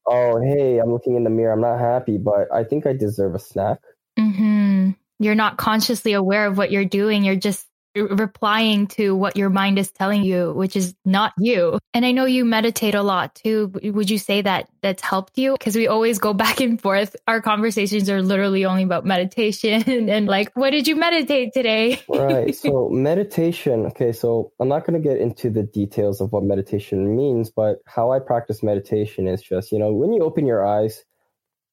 oh, 0.07 0.41
hey, 0.41 0.79
I'm 0.79 0.93
looking 0.93 1.17
in 1.17 1.25
the 1.25 1.31
mirror. 1.31 1.53
I'm 1.53 1.61
not 1.61 1.81
happy, 1.81 2.17
but 2.17 2.47
I 2.53 2.63
think 2.63 2.87
I 2.87 2.93
deserve 2.93 3.35
a 3.35 3.41
snack. 3.41 3.79
Mm-hmm. 4.17 4.91
You're 5.19 5.35
not 5.35 5.57
consciously 5.57 6.13
aware 6.13 6.47
of 6.47 6.57
what 6.57 6.71
you're 6.71 6.85
doing. 6.85 7.25
You're 7.25 7.37
just 7.37 7.67
replying 7.95 8.87
to 8.87 9.15
what 9.15 9.37
your 9.37 9.51
mind 9.51 9.79
is 9.79 9.91
telling 9.91 10.25
you, 10.25 10.53
which 10.53 10.77
is 10.77 10.95
not 11.05 11.33
you. 11.39 11.79
And 11.93 12.07
I 12.07 12.13
know 12.13 12.25
you 12.25 12.45
meditate 12.45 12.95
a 12.95 13.03
lot 13.03 13.35
too. 13.35 13.73
Would 13.83 14.09
you 14.09 14.19
say 14.19 14.43
that 14.43 14.69
that's 14.81 15.03
helped 15.03 15.37
you? 15.37 15.53
Because 15.53 15.77
we 15.77 15.89
always 15.89 16.19
go 16.19 16.33
back 16.43 16.61
and 16.61 16.81
forth. 16.81 17.15
Our 17.27 17.41
conversations 17.43 18.09
are 18.09 18.23
literally 18.23 18.65
only 18.65 18.83
about 18.83 19.05
meditation 19.05 19.83
and 20.09 20.27
like, 20.27 20.53
what 20.55 20.71
did 20.71 20.89
you 20.89 20.97
meditate 20.97 21.53
today? 21.53 22.01
right. 22.09 22.57
So, 22.63 22.89
meditation, 22.91 23.87
okay, 23.87 24.13
so 24.13 24.53
I'm 24.61 24.69
not 24.69 24.87
going 24.87 25.01
to 25.01 25.09
get 25.09 25.19
into 25.19 25.51
the 25.51 25.65
details 25.65 26.21
of 26.21 26.33
what 26.33 26.45
meditation 26.45 27.17
means, 27.17 27.51
but 27.51 27.79
how 27.87 28.13
I 28.13 28.21
practice 28.21 28.63
meditation 28.63 29.27
is 29.27 29.43
just, 29.43 29.73
you 29.73 29.79
know, 29.79 29.93
when 29.93 30.13
you 30.13 30.23
open 30.23 30.47
your 30.47 30.65
eyes, 30.65 31.05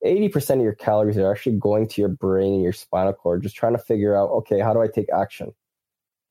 80% 0.05 0.55
of 0.55 0.61
your 0.61 0.75
calories 0.75 1.17
are 1.17 1.31
actually 1.31 1.57
going 1.57 1.87
to 1.89 2.01
your 2.01 2.09
brain 2.09 2.53
and 2.53 2.63
your 2.63 2.73
spinal 2.73 3.13
cord, 3.13 3.43
just 3.43 3.55
trying 3.55 3.73
to 3.73 3.79
figure 3.79 4.15
out, 4.15 4.29
okay, 4.29 4.59
how 4.59 4.73
do 4.73 4.81
I 4.81 4.87
take 4.87 5.07
action? 5.13 5.53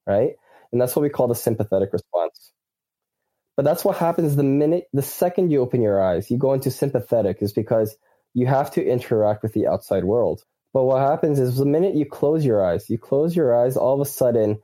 right? 0.09 0.33
And 0.73 0.81
that's 0.81 0.97
what 0.97 1.03
we 1.03 1.11
call 1.11 1.29
the 1.29 1.35
sympathetic 1.35 1.93
response. 1.93 2.53
But 3.57 3.65
that's 3.65 3.85
what 3.85 3.99
happens 3.99 4.35
the 4.35 4.43
minute, 4.43 4.85
the 4.93 5.03
second 5.03 5.51
you 5.51 5.61
open 5.61 5.83
your 5.83 6.03
eyes, 6.03 6.31
you 6.31 6.39
go 6.39 6.55
into 6.55 6.71
sympathetic, 6.71 7.43
is 7.43 7.53
because 7.53 7.97
you 8.35 8.47
have 8.47 8.71
to 8.73 8.85
interact 8.85 9.43
with 9.43 9.53
the 9.53 9.67
outside 9.67 10.05
world. 10.05 10.43
But 10.73 10.85
what 10.85 11.01
happens 11.01 11.39
is 11.39 11.57
the 11.57 11.67
minute 11.67 11.95
you 11.95 12.07
close 12.07 12.45
your 12.45 12.65
eyes, 12.65 12.89
you 12.89 12.99
close 12.99 13.35
your 13.37 13.57
eyes, 13.61 13.77
all 13.77 13.95
of 13.95 14.07
a 14.07 14.11
sudden, 14.11 14.61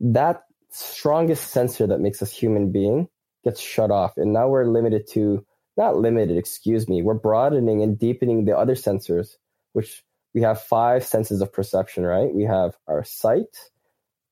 that 0.00 0.44
strongest 0.70 1.48
sensor 1.48 1.86
that 1.88 2.00
makes 2.00 2.22
us 2.22 2.32
human 2.32 2.70
being 2.70 3.08
gets 3.44 3.60
shut 3.60 3.90
off. 3.90 4.16
And 4.16 4.32
now 4.32 4.48
we're 4.48 4.66
limited 4.66 5.08
to, 5.12 5.44
not 5.76 5.96
limited, 5.96 6.36
excuse 6.36 6.88
me, 6.88 7.02
we're 7.02 7.14
broadening 7.14 7.82
and 7.82 7.98
deepening 7.98 8.44
the 8.44 8.56
other 8.56 8.74
sensors, 8.74 9.36
which 9.72 10.02
we 10.34 10.42
have 10.42 10.60
five 10.60 11.04
senses 11.04 11.40
of 11.40 11.52
perception, 11.52 12.04
right? 12.04 12.34
We 12.34 12.44
have 12.44 12.76
our 12.86 13.04
sight, 13.04 13.70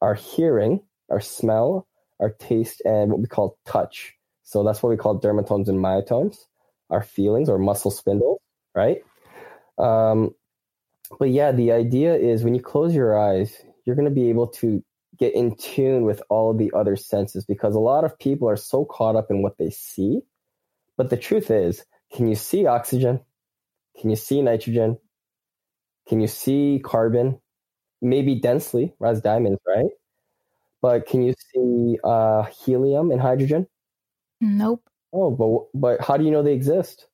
our 0.01 0.15
hearing, 0.15 0.81
our 1.11 1.21
smell, 1.21 1.87
our 2.21 2.31
taste, 2.31 2.83
and 2.85 3.11
what 3.11 3.21
we 3.21 3.27
call 3.27 3.59
touch. 3.67 4.15
So 4.43 4.63
that's 4.63 4.83
what 4.83 4.91
we 4.91 4.97
call 4.97 5.21
dermatomes 5.21 5.69
and 5.69 5.79
myotomes, 5.79 6.37
our 6.91 7.03
feelings 7.03 7.49
or 7.49 7.59
muscle 7.59 7.91
spindles, 7.91 8.41
right? 8.75 8.99
Um, 9.79 10.35
but 11.19 11.31
yeah, 11.31 11.53
the 11.53 11.73
idea 11.73 12.15
is 12.15 12.45
when 12.45 12.55
you 12.55 12.61
close 12.61 12.95
your 12.95 13.19
eyes, 13.19 13.57
you're 13.85 13.97
going 13.97 14.09
to 14.09 14.15
be 14.15 14.29
able 14.29 14.49
to 14.49 14.83
get 15.19 15.35
in 15.35 15.57
tune 15.57 16.03
with 16.03 16.23
all 16.29 16.55
the 16.55 16.73
other 16.75 16.97
senses 16.97 17.45
because 17.45 17.75
a 17.75 17.81
lot 17.81 18.05
of 18.05 18.19
people 18.19 18.49
are 18.49 18.57
so 18.57 18.85
caught 18.85 19.17
up 19.17 19.31
in 19.31 19.43
what 19.43 19.59
they 19.59 19.71
see. 19.71 20.21
But 20.97 21.11
the 21.11 21.17
truth 21.17 21.51
is, 21.51 21.85
can 22.13 22.29
you 22.29 22.35
see 22.35 22.67
oxygen? 22.67 23.21
Can 24.01 24.11
you 24.11 24.17
see 24.17 24.43
nitrogen? 24.43 24.99
Can 26.09 26.21
you 26.21 26.29
see 26.29 26.81
carbon? 26.85 27.41
Maybe 28.03 28.35
densely, 28.35 28.95
as 29.03 29.21
diamonds, 29.23 29.61
right? 29.67 29.91
But 30.83 31.07
can 31.07 31.23
you 31.23 31.35
see 31.53 31.99
uh, 32.05 32.43
helium 32.45 33.11
and 33.11 33.21
hydrogen? 33.21 33.67
Nope. 34.41 34.83
Oh, 35.13 35.31
but 35.31 35.81
but 35.81 36.05
how 36.05 36.17
do 36.17 36.25
you 36.25 36.31
know 36.31 36.43
they 36.43 36.53
exist? 36.53 37.07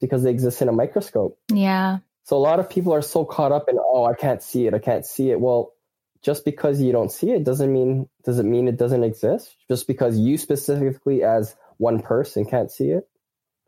Because 0.00 0.22
they 0.22 0.30
exist 0.30 0.62
in 0.62 0.68
a 0.68 0.72
microscope. 0.72 1.38
Yeah. 1.52 1.98
So 2.24 2.36
a 2.36 2.38
lot 2.38 2.60
of 2.60 2.70
people 2.70 2.94
are 2.94 3.02
so 3.02 3.24
caught 3.24 3.52
up 3.52 3.68
in, 3.68 3.76
oh, 3.78 4.04
I 4.04 4.14
can't 4.14 4.42
see 4.42 4.66
it, 4.66 4.72
I 4.72 4.78
can't 4.78 5.04
see 5.04 5.30
it. 5.30 5.40
Well, 5.40 5.74
just 6.22 6.44
because 6.44 6.80
you 6.80 6.92
don't 6.92 7.10
see 7.10 7.32
it 7.32 7.44
doesn't 7.44 7.72
mean 7.72 8.08
doesn't 8.24 8.50
mean 8.50 8.68
it 8.68 8.76
doesn't 8.76 9.04
exist. 9.04 9.56
Just 9.68 9.86
because 9.86 10.18
you 10.18 10.38
specifically 10.38 11.22
as 11.22 11.56
one 11.80 12.00
person 12.00 12.44
can't 12.44 12.70
see 12.70 12.90
it. 12.90 13.08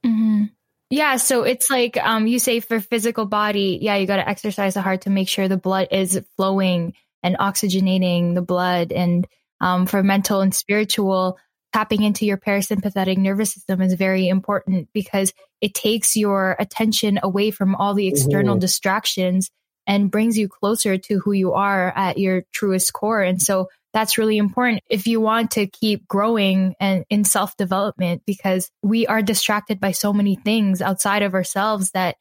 Mm-hmm. 0.04 0.44
Yeah, 0.90 1.16
so 1.16 1.44
it's 1.44 1.70
like 1.70 1.96
um, 1.96 2.26
you 2.26 2.38
say 2.38 2.60
for 2.60 2.78
physical 2.78 3.24
body, 3.24 3.78
yeah, 3.80 3.96
you 3.96 4.06
got 4.06 4.16
to 4.16 4.28
exercise 4.28 4.74
the 4.74 4.82
heart 4.82 5.02
to 5.02 5.10
make 5.10 5.28
sure 5.28 5.48
the 5.48 5.56
blood 5.56 5.88
is 5.90 6.20
flowing 6.36 6.92
and 7.22 7.38
oxygenating 7.38 8.34
the 8.34 8.42
blood, 8.42 8.92
and 8.92 9.26
um, 9.60 9.86
for 9.86 10.02
mental 10.02 10.42
and 10.42 10.54
spiritual, 10.54 11.38
tapping 11.72 12.02
into 12.02 12.26
your 12.26 12.36
parasympathetic 12.36 13.16
nervous 13.16 13.54
system 13.54 13.80
is 13.80 13.94
very 13.94 14.28
important 14.28 14.88
because 14.92 15.32
it 15.62 15.72
takes 15.72 16.14
your 16.14 16.56
attention 16.58 17.18
away 17.22 17.50
from 17.50 17.74
all 17.74 17.94
the 17.94 18.08
external 18.08 18.56
mm-hmm. 18.56 18.60
distractions 18.60 19.50
and 19.86 20.10
brings 20.10 20.36
you 20.36 20.48
closer 20.48 20.98
to 20.98 21.20
who 21.20 21.32
you 21.32 21.54
are 21.54 21.90
at 21.96 22.18
your 22.18 22.42
truest 22.52 22.92
core. 22.92 23.22
And 23.22 23.40
so 23.40 23.68
that's 23.92 24.18
really 24.18 24.38
important 24.38 24.82
if 24.88 25.06
you 25.06 25.20
want 25.20 25.52
to 25.52 25.66
keep 25.66 26.08
growing 26.08 26.74
and 26.80 27.04
in 27.10 27.24
self 27.24 27.56
development 27.56 28.22
because 28.26 28.70
we 28.82 29.06
are 29.06 29.22
distracted 29.22 29.80
by 29.80 29.92
so 29.92 30.12
many 30.12 30.36
things 30.36 30.80
outside 30.80 31.22
of 31.22 31.34
ourselves 31.34 31.90
that 31.92 32.16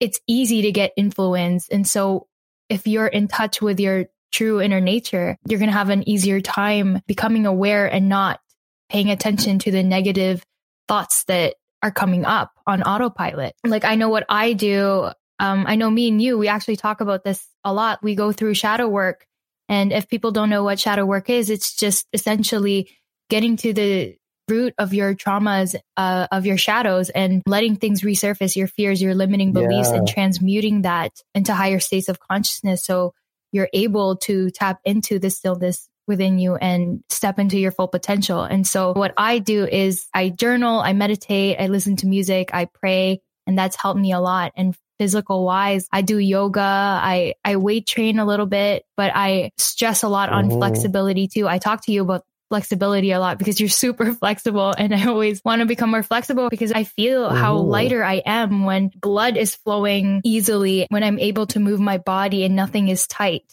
it's 0.00 0.20
easy 0.26 0.62
to 0.62 0.72
get 0.72 0.92
influenced. 0.96 1.72
And 1.72 1.86
so 1.86 2.28
if 2.68 2.86
you're 2.86 3.06
in 3.06 3.28
touch 3.28 3.60
with 3.60 3.80
your 3.80 4.06
true 4.32 4.60
inner 4.60 4.80
nature, 4.80 5.36
you're 5.48 5.58
going 5.58 5.70
to 5.70 5.76
have 5.76 5.90
an 5.90 6.08
easier 6.08 6.40
time 6.40 7.00
becoming 7.06 7.46
aware 7.46 7.86
and 7.86 8.08
not 8.08 8.40
paying 8.88 9.10
attention 9.10 9.58
to 9.60 9.70
the 9.70 9.82
negative 9.82 10.42
thoughts 10.86 11.24
that 11.24 11.54
are 11.82 11.90
coming 11.90 12.24
up 12.24 12.52
on 12.66 12.82
autopilot. 12.82 13.54
Like 13.64 13.84
I 13.84 13.94
know 13.94 14.08
what 14.08 14.24
I 14.28 14.52
do. 14.52 15.10
Um, 15.38 15.64
I 15.66 15.76
know 15.76 15.90
me 15.90 16.08
and 16.08 16.20
you, 16.20 16.36
we 16.36 16.48
actually 16.48 16.76
talk 16.76 17.00
about 17.00 17.24
this 17.24 17.46
a 17.64 17.72
lot. 17.72 18.02
We 18.02 18.14
go 18.14 18.32
through 18.32 18.54
shadow 18.54 18.88
work. 18.88 19.24
And 19.68 19.92
if 19.92 20.08
people 20.08 20.30
don't 20.30 20.50
know 20.50 20.64
what 20.64 20.80
shadow 20.80 21.04
work 21.04 21.28
is, 21.30 21.50
it's 21.50 21.74
just 21.74 22.06
essentially 22.12 22.90
getting 23.28 23.56
to 23.58 23.72
the 23.72 24.16
root 24.48 24.74
of 24.78 24.94
your 24.94 25.14
traumas, 25.14 25.76
uh, 25.96 26.26
of 26.32 26.46
your 26.46 26.56
shadows 26.56 27.10
and 27.10 27.42
letting 27.46 27.76
things 27.76 28.00
resurface, 28.00 28.56
your 28.56 28.66
fears, 28.66 29.00
your 29.02 29.14
limiting 29.14 29.52
beliefs 29.52 29.90
yeah. 29.90 29.96
and 29.96 30.08
transmuting 30.08 30.82
that 30.82 31.12
into 31.34 31.54
higher 31.54 31.80
states 31.80 32.08
of 32.08 32.18
consciousness. 32.18 32.82
So 32.82 33.12
you're 33.52 33.68
able 33.72 34.16
to 34.16 34.50
tap 34.50 34.80
into 34.84 35.18
the 35.18 35.30
stillness 35.30 35.88
within 36.06 36.38
you 36.38 36.56
and 36.56 37.04
step 37.10 37.38
into 37.38 37.58
your 37.58 37.70
full 37.70 37.88
potential. 37.88 38.42
And 38.42 38.66
so 38.66 38.94
what 38.94 39.12
I 39.16 39.38
do 39.38 39.66
is 39.66 40.06
I 40.14 40.30
journal, 40.30 40.80
I 40.80 40.94
meditate, 40.94 41.58
I 41.60 41.66
listen 41.66 41.96
to 41.96 42.06
music, 42.06 42.50
I 42.54 42.64
pray, 42.64 43.20
and 43.46 43.58
that's 43.58 43.76
helped 43.76 44.00
me 44.00 44.12
a 44.12 44.20
lot. 44.20 44.52
And 44.56 44.74
physical 44.98 45.44
wise, 45.44 45.86
I 45.92 46.02
do 46.02 46.18
yoga, 46.18 46.60
I, 46.60 47.34
I 47.44 47.56
weight 47.56 47.86
train 47.86 48.18
a 48.18 48.24
little 48.24 48.46
bit, 48.46 48.84
but 48.96 49.12
I 49.14 49.52
stress 49.56 50.02
a 50.02 50.08
lot 50.08 50.30
on 50.30 50.48
mm-hmm. 50.48 50.58
flexibility 50.58 51.28
too. 51.28 51.48
I 51.48 51.58
talk 51.58 51.84
to 51.84 51.92
you 51.92 52.02
about 52.02 52.24
flexibility 52.48 53.10
a 53.10 53.20
lot 53.20 53.38
because 53.38 53.60
you're 53.60 53.68
super 53.84 54.12
flexible 54.12 54.74
and 54.76 54.94
I 54.94 55.06
always 55.06 55.42
want 55.44 55.60
to 55.60 55.66
become 55.66 55.90
more 55.90 56.02
flexible 56.02 56.48
because 56.48 56.72
I 56.72 56.84
feel 56.84 57.28
how 57.28 57.56
lighter 57.56 58.02
I 58.02 58.22
am 58.24 58.64
when 58.64 58.90
blood 58.94 59.36
is 59.36 59.54
flowing 59.54 60.20
easily, 60.24 60.86
when 60.88 61.04
I'm 61.04 61.18
able 61.18 61.46
to 61.48 61.60
move 61.60 61.80
my 61.80 61.98
body 61.98 62.44
and 62.44 62.56
nothing 62.56 62.88
is 62.88 63.06
tight 63.06 63.44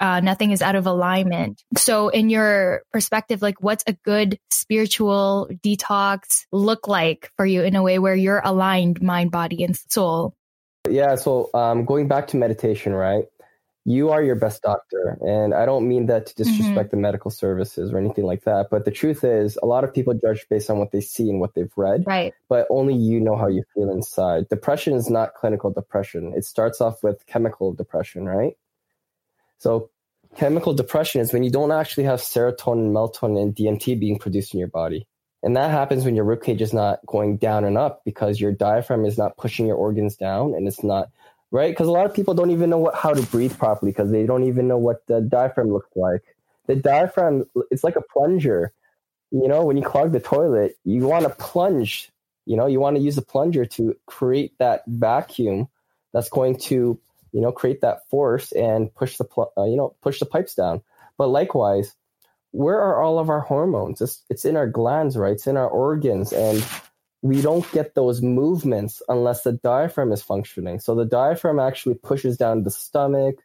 uh, 0.00 0.20
nothing 0.20 0.52
is 0.52 0.62
out 0.62 0.76
of 0.76 0.86
alignment. 0.86 1.62
So, 1.76 2.08
in 2.08 2.30
your 2.30 2.82
perspective, 2.92 3.42
like 3.42 3.60
what's 3.60 3.84
a 3.86 3.92
good 3.92 4.38
spiritual 4.50 5.48
detox 5.64 6.46
look 6.52 6.86
like 6.88 7.30
for 7.36 7.44
you 7.44 7.62
in 7.62 7.74
a 7.74 7.82
way 7.82 7.98
where 7.98 8.14
you're 8.14 8.40
aligned 8.44 9.02
mind, 9.02 9.30
body, 9.30 9.64
and 9.64 9.76
soul? 9.76 10.34
Yeah. 10.88 11.14
So, 11.16 11.50
um, 11.54 11.84
going 11.84 12.08
back 12.08 12.28
to 12.28 12.36
meditation, 12.36 12.94
right? 12.94 13.24
You 13.84 14.10
are 14.10 14.22
your 14.22 14.34
best 14.34 14.60
doctor. 14.62 15.16
And 15.22 15.54
I 15.54 15.64
don't 15.64 15.88
mean 15.88 16.06
that 16.06 16.26
to 16.26 16.34
disrespect 16.34 16.88
mm-hmm. 16.88 16.88
the 16.90 16.96
medical 17.00 17.30
services 17.30 17.90
or 17.90 17.96
anything 17.96 18.24
like 18.24 18.44
that. 18.44 18.68
But 18.70 18.84
the 18.84 18.90
truth 18.90 19.24
is, 19.24 19.58
a 19.62 19.66
lot 19.66 19.82
of 19.82 19.94
people 19.94 20.12
judge 20.12 20.44
based 20.50 20.68
on 20.68 20.78
what 20.78 20.92
they 20.92 21.00
see 21.00 21.30
and 21.30 21.40
what 21.40 21.54
they've 21.54 21.72
read. 21.74 22.04
Right. 22.06 22.34
But 22.50 22.66
only 22.68 22.94
you 22.94 23.18
know 23.18 23.34
how 23.34 23.48
you 23.48 23.64
feel 23.74 23.90
inside. 23.90 24.50
Depression 24.50 24.92
is 24.92 25.08
not 25.08 25.32
clinical 25.32 25.70
depression, 25.70 26.34
it 26.36 26.44
starts 26.44 26.82
off 26.82 27.02
with 27.02 27.24
chemical 27.26 27.72
depression, 27.72 28.26
right? 28.26 28.58
So 29.58 29.88
chemical 30.36 30.74
depression 30.74 31.22
is 31.22 31.32
when 31.32 31.42
you 31.42 31.50
don't 31.50 31.72
actually 31.72 32.04
have 32.04 32.20
serotonin, 32.20 32.92
melatonin, 32.92 33.40
and 33.42 33.56
DMT 33.56 33.98
being 33.98 34.18
produced 34.18 34.52
in 34.52 34.60
your 34.60 34.68
body. 34.68 35.06
And 35.42 35.56
that 35.56 35.70
happens 35.70 36.04
when 36.04 36.16
your 36.16 36.24
ribcage 36.24 36.60
is 36.60 36.72
not 36.72 37.04
going 37.06 37.36
down 37.36 37.64
and 37.64 37.78
up 37.78 38.02
because 38.04 38.40
your 38.40 38.52
diaphragm 38.52 39.04
is 39.04 39.16
not 39.16 39.36
pushing 39.36 39.66
your 39.66 39.76
organs 39.76 40.16
down 40.16 40.54
and 40.54 40.66
it's 40.66 40.82
not 40.82 41.10
right. 41.50 41.70
Because 41.70 41.86
a 41.86 41.92
lot 41.92 42.06
of 42.06 42.14
people 42.14 42.34
don't 42.34 42.50
even 42.50 42.70
know 42.70 42.78
what, 42.78 42.94
how 42.94 43.14
to 43.14 43.22
breathe 43.22 43.56
properly 43.56 43.92
because 43.92 44.10
they 44.10 44.26
don't 44.26 44.44
even 44.44 44.66
know 44.66 44.78
what 44.78 45.06
the 45.06 45.20
diaphragm 45.20 45.72
looks 45.72 45.90
like. 45.94 46.22
The 46.66 46.76
diaphragm, 46.76 47.44
it's 47.70 47.84
like 47.84 47.96
a 47.96 48.02
plunger. 48.02 48.72
You 49.30 49.46
know, 49.46 49.64
when 49.64 49.76
you 49.76 49.84
clog 49.84 50.12
the 50.12 50.20
toilet, 50.20 50.76
you 50.84 51.06
want 51.06 51.24
to 51.24 51.30
plunge. 51.30 52.10
You 52.44 52.56
know, 52.56 52.66
you 52.66 52.80
want 52.80 52.96
to 52.96 53.02
use 53.02 53.18
a 53.18 53.22
plunger 53.22 53.64
to 53.66 53.96
create 54.06 54.58
that 54.58 54.82
vacuum 54.86 55.68
that's 56.12 56.30
going 56.30 56.58
to 56.58 56.98
you 57.32 57.40
know, 57.40 57.52
create 57.52 57.82
that 57.82 58.08
force 58.08 58.52
and 58.52 58.94
push 58.94 59.16
the, 59.16 59.24
pl- 59.24 59.52
uh, 59.56 59.64
you 59.64 59.76
know, 59.76 59.94
push 60.00 60.18
the 60.18 60.26
pipes 60.26 60.54
down. 60.54 60.82
But 61.16 61.28
likewise, 61.28 61.94
where 62.52 62.80
are 62.80 63.02
all 63.02 63.18
of 63.18 63.28
our 63.28 63.40
hormones? 63.40 64.00
It's, 64.00 64.24
it's 64.30 64.44
in 64.44 64.56
our 64.56 64.66
glands, 64.66 65.16
right? 65.16 65.32
It's 65.32 65.46
in 65.46 65.56
our 65.56 65.68
organs. 65.68 66.32
And 66.32 66.64
we 67.22 67.40
don't 67.40 67.70
get 67.72 67.94
those 67.94 68.22
movements 68.22 69.02
unless 69.08 69.42
the 69.42 69.52
diaphragm 69.52 70.12
is 70.12 70.22
functioning. 70.22 70.80
So 70.80 70.94
the 70.94 71.04
diaphragm 71.04 71.58
actually 71.58 71.96
pushes 71.96 72.36
down 72.36 72.62
the 72.62 72.70
stomach, 72.70 73.36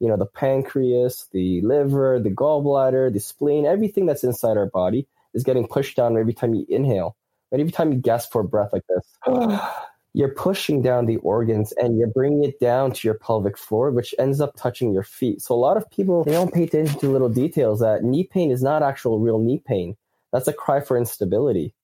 you 0.00 0.08
know, 0.08 0.16
the 0.16 0.26
pancreas, 0.26 1.28
the 1.32 1.60
liver, 1.62 2.20
the 2.20 2.30
gallbladder, 2.30 3.12
the 3.12 3.20
spleen, 3.20 3.66
everything 3.66 4.06
that's 4.06 4.24
inside 4.24 4.56
our 4.56 4.70
body 4.70 5.06
is 5.34 5.44
getting 5.44 5.66
pushed 5.66 5.96
down 5.96 6.18
every 6.18 6.34
time 6.34 6.54
you 6.54 6.66
inhale. 6.68 7.16
And 7.50 7.60
every 7.60 7.72
time 7.72 7.92
you 7.92 7.98
gasp 7.98 8.32
for 8.32 8.42
breath 8.42 8.72
like 8.72 8.84
this. 8.88 9.04
you're 10.14 10.34
pushing 10.34 10.82
down 10.82 11.06
the 11.06 11.16
organs 11.18 11.72
and 11.72 11.98
you're 11.98 12.08
bringing 12.08 12.44
it 12.44 12.60
down 12.60 12.92
to 12.92 13.08
your 13.08 13.14
pelvic 13.14 13.56
floor, 13.56 13.90
which 13.90 14.14
ends 14.18 14.40
up 14.40 14.54
touching 14.56 14.92
your 14.92 15.02
feet. 15.02 15.40
So 15.40 15.54
a 15.54 15.56
lot 15.56 15.76
of 15.76 15.90
people, 15.90 16.24
they 16.24 16.32
don't 16.32 16.52
pay 16.52 16.64
attention 16.64 16.98
to 17.00 17.10
little 17.10 17.30
details 17.30 17.80
that 17.80 18.04
knee 18.04 18.24
pain 18.24 18.50
is 18.50 18.62
not 18.62 18.82
actual 18.82 19.18
real 19.18 19.38
knee 19.38 19.62
pain. 19.64 19.96
That's 20.32 20.48
a 20.48 20.52
cry 20.52 20.80
for 20.80 20.98
instability. 20.98 21.74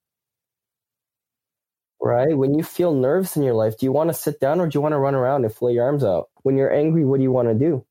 Right? 2.00 2.36
When 2.36 2.54
you 2.54 2.62
feel 2.62 2.94
nerves 2.94 3.36
in 3.36 3.42
your 3.42 3.54
life, 3.54 3.78
do 3.78 3.86
you 3.86 3.92
want 3.92 4.10
to 4.10 4.14
sit 4.14 4.40
down 4.40 4.60
or 4.60 4.68
do 4.68 4.76
you 4.76 4.82
want 4.82 4.92
to 4.92 4.98
run 4.98 5.14
around 5.14 5.44
and 5.44 5.52
flay 5.52 5.72
your 5.72 5.84
arms 5.84 6.04
out? 6.04 6.28
When 6.42 6.56
you're 6.56 6.72
angry, 6.72 7.04
what 7.04 7.16
do 7.16 7.22
you 7.22 7.32
want 7.32 7.48
to 7.48 7.54
do? 7.54 7.84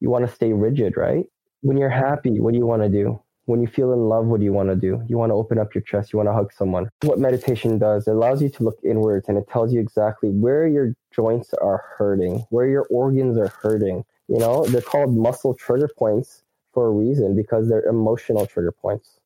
You 0.00 0.10
want 0.10 0.26
to 0.26 0.34
stay 0.34 0.52
rigid, 0.52 0.96
right? 0.96 1.24
When 1.62 1.78
you're 1.78 1.88
happy, 1.88 2.40
what 2.40 2.52
do 2.52 2.58
you 2.58 2.66
want 2.66 2.82
to 2.82 2.88
do? 2.88 3.20
When 3.46 3.60
you 3.60 3.66
feel 3.66 3.92
in 3.92 4.08
love, 4.08 4.26
what 4.26 4.40
do 4.40 4.44
you 4.44 4.52
want 4.52 4.70
to 4.70 4.76
do? 4.76 5.02
You 5.06 5.18
want 5.18 5.30
to 5.30 5.34
open 5.34 5.58
up 5.58 5.74
your 5.74 5.82
chest. 5.82 6.12
You 6.12 6.16
want 6.18 6.28
to 6.28 6.32
hug 6.32 6.52
someone. 6.52 6.88
What 7.02 7.18
meditation 7.18 7.78
does, 7.78 8.08
it 8.08 8.12
allows 8.12 8.40
you 8.40 8.48
to 8.48 8.64
look 8.64 8.78
inwards 8.82 9.28
and 9.28 9.36
it 9.36 9.48
tells 9.48 9.72
you 9.72 9.80
exactly 9.80 10.30
where 10.30 10.66
your 10.66 10.94
joints 11.14 11.52
are 11.54 11.84
hurting, 11.96 12.46
where 12.50 12.66
your 12.66 12.86
organs 12.90 13.36
are 13.36 13.48
hurting. 13.48 14.04
You 14.28 14.38
know, 14.38 14.64
they're 14.66 14.80
called 14.80 15.14
muscle 15.14 15.54
trigger 15.54 15.90
points 15.98 16.42
for 16.72 16.86
a 16.86 16.90
reason 16.90 17.36
because 17.36 17.68
they're 17.68 17.84
emotional 17.84 18.46
trigger 18.46 18.72
points. 18.72 19.20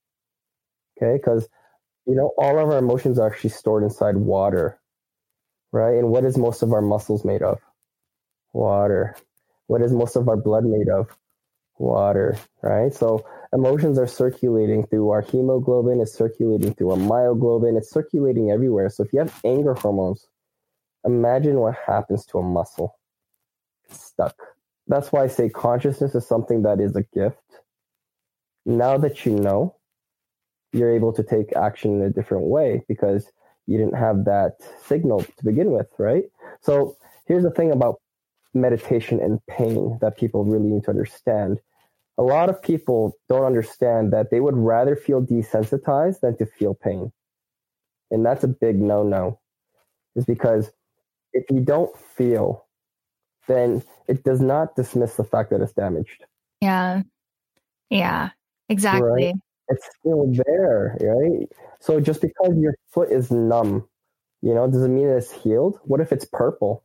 Okay. 0.96 1.16
Because, 1.16 1.48
you 2.06 2.16
know, 2.16 2.32
all 2.36 2.58
of 2.58 2.68
our 2.70 2.78
emotions 2.78 3.18
are 3.20 3.30
actually 3.30 3.50
stored 3.50 3.84
inside 3.84 4.16
water, 4.16 4.80
right? 5.70 5.96
And 5.96 6.10
what 6.10 6.24
is 6.24 6.36
most 6.36 6.62
of 6.62 6.72
our 6.72 6.82
muscles 6.82 7.24
made 7.24 7.42
of? 7.42 7.60
Water. 8.52 9.14
What 9.68 9.82
is 9.82 9.92
most 9.92 10.16
of 10.16 10.28
our 10.28 10.36
blood 10.36 10.64
made 10.64 10.88
of? 10.88 11.16
Water, 11.78 12.36
right? 12.62 12.92
So, 12.92 13.24
emotions 13.52 13.98
are 13.98 14.06
circulating 14.06 14.86
through 14.86 15.10
our 15.10 15.22
hemoglobin, 15.22 16.00
it's 16.00 16.14
circulating 16.14 16.74
through 16.74 16.90
our 16.90 16.96
myoglobin, 16.96 17.76
it's 17.76 17.90
circulating 17.90 18.50
everywhere. 18.50 18.88
So 18.90 19.04
if 19.04 19.12
you 19.12 19.18
have 19.20 19.40
anger 19.44 19.74
hormones, 19.74 20.26
imagine 21.04 21.58
what 21.58 21.74
happens 21.86 22.26
to 22.26 22.38
a 22.38 22.42
muscle. 22.42 22.98
It's 23.88 24.04
stuck. 24.04 24.36
That's 24.86 25.12
why 25.12 25.24
I 25.24 25.26
say 25.28 25.48
consciousness 25.48 26.14
is 26.14 26.26
something 26.26 26.62
that 26.62 26.80
is 26.80 26.96
a 26.96 27.02
gift. 27.14 27.42
Now 28.64 28.98
that 28.98 29.24
you 29.24 29.32
know, 29.32 29.76
you're 30.72 30.94
able 30.94 31.12
to 31.14 31.22
take 31.22 31.56
action 31.56 31.96
in 31.96 32.02
a 32.02 32.10
different 32.10 32.44
way 32.44 32.84
because 32.88 33.30
you 33.66 33.78
didn't 33.78 33.96
have 33.96 34.24
that 34.24 34.56
signal 34.84 35.22
to 35.22 35.44
begin 35.44 35.70
with, 35.70 35.86
right? 35.98 36.24
So 36.60 36.96
here's 37.26 37.42
the 37.42 37.50
thing 37.50 37.70
about 37.70 38.00
meditation 38.54 39.20
and 39.20 39.44
pain 39.46 39.98
that 40.00 40.18
people 40.18 40.44
really 40.44 40.68
need 40.68 40.84
to 40.84 40.90
understand 40.90 41.60
a 42.18 42.22
lot 42.22 42.50
of 42.50 42.60
people 42.60 43.16
don't 43.28 43.44
understand 43.44 44.12
that 44.12 44.30
they 44.30 44.40
would 44.40 44.56
rather 44.56 44.96
feel 44.96 45.22
desensitized 45.22 46.20
than 46.20 46.36
to 46.38 46.46
feel 46.46 46.74
pain. 46.74 47.12
And 48.10 48.26
that's 48.26 48.44
a 48.44 48.48
big 48.48 48.80
no 48.80 49.02
no, 49.02 49.40
is 50.16 50.24
because 50.24 50.70
if 51.32 51.44
you 51.50 51.60
don't 51.60 51.96
feel, 51.96 52.66
then 53.46 53.82
it 54.08 54.24
does 54.24 54.40
not 54.40 54.74
dismiss 54.74 55.14
the 55.14 55.24
fact 55.24 55.50
that 55.50 55.60
it's 55.60 55.72
damaged. 55.72 56.24
Yeah. 56.60 57.02
Yeah, 57.90 58.30
exactly. 58.68 59.26
Right? 59.26 59.34
It's 59.68 59.88
still 59.98 60.32
there, 60.46 60.96
right? 61.00 61.48
So 61.80 62.00
just 62.00 62.20
because 62.20 62.54
your 62.56 62.74
foot 62.90 63.10
is 63.10 63.30
numb, 63.30 63.86
you 64.42 64.54
know, 64.54 64.68
does 64.70 64.82
it 64.82 64.88
mean 64.88 65.08
it's 65.08 65.30
healed? 65.30 65.78
What 65.84 66.00
if 66.00 66.12
it's 66.12 66.24
purple? 66.24 66.84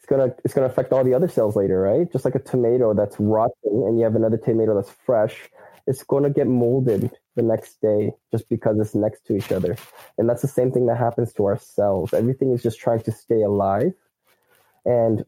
It's 0.00 0.06
gonna 0.08 0.34
it's 0.44 0.54
gonna 0.54 0.66
affect 0.66 0.94
all 0.94 1.04
the 1.04 1.12
other 1.12 1.28
cells 1.28 1.56
later, 1.56 1.78
right? 1.78 2.10
Just 2.10 2.24
like 2.24 2.34
a 2.34 2.38
tomato 2.38 2.94
that's 2.94 3.20
rotten 3.20 3.52
and 3.86 3.98
you 3.98 4.04
have 4.04 4.16
another 4.16 4.38
tomato 4.38 4.74
that's 4.74 4.90
fresh, 4.90 5.50
it's 5.86 6.02
gonna 6.02 6.30
get 6.30 6.46
molded 6.46 7.10
the 7.36 7.42
next 7.42 7.82
day 7.82 8.12
just 8.32 8.48
because 8.48 8.80
it's 8.80 8.94
next 8.94 9.26
to 9.26 9.36
each 9.36 9.52
other. 9.52 9.76
And 10.16 10.26
that's 10.26 10.40
the 10.40 10.48
same 10.48 10.72
thing 10.72 10.86
that 10.86 10.96
happens 10.96 11.34
to 11.34 11.44
our 11.44 11.58
cells. 11.58 12.14
Everything 12.14 12.50
is 12.50 12.62
just 12.62 12.80
trying 12.80 13.02
to 13.02 13.12
stay 13.12 13.42
alive. 13.42 13.92
And 14.86 15.26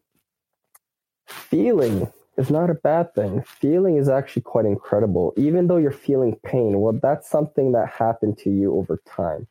feeling 1.27 2.11
is 2.39 2.51
not 2.51 2.71
a 2.71 2.75
bad 2.75 3.15
thing. 3.15 3.43
Feeling 3.43 3.99
is 3.99 4.09
actually 4.09 4.43
quite 4.43 4.65
incredible. 4.65 5.35
Even 5.37 5.67
though 5.67 5.77
you're 5.77 5.93
feeling 5.93 6.37
pain, 6.45 6.81
well, 6.81 6.99
that's 7.01 7.29
something 7.29 7.73
that 7.73 7.91
happened 7.91 8.39
to 8.39 8.51
you 8.51 8.75
over 8.75 9.03
time. 9.07 9.47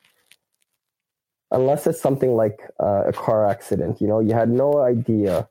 Unless 1.52 1.88
it's 1.88 2.02
something 2.02 2.36
like 2.36 2.60
uh, 2.80 3.04
a 3.08 3.14
car 3.14 3.45
accident, 3.45 3.99
you 4.02 4.08
know, 4.08 4.20
you 4.20 4.34
had 4.34 4.49
no 4.49 4.80
idea. 4.80 5.49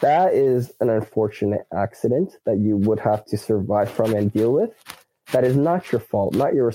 That 0.00 0.34
is 0.34 0.72
an 0.80 0.90
unfortunate 0.90 1.66
accident 1.72 2.36
that 2.44 2.58
you 2.58 2.76
would 2.76 3.00
have 3.00 3.24
to 3.26 3.38
survive 3.38 3.90
from 3.90 4.14
and 4.14 4.32
deal 4.32 4.52
with. 4.52 4.70
That 5.32 5.44
is 5.44 5.56
not 5.56 5.90
your 5.92 6.00
fault, 6.00 6.34
not 6.34 6.54
your, 6.54 6.72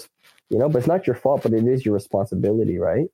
you 0.49 0.57
know, 0.57 0.69
but 0.69 0.79
it's 0.79 0.87
not 0.87 1.05
your 1.05 1.15
fault, 1.15 1.43
but 1.43 1.53
it 1.53 1.67
is 1.67 1.85
your 1.85 1.93
responsibility, 1.93 2.79
right? 2.79 3.07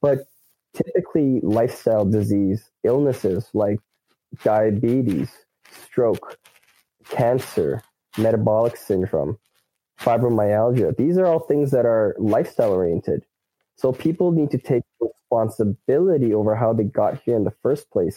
But 0.00 0.26
typically, 0.74 1.40
lifestyle 1.42 2.04
disease, 2.04 2.70
illnesses 2.84 3.48
like 3.54 3.78
diabetes, 4.42 5.30
stroke, 5.70 6.38
cancer, 7.08 7.82
metabolic 8.18 8.76
syndrome, 8.76 9.38
fibromyalgia. 9.98 10.96
These 10.96 11.18
are 11.18 11.26
all 11.26 11.40
things 11.40 11.70
that 11.70 11.86
are 11.86 12.14
lifestyle 12.18 12.72
oriented. 12.72 13.24
So 13.76 13.92
people 13.92 14.32
need 14.32 14.50
to 14.50 14.58
take 14.58 14.82
responsibility 15.00 16.32
over 16.32 16.54
how 16.54 16.72
they 16.72 16.84
got 16.84 17.20
here 17.22 17.36
in 17.36 17.44
the 17.44 17.54
first 17.62 17.90
place. 17.90 18.16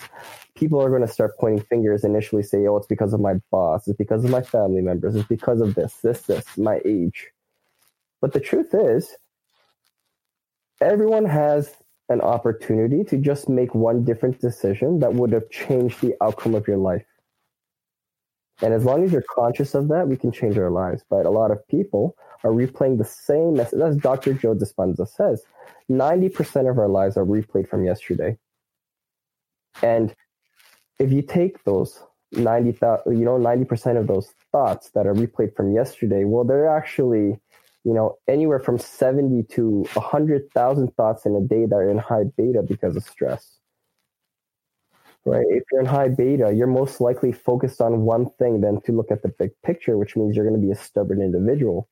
People 0.56 0.82
are 0.82 0.90
going 0.90 1.02
to 1.02 1.08
start 1.08 1.38
pointing 1.38 1.64
fingers 1.66 2.04
initially 2.04 2.44
say, 2.44 2.66
oh, 2.68 2.78
it's 2.78 2.88
because 2.88 3.14
of 3.14 3.20
my 3.20 3.36
boss, 3.52 3.88
it's 3.88 3.98
because 3.98 4.24
of 4.24 4.32
my 4.32 4.42
family 4.42 4.82
members, 4.82 5.16
it's 5.16 5.28
because 5.28 5.60
of 5.60 5.76
this, 5.76 5.96
this, 5.96 6.22
this, 6.22 6.58
my 6.58 6.80
age. 6.86 7.28
But 8.22 8.34
the 8.34 8.40
truth 8.40 8.74
is, 8.74 9.16
everyone 10.82 11.26
has 11.26 11.74
an 12.10 12.22
opportunity 12.22 13.04
to 13.04 13.18
just 13.18 13.50
make 13.50 13.76
one 13.76 14.04
different 14.04 14.40
decision 14.40 15.00
that 15.00 15.14
would 15.14 15.32
have 15.32 15.50
changed 15.50 16.02
the 16.02 16.16
outcome 16.22 16.56
of 16.56 16.68
your 16.68 16.78
life. 16.78 17.06
And 18.62 18.74
as 18.74 18.84
long 18.84 19.04
as 19.04 19.12
you're 19.12 19.24
conscious 19.34 19.74
of 19.74 19.88
that, 19.90 20.08
we 20.08 20.18
can 20.18 20.32
change 20.32 20.58
our 20.58 20.72
lives. 20.72 21.04
But 21.10 21.26
a 21.26 21.30
lot 21.30 21.52
of 21.52 21.66
people 21.68 22.16
are 22.44 22.52
replaying 22.52 22.98
the 22.98 23.06
same 23.06 23.54
message. 23.56 23.80
As 23.80 23.98
Dr. 23.98 24.34
Joe 24.34 24.56
Dispenza 24.56 25.08
says, 25.08 25.44
90% 25.90 26.70
of 26.70 26.78
our 26.78 26.88
lives 26.88 27.18
are 27.18 27.26
replayed 27.26 27.70
from 27.70 27.86
yesterday. 27.86 28.38
And 29.82 30.16
if 31.00 31.12
you 31.12 31.22
take 31.22 31.64
those 31.64 32.02
90, 32.32 32.78
you 33.08 33.26
know, 33.26 33.38
90% 33.38 33.98
of 33.98 34.08
those 34.08 34.34
thoughts 34.52 34.92
that 34.92 35.08
are 35.08 35.14
replayed 35.14 35.56
from 35.56 35.74
yesterday, 35.74 36.26
well, 36.26 36.44
they're 36.44 36.70
actually, 36.70 37.40
you 37.84 37.94
know, 37.94 38.18
anywhere 38.28 38.60
from 38.60 38.78
70 38.78 39.44
to 39.56 39.86
100,000 39.94 40.96
thoughts 40.96 41.26
in 41.26 41.36
a 41.36 41.42
day 41.42 41.66
that 41.66 41.76
are 41.76 41.90
in 41.90 41.98
high 41.98 42.26
beta 42.38 42.62
because 42.62 42.96
of 42.96 43.04
stress 43.04 43.60
right? 45.26 45.46
If 45.50 45.64
you're 45.72 45.82
in 45.82 45.88
high 45.88 46.10
beta, 46.10 46.54
you're 46.54 46.68
most 46.68 47.02
likely 47.02 47.32
focused 47.32 47.82
on 47.82 48.02
one 48.02 48.30
thing 48.40 48.62
than 48.62 48.82
to 48.82 48.92
look 48.92 49.12
at 49.12 49.22
the 49.22 49.30
big 49.30 49.52
picture, 49.64 49.98
which 49.98 50.16
means 50.16 50.36
you're 50.36 50.48
going 50.48 50.60
to 50.60 50.66
be 50.66 50.72
a 50.72 50.76
stubborn 50.76 51.22
individual. 51.22 51.88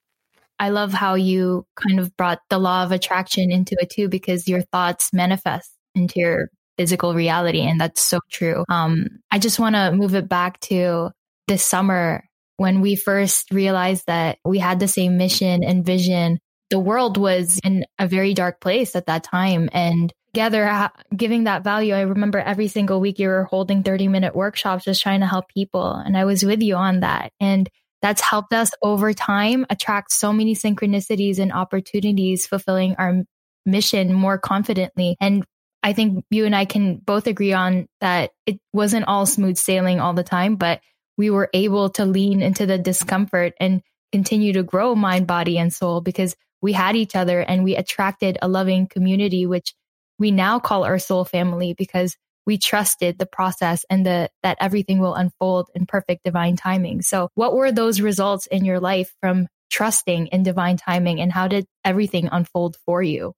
I 0.59 0.69
love 0.69 0.93
how 0.93 1.15
you 1.15 1.65
kind 1.75 1.99
of 1.99 2.15
brought 2.17 2.39
the 2.49 2.57
law 2.57 2.83
of 2.83 2.91
attraction 2.91 3.51
into 3.51 3.75
it 3.79 3.89
too, 3.89 4.09
because 4.09 4.47
your 4.47 4.61
thoughts 4.61 5.11
manifest 5.13 5.71
into 5.95 6.19
your 6.19 6.49
physical 6.77 7.13
reality. 7.13 7.61
And 7.61 7.79
that's 7.79 8.01
so 8.01 8.19
true. 8.29 8.63
Um, 8.69 9.07
I 9.31 9.39
just 9.39 9.59
want 9.59 9.75
to 9.75 9.91
move 9.91 10.15
it 10.15 10.29
back 10.29 10.59
to 10.61 11.11
this 11.47 11.63
summer 11.63 12.23
when 12.57 12.81
we 12.81 12.95
first 12.95 13.51
realized 13.51 14.05
that 14.07 14.39
we 14.45 14.59
had 14.59 14.79
the 14.79 14.87
same 14.87 15.17
mission 15.17 15.63
and 15.63 15.85
vision. 15.85 16.39
The 16.69 16.79
world 16.79 17.17
was 17.17 17.59
in 17.63 17.85
a 17.97 18.07
very 18.07 18.33
dark 18.33 18.59
place 18.59 18.95
at 18.95 19.05
that 19.05 19.23
time. 19.23 19.69
And 19.71 20.11
together 20.37 20.89
giving 21.15 21.45
that 21.45 21.63
value. 21.63 21.95
I 21.95 22.01
remember 22.01 22.37
every 22.37 22.67
single 22.67 22.99
week 22.99 23.17
you 23.17 23.27
were 23.27 23.45
holding 23.45 23.81
30 23.81 24.07
minute 24.07 24.35
workshops 24.35 24.85
just 24.85 25.01
trying 25.01 25.21
to 25.21 25.25
help 25.25 25.49
people. 25.49 25.91
And 25.91 26.15
I 26.15 26.25
was 26.25 26.43
with 26.43 26.61
you 26.61 26.75
on 26.75 26.99
that. 26.99 27.31
And 27.39 27.67
that's 28.01 28.21
helped 28.21 28.53
us 28.53 28.71
over 28.81 29.13
time 29.13 29.65
attract 29.69 30.11
so 30.11 30.31
many 30.31 30.55
synchronicities 30.55 31.39
and 31.39 31.51
opportunities 31.51 32.45
fulfilling 32.45 32.95
our 32.95 33.23
mission 33.65 34.13
more 34.13 34.37
confidently. 34.37 35.17
And 35.19 35.43
I 35.83 35.93
think 35.93 36.25
you 36.29 36.45
and 36.45 36.55
I 36.55 36.65
can 36.65 36.97
both 36.97 37.27
agree 37.27 37.53
on 37.53 37.87
that 38.01 38.31
it 38.45 38.59
wasn't 38.73 39.07
all 39.07 39.25
smooth 39.25 39.57
sailing 39.57 39.99
all 39.99 40.13
the 40.13 40.23
time, 40.23 40.55
but 40.55 40.81
we 41.17 41.29
were 41.29 41.49
able 41.53 41.89
to 41.91 42.05
lean 42.05 42.41
into 42.41 42.65
the 42.65 42.77
discomfort 42.77 43.53
and 43.59 43.81
continue 44.11 44.53
to 44.53 44.63
grow 44.63 44.95
mind, 44.95 45.27
body, 45.27 45.57
and 45.57 45.73
soul 45.73 46.01
because 46.01 46.35
we 46.61 46.73
had 46.73 46.95
each 46.95 47.15
other 47.15 47.39
and 47.39 47.63
we 47.63 47.75
attracted 47.75 48.37
a 48.41 48.47
loving 48.47 48.87
community, 48.87 49.45
which 49.45 49.73
we 50.19 50.31
now 50.31 50.59
call 50.59 50.83
our 50.83 50.99
soul 50.99 51.25
family 51.25 51.73
because 51.77 52.15
we 52.47 52.57
trusted 52.57 53.19
the 53.19 53.25
process 53.25 53.85
and 53.89 54.05
the, 54.05 54.29
that 54.41 54.57
everything 54.59 54.99
will 54.99 55.13
unfold 55.13 55.69
in 55.75 55.85
perfect 55.85 56.23
divine 56.23 56.55
timing. 56.55 57.01
So 57.01 57.29
what 57.35 57.53
were 57.53 57.71
those 57.71 58.01
results 58.01 58.47
in 58.47 58.63
your 58.65 58.79
life 58.79 59.13
from 59.19 59.47
trusting 59.69 60.27
in 60.27 60.43
divine 60.43 60.77
timing 60.77 61.19
and 61.19 61.31
how 61.31 61.49
did 61.49 61.67
everything 61.83 62.29
unfold 62.31 62.77
for 62.85 63.03
you? 63.03 63.33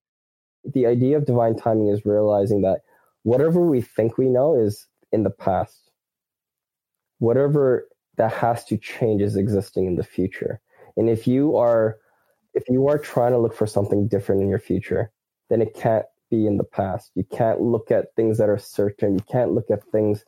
The 0.63 0.85
idea 0.85 1.17
of 1.17 1.25
divine 1.25 1.57
timing 1.57 1.87
is 1.87 2.05
realizing 2.05 2.61
that 2.61 2.81
whatever 3.23 3.61
we 3.61 3.81
think 3.81 4.17
we 4.17 4.29
know 4.29 4.55
is 4.55 4.85
in 5.11 5.23
the 5.23 5.31
past. 5.31 5.89
Whatever 7.17 7.87
that 8.17 8.31
has 8.33 8.63
to 8.65 8.77
change 8.77 9.23
is 9.23 9.35
existing 9.35 9.87
in 9.87 9.95
the 9.95 10.03
future. 10.03 10.61
And 10.95 11.09
if 11.09 11.27
you 11.27 11.57
are 11.57 11.97
if 12.53 12.63
you 12.69 12.87
are 12.87 12.97
trying 12.97 13.31
to 13.31 13.39
look 13.39 13.55
for 13.55 13.67
something 13.67 14.07
different 14.07 14.41
in 14.41 14.49
your 14.49 14.59
future, 14.59 15.11
then 15.49 15.61
it 15.61 15.73
can't 15.73 16.05
be 16.29 16.45
in 16.45 16.57
the 16.57 16.63
past. 16.63 17.11
You 17.15 17.23
can't 17.23 17.61
look 17.61 17.91
at 17.91 18.15
things 18.15 18.37
that 18.37 18.49
are 18.49 18.57
certain. 18.57 19.13
You 19.15 19.23
can't 19.31 19.53
look 19.53 19.69
at 19.69 19.83
things 19.91 20.23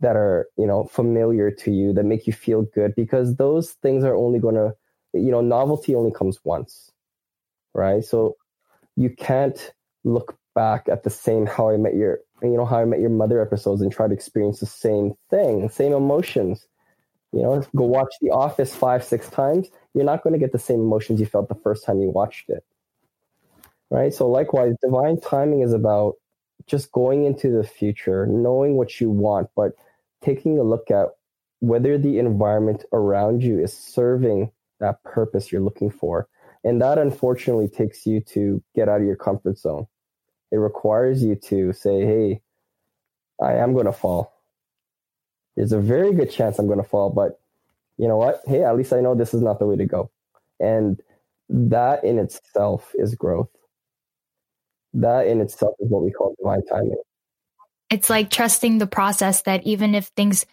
that 0.00 0.16
are, 0.16 0.48
you 0.56 0.66
know, 0.66 0.84
familiar 0.84 1.50
to 1.50 1.70
you 1.70 1.92
that 1.94 2.04
make 2.04 2.26
you 2.26 2.32
feel 2.32 2.62
good 2.62 2.94
because 2.94 3.36
those 3.36 3.72
things 3.82 4.04
are 4.04 4.14
only 4.14 4.38
going 4.38 4.54
to, 4.54 4.72
you 5.12 5.30
know, 5.30 5.40
novelty 5.40 5.94
only 5.94 6.12
comes 6.12 6.38
once, 6.44 6.90
right? 7.74 8.04
So 8.04 8.36
you 8.96 9.10
can't 9.10 9.72
look 10.04 10.36
back 10.54 10.88
at 10.88 11.02
the 11.02 11.10
same 11.10 11.46
How 11.46 11.70
I 11.70 11.76
Met 11.76 11.94
Your, 11.94 12.20
you 12.42 12.56
know, 12.56 12.64
How 12.64 12.78
I 12.78 12.84
Met 12.84 13.00
Your 13.00 13.10
Mother 13.10 13.40
episodes 13.40 13.82
and 13.82 13.90
try 13.90 14.06
to 14.06 14.14
experience 14.14 14.60
the 14.60 14.66
same 14.66 15.14
thing, 15.30 15.68
same 15.68 15.92
emotions. 15.92 16.66
You 17.32 17.42
know, 17.42 17.62
go 17.76 17.84
watch 17.84 18.14
The 18.22 18.30
Office 18.30 18.74
five, 18.74 19.04
six 19.04 19.28
times. 19.28 19.68
You're 19.94 20.04
not 20.04 20.22
going 20.22 20.32
to 20.32 20.38
get 20.38 20.52
the 20.52 20.58
same 20.58 20.80
emotions 20.80 21.20
you 21.20 21.26
felt 21.26 21.48
the 21.48 21.54
first 21.56 21.84
time 21.84 22.00
you 22.00 22.10
watched 22.10 22.48
it 22.48 22.64
right? 23.90 24.12
So, 24.12 24.28
likewise, 24.28 24.74
divine 24.82 25.20
timing 25.20 25.62
is 25.62 25.72
about 25.72 26.14
just 26.66 26.92
going 26.92 27.24
into 27.24 27.50
the 27.50 27.64
future, 27.64 28.26
knowing 28.26 28.76
what 28.76 29.00
you 29.00 29.10
want, 29.10 29.48
but 29.56 29.72
taking 30.22 30.58
a 30.58 30.62
look 30.62 30.90
at 30.90 31.08
whether 31.60 31.98
the 31.98 32.18
environment 32.18 32.84
around 32.92 33.42
you 33.42 33.58
is 33.58 33.72
serving 33.72 34.50
that 34.80 35.02
purpose 35.02 35.50
you're 35.50 35.60
looking 35.60 35.90
for. 35.90 36.28
And 36.64 36.82
that 36.82 36.98
unfortunately 36.98 37.68
takes 37.68 38.06
you 38.06 38.20
to 38.20 38.62
get 38.74 38.88
out 38.88 39.00
of 39.00 39.06
your 39.06 39.16
comfort 39.16 39.58
zone. 39.58 39.86
It 40.50 40.56
requires 40.56 41.22
you 41.22 41.36
to 41.36 41.72
say, 41.72 42.04
hey, 42.04 42.42
I 43.42 43.54
am 43.54 43.72
going 43.72 43.86
to 43.86 43.92
fall. 43.92 44.32
There's 45.56 45.72
a 45.72 45.80
very 45.80 46.12
good 46.12 46.30
chance 46.30 46.58
I'm 46.58 46.66
going 46.66 46.82
to 46.82 46.88
fall, 46.88 47.10
but 47.10 47.40
you 47.96 48.06
know 48.06 48.16
what? 48.16 48.42
Hey, 48.46 48.62
at 48.62 48.76
least 48.76 48.92
I 48.92 49.00
know 49.00 49.14
this 49.14 49.34
is 49.34 49.42
not 49.42 49.58
the 49.58 49.66
way 49.66 49.76
to 49.76 49.86
go. 49.86 50.10
And 50.60 51.00
that 51.48 52.04
in 52.04 52.18
itself 52.18 52.92
is 52.94 53.14
growth 53.14 53.50
that 55.00 55.26
in 55.26 55.40
itself 55.40 55.74
is 55.80 55.88
what 55.90 56.02
we 56.02 56.10
call 56.10 56.34
divine 56.38 56.64
timing. 56.66 56.96
It's 57.90 58.10
like 58.10 58.30
trusting 58.30 58.78
the 58.78 58.86
process 58.86 59.42
that 59.42 59.66
even 59.66 59.94
if 59.94 60.06
things 60.08 60.44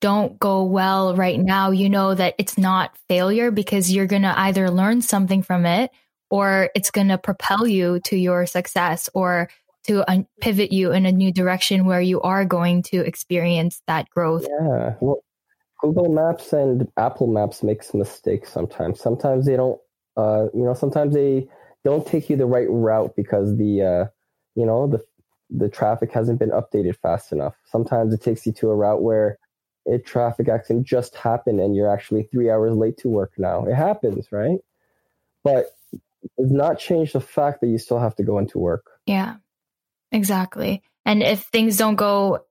don't 0.00 0.38
go 0.38 0.64
well 0.64 1.16
right 1.16 1.40
now, 1.40 1.70
you 1.70 1.88
know 1.88 2.14
that 2.14 2.34
it's 2.38 2.58
not 2.58 2.96
failure 3.08 3.50
because 3.50 3.92
you're 3.92 4.06
going 4.06 4.22
to 4.22 4.38
either 4.38 4.70
learn 4.70 5.02
something 5.02 5.42
from 5.42 5.66
it 5.66 5.90
or 6.30 6.70
it's 6.74 6.90
going 6.90 7.08
to 7.08 7.18
propel 7.18 7.66
you 7.66 8.00
to 8.00 8.16
your 8.16 8.46
success 8.46 9.08
or 9.14 9.48
to 9.84 10.08
un- 10.10 10.26
pivot 10.40 10.72
you 10.72 10.92
in 10.92 11.06
a 11.06 11.12
new 11.12 11.32
direction 11.32 11.84
where 11.84 12.00
you 12.00 12.20
are 12.22 12.44
going 12.44 12.82
to 12.82 12.98
experience 13.00 13.82
that 13.86 14.08
growth. 14.10 14.46
Yeah. 14.60 14.94
Well, 15.00 15.22
Google 15.80 16.12
Maps 16.12 16.52
and 16.52 16.88
Apple 16.96 17.26
Maps 17.26 17.62
makes 17.62 17.92
mistakes 17.92 18.52
sometimes. 18.52 19.00
Sometimes 19.00 19.46
they 19.46 19.56
don't, 19.56 19.80
uh, 20.16 20.46
you 20.54 20.62
know, 20.62 20.74
sometimes 20.74 21.14
they 21.14 21.48
don't 21.84 22.06
take 22.06 22.30
you 22.30 22.36
the 22.36 22.46
right 22.46 22.68
route 22.68 23.14
because 23.14 23.56
the, 23.56 23.82
uh, 23.82 24.04
you 24.54 24.66
know, 24.66 24.86
the 24.86 25.04
the 25.50 25.68
traffic 25.68 26.10
hasn't 26.10 26.38
been 26.38 26.50
updated 26.50 26.96
fast 26.96 27.30
enough. 27.30 27.54
Sometimes 27.66 28.12
it 28.12 28.22
takes 28.22 28.46
you 28.46 28.52
to 28.52 28.70
a 28.70 28.74
route 28.74 29.02
where 29.02 29.38
a 29.86 29.98
traffic 29.98 30.48
accident 30.48 30.86
just 30.86 31.14
happened 31.14 31.60
and 31.60 31.76
you're 31.76 31.92
actually 31.92 32.24
three 32.24 32.50
hours 32.50 32.74
late 32.74 32.96
to 32.98 33.08
work 33.08 33.32
now. 33.36 33.64
It 33.66 33.74
happens, 33.74 34.32
right? 34.32 34.58
But 35.44 35.66
does 36.38 36.50
not 36.50 36.78
change 36.78 37.12
the 37.12 37.20
fact 37.20 37.60
that 37.60 37.66
you 37.66 37.78
still 37.78 37.98
have 37.98 38.16
to 38.16 38.22
go 38.22 38.38
into 38.38 38.58
work. 38.58 38.86
Yeah, 39.06 39.36
exactly. 40.10 40.82
And 41.04 41.22
if 41.22 41.42
things 41.42 41.76
don't 41.76 41.96
go 41.96 42.46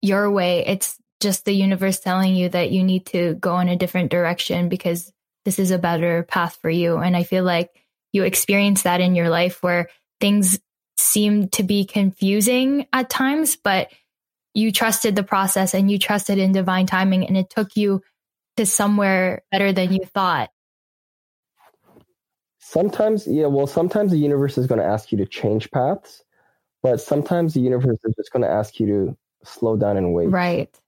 your 0.00 0.30
way, 0.30 0.64
it's 0.66 0.96
just 1.20 1.44
the 1.44 1.52
universe 1.52 2.00
telling 2.00 2.34
you 2.34 2.48
that 2.48 2.70
you 2.70 2.82
need 2.82 3.06
to 3.06 3.34
go 3.34 3.58
in 3.58 3.68
a 3.68 3.76
different 3.76 4.10
direction 4.10 4.70
because 4.70 5.12
this 5.44 5.58
is 5.58 5.70
a 5.70 5.78
better 5.78 6.22
path 6.22 6.58
for 6.62 6.70
you. 6.70 6.96
And 6.96 7.14
I 7.14 7.24
feel 7.24 7.44
like 7.44 7.70
you 8.12 8.24
experience 8.24 8.82
that 8.82 9.00
in 9.00 9.14
your 9.14 9.28
life 9.30 9.62
where 9.62 9.88
things 10.20 10.58
seem 10.96 11.48
to 11.48 11.62
be 11.62 11.84
confusing 11.84 12.86
at 12.92 13.08
times, 13.08 13.56
but 13.56 13.90
you 14.54 14.72
trusted 14.72 15.16
the 15.16 15.22
process 15.22 15.74
and 15.74 15.90
you 15.90 15.98
trusted 15.98 16.38
in 16.38 16.52
divine 16.52 16.86
timing 16.86 17.26
and 17.26 17.36
it 17.36 17.50
took 17.50 17.76
you 17.76 18.02
to 18.56 18.66
somewhere 18.66 19.42
better 19.50 19.72
than 19.72 19.92
you 19.92 20.04
thought. 20.04 20.50
Sometimes, 22.58 23.26
yeah, 23.26 23.46
well, 23.46 23.66
sometimes 23.66 24.10
the 24.10 24.18
universe 24.18 24.58
is 24.58 24.66
going 24.66 24.80
to 24.80 24.86
ask 24.86 25.10
you 25.10 25.18
to 25.18 25.26
change 25.26 25.70
paths, 25.70 26.22
but 26.82 27.00
sometimes 27.00 27.54
the 27.54 27.60
universe 27.60 27.98
is 28.04 28.14
just 28.16 28.32
going 28.32 28.42
to 28.42 28.50
ask 28.50 28.78
you 28.78 28.86
to 28.86 29.16
slow 29.44 29.76
down 29.76 29.96
and 29.96 30.12
wait. 30.12 30.28
Right. 30.28 30.78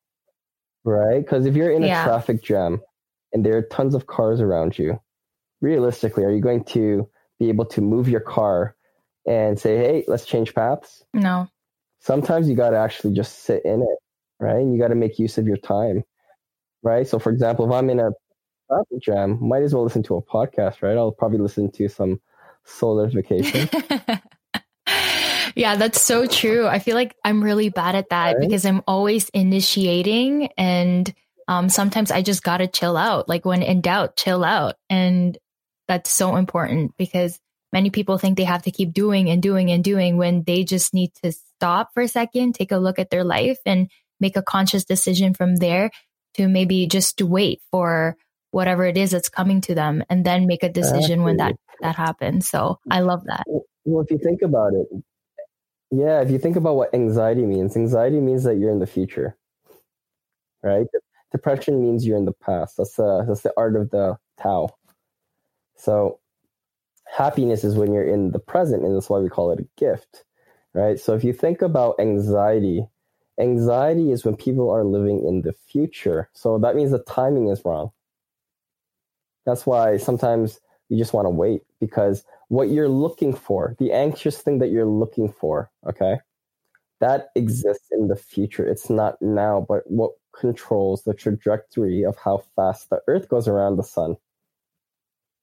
Right? 0.85 1.25
Because 1.25 1.47
if 1.47 1.57
you're 1.57 1.71
in 1.71 1.85
a 1.85 1.87
Yeah. 1.87 2.05
traffic 2.05 2.43
jam 2.43 2.83
and 3.33 3.45
there 3.45 3.57
are 3.57 3.63
tons 3.63 3.95
of 3.95 4.07
cars 4.07 4.41
around 4.41 4.79
you, 4.79 5.01
realistically, 5.63 6.25
are 6.25 6.31
you 6.31 6.43
going 6.43 6.65
to 6.65 7.09
be 7.39 7.49
able 7.49 7.65
to 7.67 7.81
move 7.81 8.09
your 8.09 8.21
car 8.21 8.77
and 9.27 9.59
say, 9.59 9.77
hey, 9.79 10.05
let's 10.09 10.27
change 10.27 10.55
paths? 10.55 11.05
No. 11.15 11.49
Sometimes 12.01 12.49
you 12.51 12.57
got 12.57 12.71
to 12.71 12.77
actually 12.77 13.15
just 13.15 13.45
sit 13.45 13.65
in 13.65 13.81
it, 13.81 13.99
right? 14.41 14.57
And 14.59 14.75
you 14.75 14.81
got 14.81 14.89
to 14.89 14.95
make 14.97 15.19
use 15.19 15.39
of 15.39 15.47
your 15.47 15.57
time, 15.57 16.03
right? 16.83 17.07
So, 17.07 17.19
for 17.19 17.31
example, 17.31 17.65
if 17.65 17.73
I'm 17.73 17.89
in 17.89 18.01
a 18.01 18.11
traffic 18.69 19.01
jam, 19.01 19.39
might 19.41 19.63
as 19.63 19.73
well 19.73 19.85
listen 19.85 20.03
to 20.05 20.17
a 20.17 20.23
podcast, 20.23 20.83
right? 20.83 20.97
I'll 20.97 21.13
probably 21.13 21.39
listen 21.39 21.71
to 21.73 21.89
some 21.89 22.21
Soulidification. 22.67 24.21
yeah, 25.55 25.77
that's 25.77 26.01
so 26.01 26.27
true. 26.27 26.67
I 26.67 26.79
feel 26.79 26.95
like 26.97 27.15
I'm 27.25 27.43
really 27.43 27.69
bad 27.69 27.95
at 27.95 28.11
that 28.11 28.33
Right. 28.37 28.41
because 28.41 28.65
I'm 28.65 28.83
always 28.87 29.29
initiating 29.31 30.49
and 30.57 31.13
um, 31.49 31.69
sometimes 31.69 32.11
I 32.11 32.23
just 32.23 32.43
got 32.43 32.59
to 32.59 32.67
chill 32.69 32.97
out. 32.97 33.29
Like 33.29 33.45
when 33.45 33.63
in 33.63 33.81
doubt, 33.81 34.17
chill 34.17 34.45
out. 34.45 34.77
And 34.89 35.37
that's 35.93 36.11
so 36.11 36.37
important 36.37 36.97
because 36.97 37.39
many 37.71 37.91
people 37.91 38.17
think 38.17 38.39
they 38.39 38.45
have 38.45 38.63
to 38.63 38.71
keep 38.71 38.95
doing 38.95 39.29
and 39.29 39.43
doing 39.43 39.71
and 39.71 39.85
doing 39.85 40.17
when 40.17 40.43
they 40.45 40.65
just 40.65 40.95
need 40.95 41.13
to 41.23 41.33
stop 41.33 41.91
for 41.93 42.03
a 42.03 42.09
second, 42.09 42.55
take 42.55 42.73
a 42.73 42.79
look 42.79 42.99
at 42.99 43.11
their 43.11 43.25
life 43.25 43.59
and 43.67 43.91
make 44.19 44.35
a 44.35 44.43
conscious 44.43 44.85
decision 44.85 45.35
from 45.35 45.57
there 45.57 45.91
to 46.35 46.49
maybe 46.49 46.87
just 46.87 47.21
wait 47.21 47.61
for 47.71 48.17
whatever 48.53 48.87
it 48.87 48.97
is 48.97 49.11
that's 49.11 49.29
coming 49.29 49.61
to 49.61 49.75
them 49.75 50.03
and 50.09 50.25
then 50.25 50.47
make 50.47 50.63
a 50.63 50.71
decision 50.71 51.25
when 51.25 51.37
that 51.37 51.57
that 51.83 51.97
happens. 51.97 52.49
So 52.49 52.79
I 52.91 53.01
love 53.01 53.25
that. 53.27 53.45
Well, 53.85 54.03
if 54.03 54.11
you 54.11 54.19
think 54.19 54.41
about 54.41 54.73
it, 54.73 54.87
yeah, 55.91 56.23
if 56.23 56.31
you 56.31 56.39
think 56.39 56.57
about 56.57 56.77
what 56.77 56.95
anxiety 56.95 57.45
means, 57.45 57.77
anxiety 57.77 58.21
means 58.21 58.45
that 58.45 58.57
you're 58.57 58.71
in 58.71 58.79
the 58.79 58.87
future, 58.87 59.37
right? 60.63 60.87
Depression 61.33 61.83
means 61.83 62.07
you're 62.07 62.17
in 62.17 62.25
the 62.25 62.33
past. 62.33 62.79
That's 62.79 62.95
the 62.95 63.27
that's 63.29 63.43
the 63.43 63.53
art 63.59 63.77
of 63.77 63.91
the 63.91 64.17
Tao. 64.41 64.71
So, 65.83 66.21
happiness 67.07 67.65
is 67.65 67.75
when 67.75 67.93
you're 67.93 68.07
in 68.07 68.31
the 68.31 68.39
present, 68.39 68.85
and 68.85 68.95
that's 68.95 69.11
why 69.11 69.19
we 69.19 69.29
call 69.29 69.51
it 69.51 69.59
a 69.59 69.69
gift, 69.77 70.25
right? 70.75 70.99
So, 70.99 71.15
if 71.15 71.25
you 71.25 71.33
think 71.33 71.61
about 71.61 71.97
anxiety, 71.99 72.87
anxiety 73.41 74.13
is 74.13 74.25
when 74.25 74.37
people 74.37 74.71
are 74.71 74.85
living 74.85 75.25
in 75.27 75.43
the 75.43 75.53
future. 75.53 76.31
So 76.35 76.59
that 76.59 76.77
means 76.77 76.91
the 76.93 77.01
timing 77.01 77.49
is 77.49 77.65
wrong. 77.65 77.91
That's 79.45 79.67
why 79.67 79.97
sometimes 79.97 80.61
you 80.89 80.99
just 80.99 81.13
want 81.13 81.27
to 81.27 81.31
wait 81.31 81.63
because 81.81 82.25
what 82.49 82.69
you're 82.69 82.89
looking 82.89 83.35
for, 83.35 83.75
the 83.79 83.93
anxious 83.93 84.39
thing 84.39 84.59
that 84.61 84.71
you're 84.71 84.87
looking 84.87 85.33
for, 85.33 85.71
okay, 85.89 86.19
that 87.01 87.31
exists 87.35 87.89
in 87.91 88.07
the 88.07 88.17
future. 88.17 88.67
It's 88.67 88.89
not 88.89 89.21
now, 89.21 89.67
but 89.69 89.83
what 89.91 90.13
controls 90.39 91.03
the 91.03 91.15
trajectory 91.15 92.05
of 92.05 92.17
how 92.17 92.45
fast 92.55 92.91
the 92.91 93.01
Earth 93.09 93.29
goes 93.29 93.49
around 93.49 93.77
the 93.77 93.83
sun. 93.83 94.17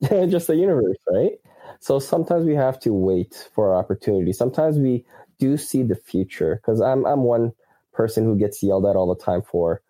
just 0.29 0.47
the 0.47 0.55
universe, 0.55 0.97
right? 1.11 1.33
So 1.79 1.99
sometimes 1.99 2.45
we 2.45 2.55
have 2.55 2.79
to 2.81 2.93
wait 2.93 3.49
for 3.53 3.69
our 3.73 3.79
opportunity. 3.79 4.33
Sometimes 4.33 4.77
we 4.77 5.05
do 5.39 5.57
see 5.57 5.83
the 5.83 5.95
future 5.95 6.55
because 6.57 6.81
I'm 6.81 7.05
I'm 7.05 7.23
one 7.23 7.51
person 7.93 8.25
who 8.25 8.37
gets 8.37 8.61
yelled 8.63 8.85
at 8.85 8.95
all 8.95 9.13
the 9.13 9.21
time 9.23 9.41
for, 9.41 9.81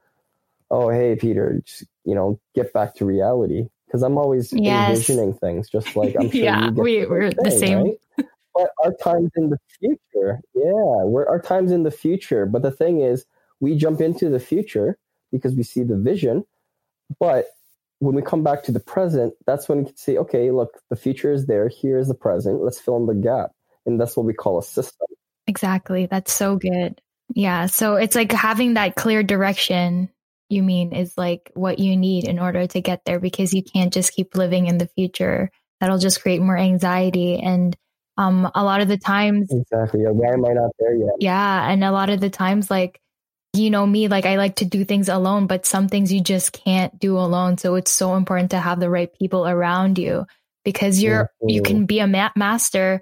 oh 0.71 0.89
hey 0.89 1.15
Peter, 1.15 1.61
just, 1.65 1.85
you 2.05 2.15
know, 2.15 2.39
get 2.55 2.73
back 2.73 2.95
to 2.95 3.05
reality 3.05 3.65
because 3.87 4.03
I'm 4.03 4.17
always 4.17 4.53
Yes. 4.53 4.87
envisioning 4.89 5.33
things, 5.35 5.69
just 5.69 5.95
like 5.95 6.15
I'm 6.19 6.29
sure 6.31 6.41
Yeah, 6.43 6.69
we- 6.71 7.05
we're 7.05 7.31
the 7.31 7.51
same. 7.51 7.77
right? 7.79 7.93
But 8.55 8.71
our 8.83 8.93
time's 9.01 9.31
in 9.35 9.49
the 9.51 9.57
future. 9.79 10.41
Yeah, 10.55 11.03
we're 11.05 11.27
our 11.27 11.41
time's 11.41 11.71
in 11.71 11.83
the 11.83 11.91
future. 11.91 12.45
But 12.45 12.61
the 12.63 12.71
thing 12.71 13.01
is, 13.01 13.25
we 13.59 13.75
jump 13.75 14.01
into 14.01 14.29
the 14.29 14.39
future 14.39 14.97
because 15.31 15.55
we 15.55 15.63
see 15.63 15.83
the 15.83 15.97
vision. 15.97 16.45
But 17.19 17.47
when 17.99 18.15
we 18.15 18.21
come 18.21 18.43
back 18.43 18.63
to 18.63 18.71
the 18.71 18.79
present, 18.79 19.33
that's 19.45 19.67
when 19.69 19.79
we 19.79 19.85
can 19.85 19.97
say, 19.97 20.17
okay, 20.17 20.51
look, 20.51 20.79
the 20.89 20.95
future 20.95 21.31
is 21.31 21.45
there. 21.45 21.67
Here 21.67 21.97
is 21.97 22.07
the 22.07 22.13
present. 22.15 22.61
Let's 22.61 22.79
fill 22.79 22.97
in 22.97 23.05
the 23.05 23.13
gap. 23.13 23.51
And 23.85 23.99
that's 23.99 24.15
what 24.15 24.25
we 24.25 24.33
call 24.33 24.57
a 24.57 24.63
system. 24.63 25.07
Exactly. 25.47 26.05
That's 26.05 26.31
so 26.31 26.57
good. 26.57 27.01
Yeah. 27.35 27.65
So 27.67 27.95
it's 27.95 28.15
like 28.15 28.31
having 28.31 28.75
that 28.75 28.95
clear 28.95 29.21
direction, 29.23 30.09
you 30.49 30.63
mean, 30.63 30.93
is 30.93 31.13
like 31.17 31.51
what 31.53 31.79
you 31.79 31.97
need 31.97 32.27
in 32.27 32.39
order 32.39 32.67
to 32.67 32.81
get 32.81 33.03
there 33.05 33.19
because 33.19 33.53
you 33.53 33.63
can't 33.63 33.93
just 33.93 34.13
keep 34.13 34.35
living 34.35 34.67
in 34.67 34.77
the 34.77 34.87
future. 34.87 35.51
That'll 35.79 35.97
just 35.97 36.21
create 36.21 36.41
more 36.41 36.57
anxiety. 36.57 37.39
And 37.39 37.75
um, 38.17 38.49
a 38.53 38.63
lot 38.63 38.81
of 38.81 38.87
the 38.87 38.97
times, 38.97 39.49
Exactly. 39.51 40.01
Yeah, 40.03 40.09
why 40.09 40.33
am 40.33 40.45
I 40.45 40.53
not 40.53 40.71
there 40.79 40.95
yet? 40.95 41.13
yeah. 41.19 41.69
And 41.69 41.83
a 41.83 41.91
lot 41.91 42.09
of 42.09 42.19
the 42.19 42.29
times, 42.29 42.69
like, 42.69 42.99
you 43.59 43.69
know 43.69 43.85
me, 43.85 44.07
like 44.07 44.25
I 44.25 44.37
like 44.37 44.57
to 44.57 44.65
do 44.65 44.85
things 44.85 45.09
alone, 45.09 45.47
but 45.47 45.65
some 45.65 45.87
things 45.89 46.11
you 46.13 46.21
just 46.21 46.53
can't 46.53 46.97
do 46.99 47.17
alone. 47.17 47.57
So 47.57 47.75
it's 47.75 47.91
so 47.91 48.15
important 48.15 48.51
to 48.51 48.59
have 48.59 48.79
the 48.79 48.89
right 48.89 49.13
people 49.13 49.47
around 49.47 49.97
you 49.99 50.25
because 50.65 51.01
you're, 51.03 51.31
you 51.47 51.61
Mhm. 51.61 51.65
can 51.65 51.85
be 51.85 51.99
a 51.99 52.07
ma- 52.07 52.31
master 52.35 53.01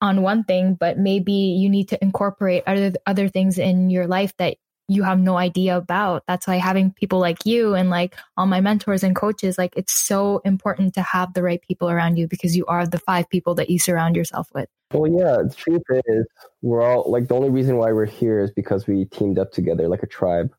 on 0.00 0.22
one 0.22 0.44
thing, 0.44 0.74
but 0.74 0.98
maybe 0.98 1.32
you 1.32 1.68
need 1.68 1.88
to 1.90 2.02
incorporate 2.02 2.64
other 2.66 2.92
other 3.06 3.28
things 3.28 3.58
in 3.58 3.90
your 3.90 4.06
life 4.06 4.34
that 4.38 4.56
you 4.88 5.02
have 5.04 5.20
no 5.20 5.36
idea 5.36 5.76
about. 5.76 6.24
That's 6.26 6.46
why 6.46 6.56
having 6.56 6.92
people 6.92 7.20
like 7.20 7.46
you 7.46 7.74
and 7.74 7.90
like 7.90 8.16
all 8.36 8.46
my 8.46 8.60
mentors 8.60 9.04
and 9.04 9.14
coaches, 9.14 9.58
like 9.58 9.74
it's 9.76 9.92
so 9.92 10.38
important 10.44 10.94
to 10.94 11.02
have 11.02 11.34
the 11.34 11.42
right 11.42 11.60
people 11.62 11.90
around 11.90 12.16
you 12.16 12.26
because 12.26 12.56
you 12.56 12.66
are 12.66 12.86
the 12.86 12.98
five 12.98 13.28
people 13.30 13.54
that 13.56 13.70
you 13.70 13.78
surround 13.78 14.16
yourself 14.16 14.48
with. 14.54 14.68
Well, 14.92 15.10
yeah, 15.10 15.42
the 15.48 15.54
truth 15.54 15.82
is, 16.06 16.26
we're 16.62 16.82
all 16.82 17.10
like 17.10 17.28
the 17.28 17.34
only 17.34 17.50
reason 17.50 17.76
why 17.76 17.92
we're 17.92 18.06
here 18.06 18.40
is 18.40 18.50
because 18.50 18.88
we 18.88 19.04
teamed 19.04 19.38
up 19.38 19.52
together 19.52 19.86
like 19.86 20.02
a 20.02 20.06
tribe, 20.08 20.52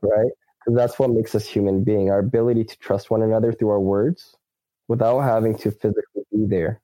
right? 0.00 0.30
Because 0.64 0.76
that's 0.76 0.98
what 0.98 1.10
makes 1.10 1.34
us 1.34 1.46
human 1.46 1.84
being 1.84 2.10
our 2.10 2.18
ability 2.18 2.64
to 2.64 2.78
trust 2.78 3.10
one 3.10 3.22
another 3.22 3.52
through 3.52 3.68
our 3.68 3.80
words 3.80 4.34
without 4.88 5.20
having 5.20 5.56
to 5.58 5.70
physically 5.70 6.22
be 6.32 6.46
there. 6.46 6.80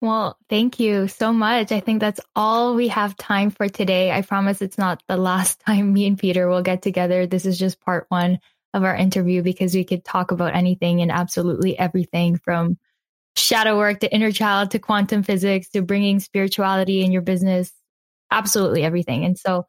Well, 0.00 0.36
thank 0.48 0.78
you 0.78 1.08
so 1.08 1.32
much. 1.32 1.72
I 1.72 1.80
think 1.80 2.00
that's 2.00 2.20
all 2.36 2.74
we 2.74 2.88
have 2.88 3.16
time 3.16 3.50
for 3.50 3.68
today. 3.68 4.12
I 4.12 4.22
promise 4.22 4.62
it's 4.62 4.78
not 4.78 5.02
the 5.08 5.16
last 5.16 5.60
time 5.66 5.92
me 5.92 6.06
and 6.06 6.18
Peter 6.18 6.48
will 6.48 6.62
get 6.62 6.82
together. 6.82 7.26
This 7.26 7.46
is 7.46 7.58
just 7.58 7.80
part 7.80 8.06
one 8.08 8.40
of 8.74 8.84
our 8.84 8.94
interview 8.94 9.42
because 9.42 9.74
we 9.74 9.84
could 9.84 10.04
talk 10.04 10.30
about 10.30 10.54
anything 10.54 11.00
and 11.02 11.10
absolutely 11.10 11.78
everything 11.78 12.36
from 12.36 12.78
shadow 13.38 13.76
work 13.76 14.00
to 14.00 14.12
inner 14.12 14.32
child 14.32 14.72
to 14.72 14.78
quantum 14.78 15.22
physics 15.22 15.68
to 15.70 15.82
bringing 15.82 16.20
spirituality 16.20 17.02
in 17.02 17.12
your 17.12 17.22
business, 17.22 17.72
absolutely 18.30 18.84
everything. 18.84 19.24
And 19.24 19.38
so 19.38 19.66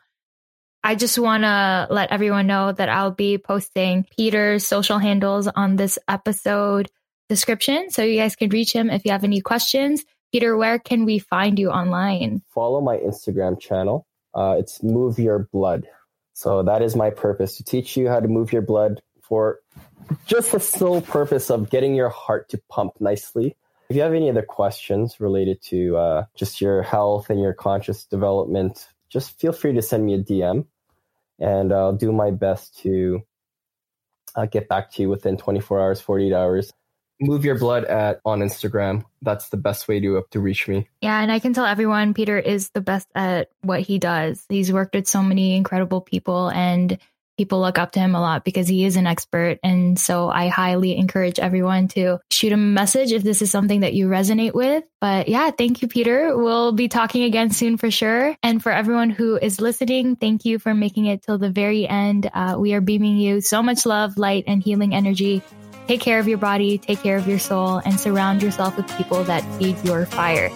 I 0.84 0.96
just 0.96 1.20
want 1.20 1.44
to 1.44 1.88
let 1.90 2.12
everyone 2.12 2.48
know 2.48 2.72
that 2.72 2.90
I'll 2.90 3.12
be 3.12 3.38
posting 3.38 4.06
Peter's 4.16 4.66
social 4.66 4.98
handles 4.98 5.48
on 5.48 5.76
this 5.76 6.00
episode 6.08 6.90
description 7.28 7.90
so 7.92 8.04
you 8.04 8.18
guys 8.18 8.36
can 8.36 8.50
reach 8.50 8.74
him 8.74 8.90
if 8.90 9.06
you 9.06 9.12
have 9.12 9.24
any 9.24 9.42
questions. 9.42 10.04
Peter, 10.32 10.56
where 10.56 10.80
can 10.80 11.06
we 11.06 11.20
find 11.20 11.60
you 11.60 11.70
online? 11.70 12.42
Follow 12.54 12.82
my 12.82 12.98
Instagram 12.98 13.60
channel. 13.60 14.06
Uh, 14.34 14.56
it's 14.60 14.82
Move 14.84 15.20
Your 15.20 15.50
Blood. 15.52 15.88
So 16.34 16.64
that 16.64 16.82
is 16.82 16.96
my 16.96 17.10
purpose 17.10 17.58
to 17.58 17.64
teach 17.64 17.98
you 17.98 18.08
how 18.08 18.20
to 18.20 18.28
move 18.28 18.54
your 18.54 18.62
blood 18.62 19.02
for 19.22 19.60
just 20.26 20.52
the 20.52 20.60
sole 20.60 21.02
purpose 21.02 21.50
of 21.50 21.70
getting 21.70 21.96
your 21.96 22.10
heart 22.10 22.50
to 22.50 22.62
pump 22.70 22.94
nicely. 23.00 23.56
If 23.90 23.96
you 23.96 24.02
have 24.04 24.14
any 24.14 24.30
other 24.30 24.44
questions 24.44 25.20
related 25.20 25.62
to 25.64 25.98
uh, 25.98 26.24
just 26.36 26.62
your 26.62 26.84
health 26.84 27.30
and 27.30 27.40
your 27.40 27.54
conscious 27.54 28.06
development, 28.06 28.88
just 29.10 29.40
feel 29.40 29.52
free 29.52 29.74
to 29.74 29.82
send 29.82 30.06
me 30.06 30.14
a 30.14 30.20
DM. 30.24 30.66
and 31.40 31.72
I'll 31.74 31.96
do 31.96 32.12
my 32.12 32.32
best 32.32 32.78
to 32.80 33.22
uh, 34.36 34.46
get 34.46 34.68
back 34.68 34.92
to 34.92 35.02
you 35.02 35.10
within 35.10 35.38
24 35.38 35.82
hours, 35.82 36.02
48 36.02 36.34
hours. 36.34 36.72
Move 37.22 37.44
your 37.44 37.58
blood 37.58 37.84
at 37.86 38.22
on 38.24 38.40
Instagram. 38.40 39.04
That's 39.22 39.50
the 39.50 39.58
best 39.58 39.88
way 39.90 40.00
to 40.00 40.24
to 40.32 40.40
reach 40.40 40.70
me. 40.70 40.88
Yeah, 41.02 41.20
and 41.20 41.30
I 41.32 41.40
can 41.40 41.54
tell 41.54 41.66
everyone 41.66 42.14
Peter 42.14 42.40
is 42.40 42.70
the 42.70 42.80
best 42.80 43.10
at 43.14 43.50
what 43.62 43.82
he 43.82 44.00
does. 44.00 44.46
He's 44.48 44.72
worked 44.72 44.96
with 44.96 45.08
so 45.08 45.22
many 45.22 45.58
incredible 45.58 46.00
people 46.00 46.50
and 46.50 46.98
people 47.40 47.62
look 47.62 47.80
up 47.80 47.94
to 47.94 48.02
him 48.02 48.16
a 48.16 48.20
lot 48.20 48.44
because 48.44 48.68
he 48.68 48.84
is 48.84 48.98
an 48.98 49.08
expert. 49.08 49.60
And 49.64 49.98
so 49.98 50.28
I 50.28 50.50
highly 50.50 50.98
encourage 50.98 51.40
everyone 51.40 51.88
to 51.90 52.20
shoot 52.30 52.52
him 52.52 52.60
a 52.60 52.74
message 52.82 53.14
if 53.14 53.24
this 53.24 53.42
is 53.42 53.50
something 53.50 53.80
that 53.80 53.94
you 53.94 54.10
resonate 54.10 54.54
with. 54.54 54.84
But 55.00 55.30
yeah, 55.30 55.50
thank 55.52 55.82
you, 55.82 55.88
Peter. 55.88 56.38
We'll 56.38 56.74
be 56.74 56.90
talking 56.90 57.24
again 57.24 57.52
soon 57.52 57.78
for 57.78 57.90
sure. 57.90 58.36
And 58.44 58.62
for 58.62 58.74
everyone 58.74 59.10
who 59.10 59.38
is 59.38 59.62
listening, 59.62 60.18
thank 60.18 60.44
you 60.44 60.60
for 60.60 60.74
making 60.74 61.06
it 61.06 61.24
till 61.24 61.38
the 61.38 61.50
very 61.50 61.88
end. 61.88 62.30
Uh, 62.34 62.58
we 62.60 62.74
are 62.74 62.82
beaming 62.82 63.16
you 63.16 63.40
so 63.40 63.64
much 63.64 63.86
love, 63.86 64.18
light, 64.18 64.44
and 64.46 64.62
healing 64.62 64.94
energy. 64.94 65.42
Take 65.88 66.02
care 66.02 66.20
of 66.20 66.28
your 66.28 66.40
body, 66.40 66.78
take 66.78 67.02
care 67.02 67.16
of 67.16 67.26
your 67.26 67.40
soul, 67.40 67.78
and 67.78 67.98
surround 67.98 68.44
yourself 68.44 68.76
with 68.76 68.86
people 68.98 69.24
that 69.24 69.46
feed 69.58 69.78
your 69.86 70.06
fire. 70.06 70.52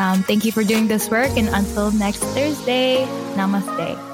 Um, 0.00 0.22
thank 0.22 0.46
you 0.46 0.50
for 0.50 0.64
doing 0.64 0.88
this 0.88 1.10
work. 1.10 1.36
And 1.36 1.48
until 1.48 1.92
next 1.92 2.24
Thursday, 2.24 3.04
namaste. 3.36 4.11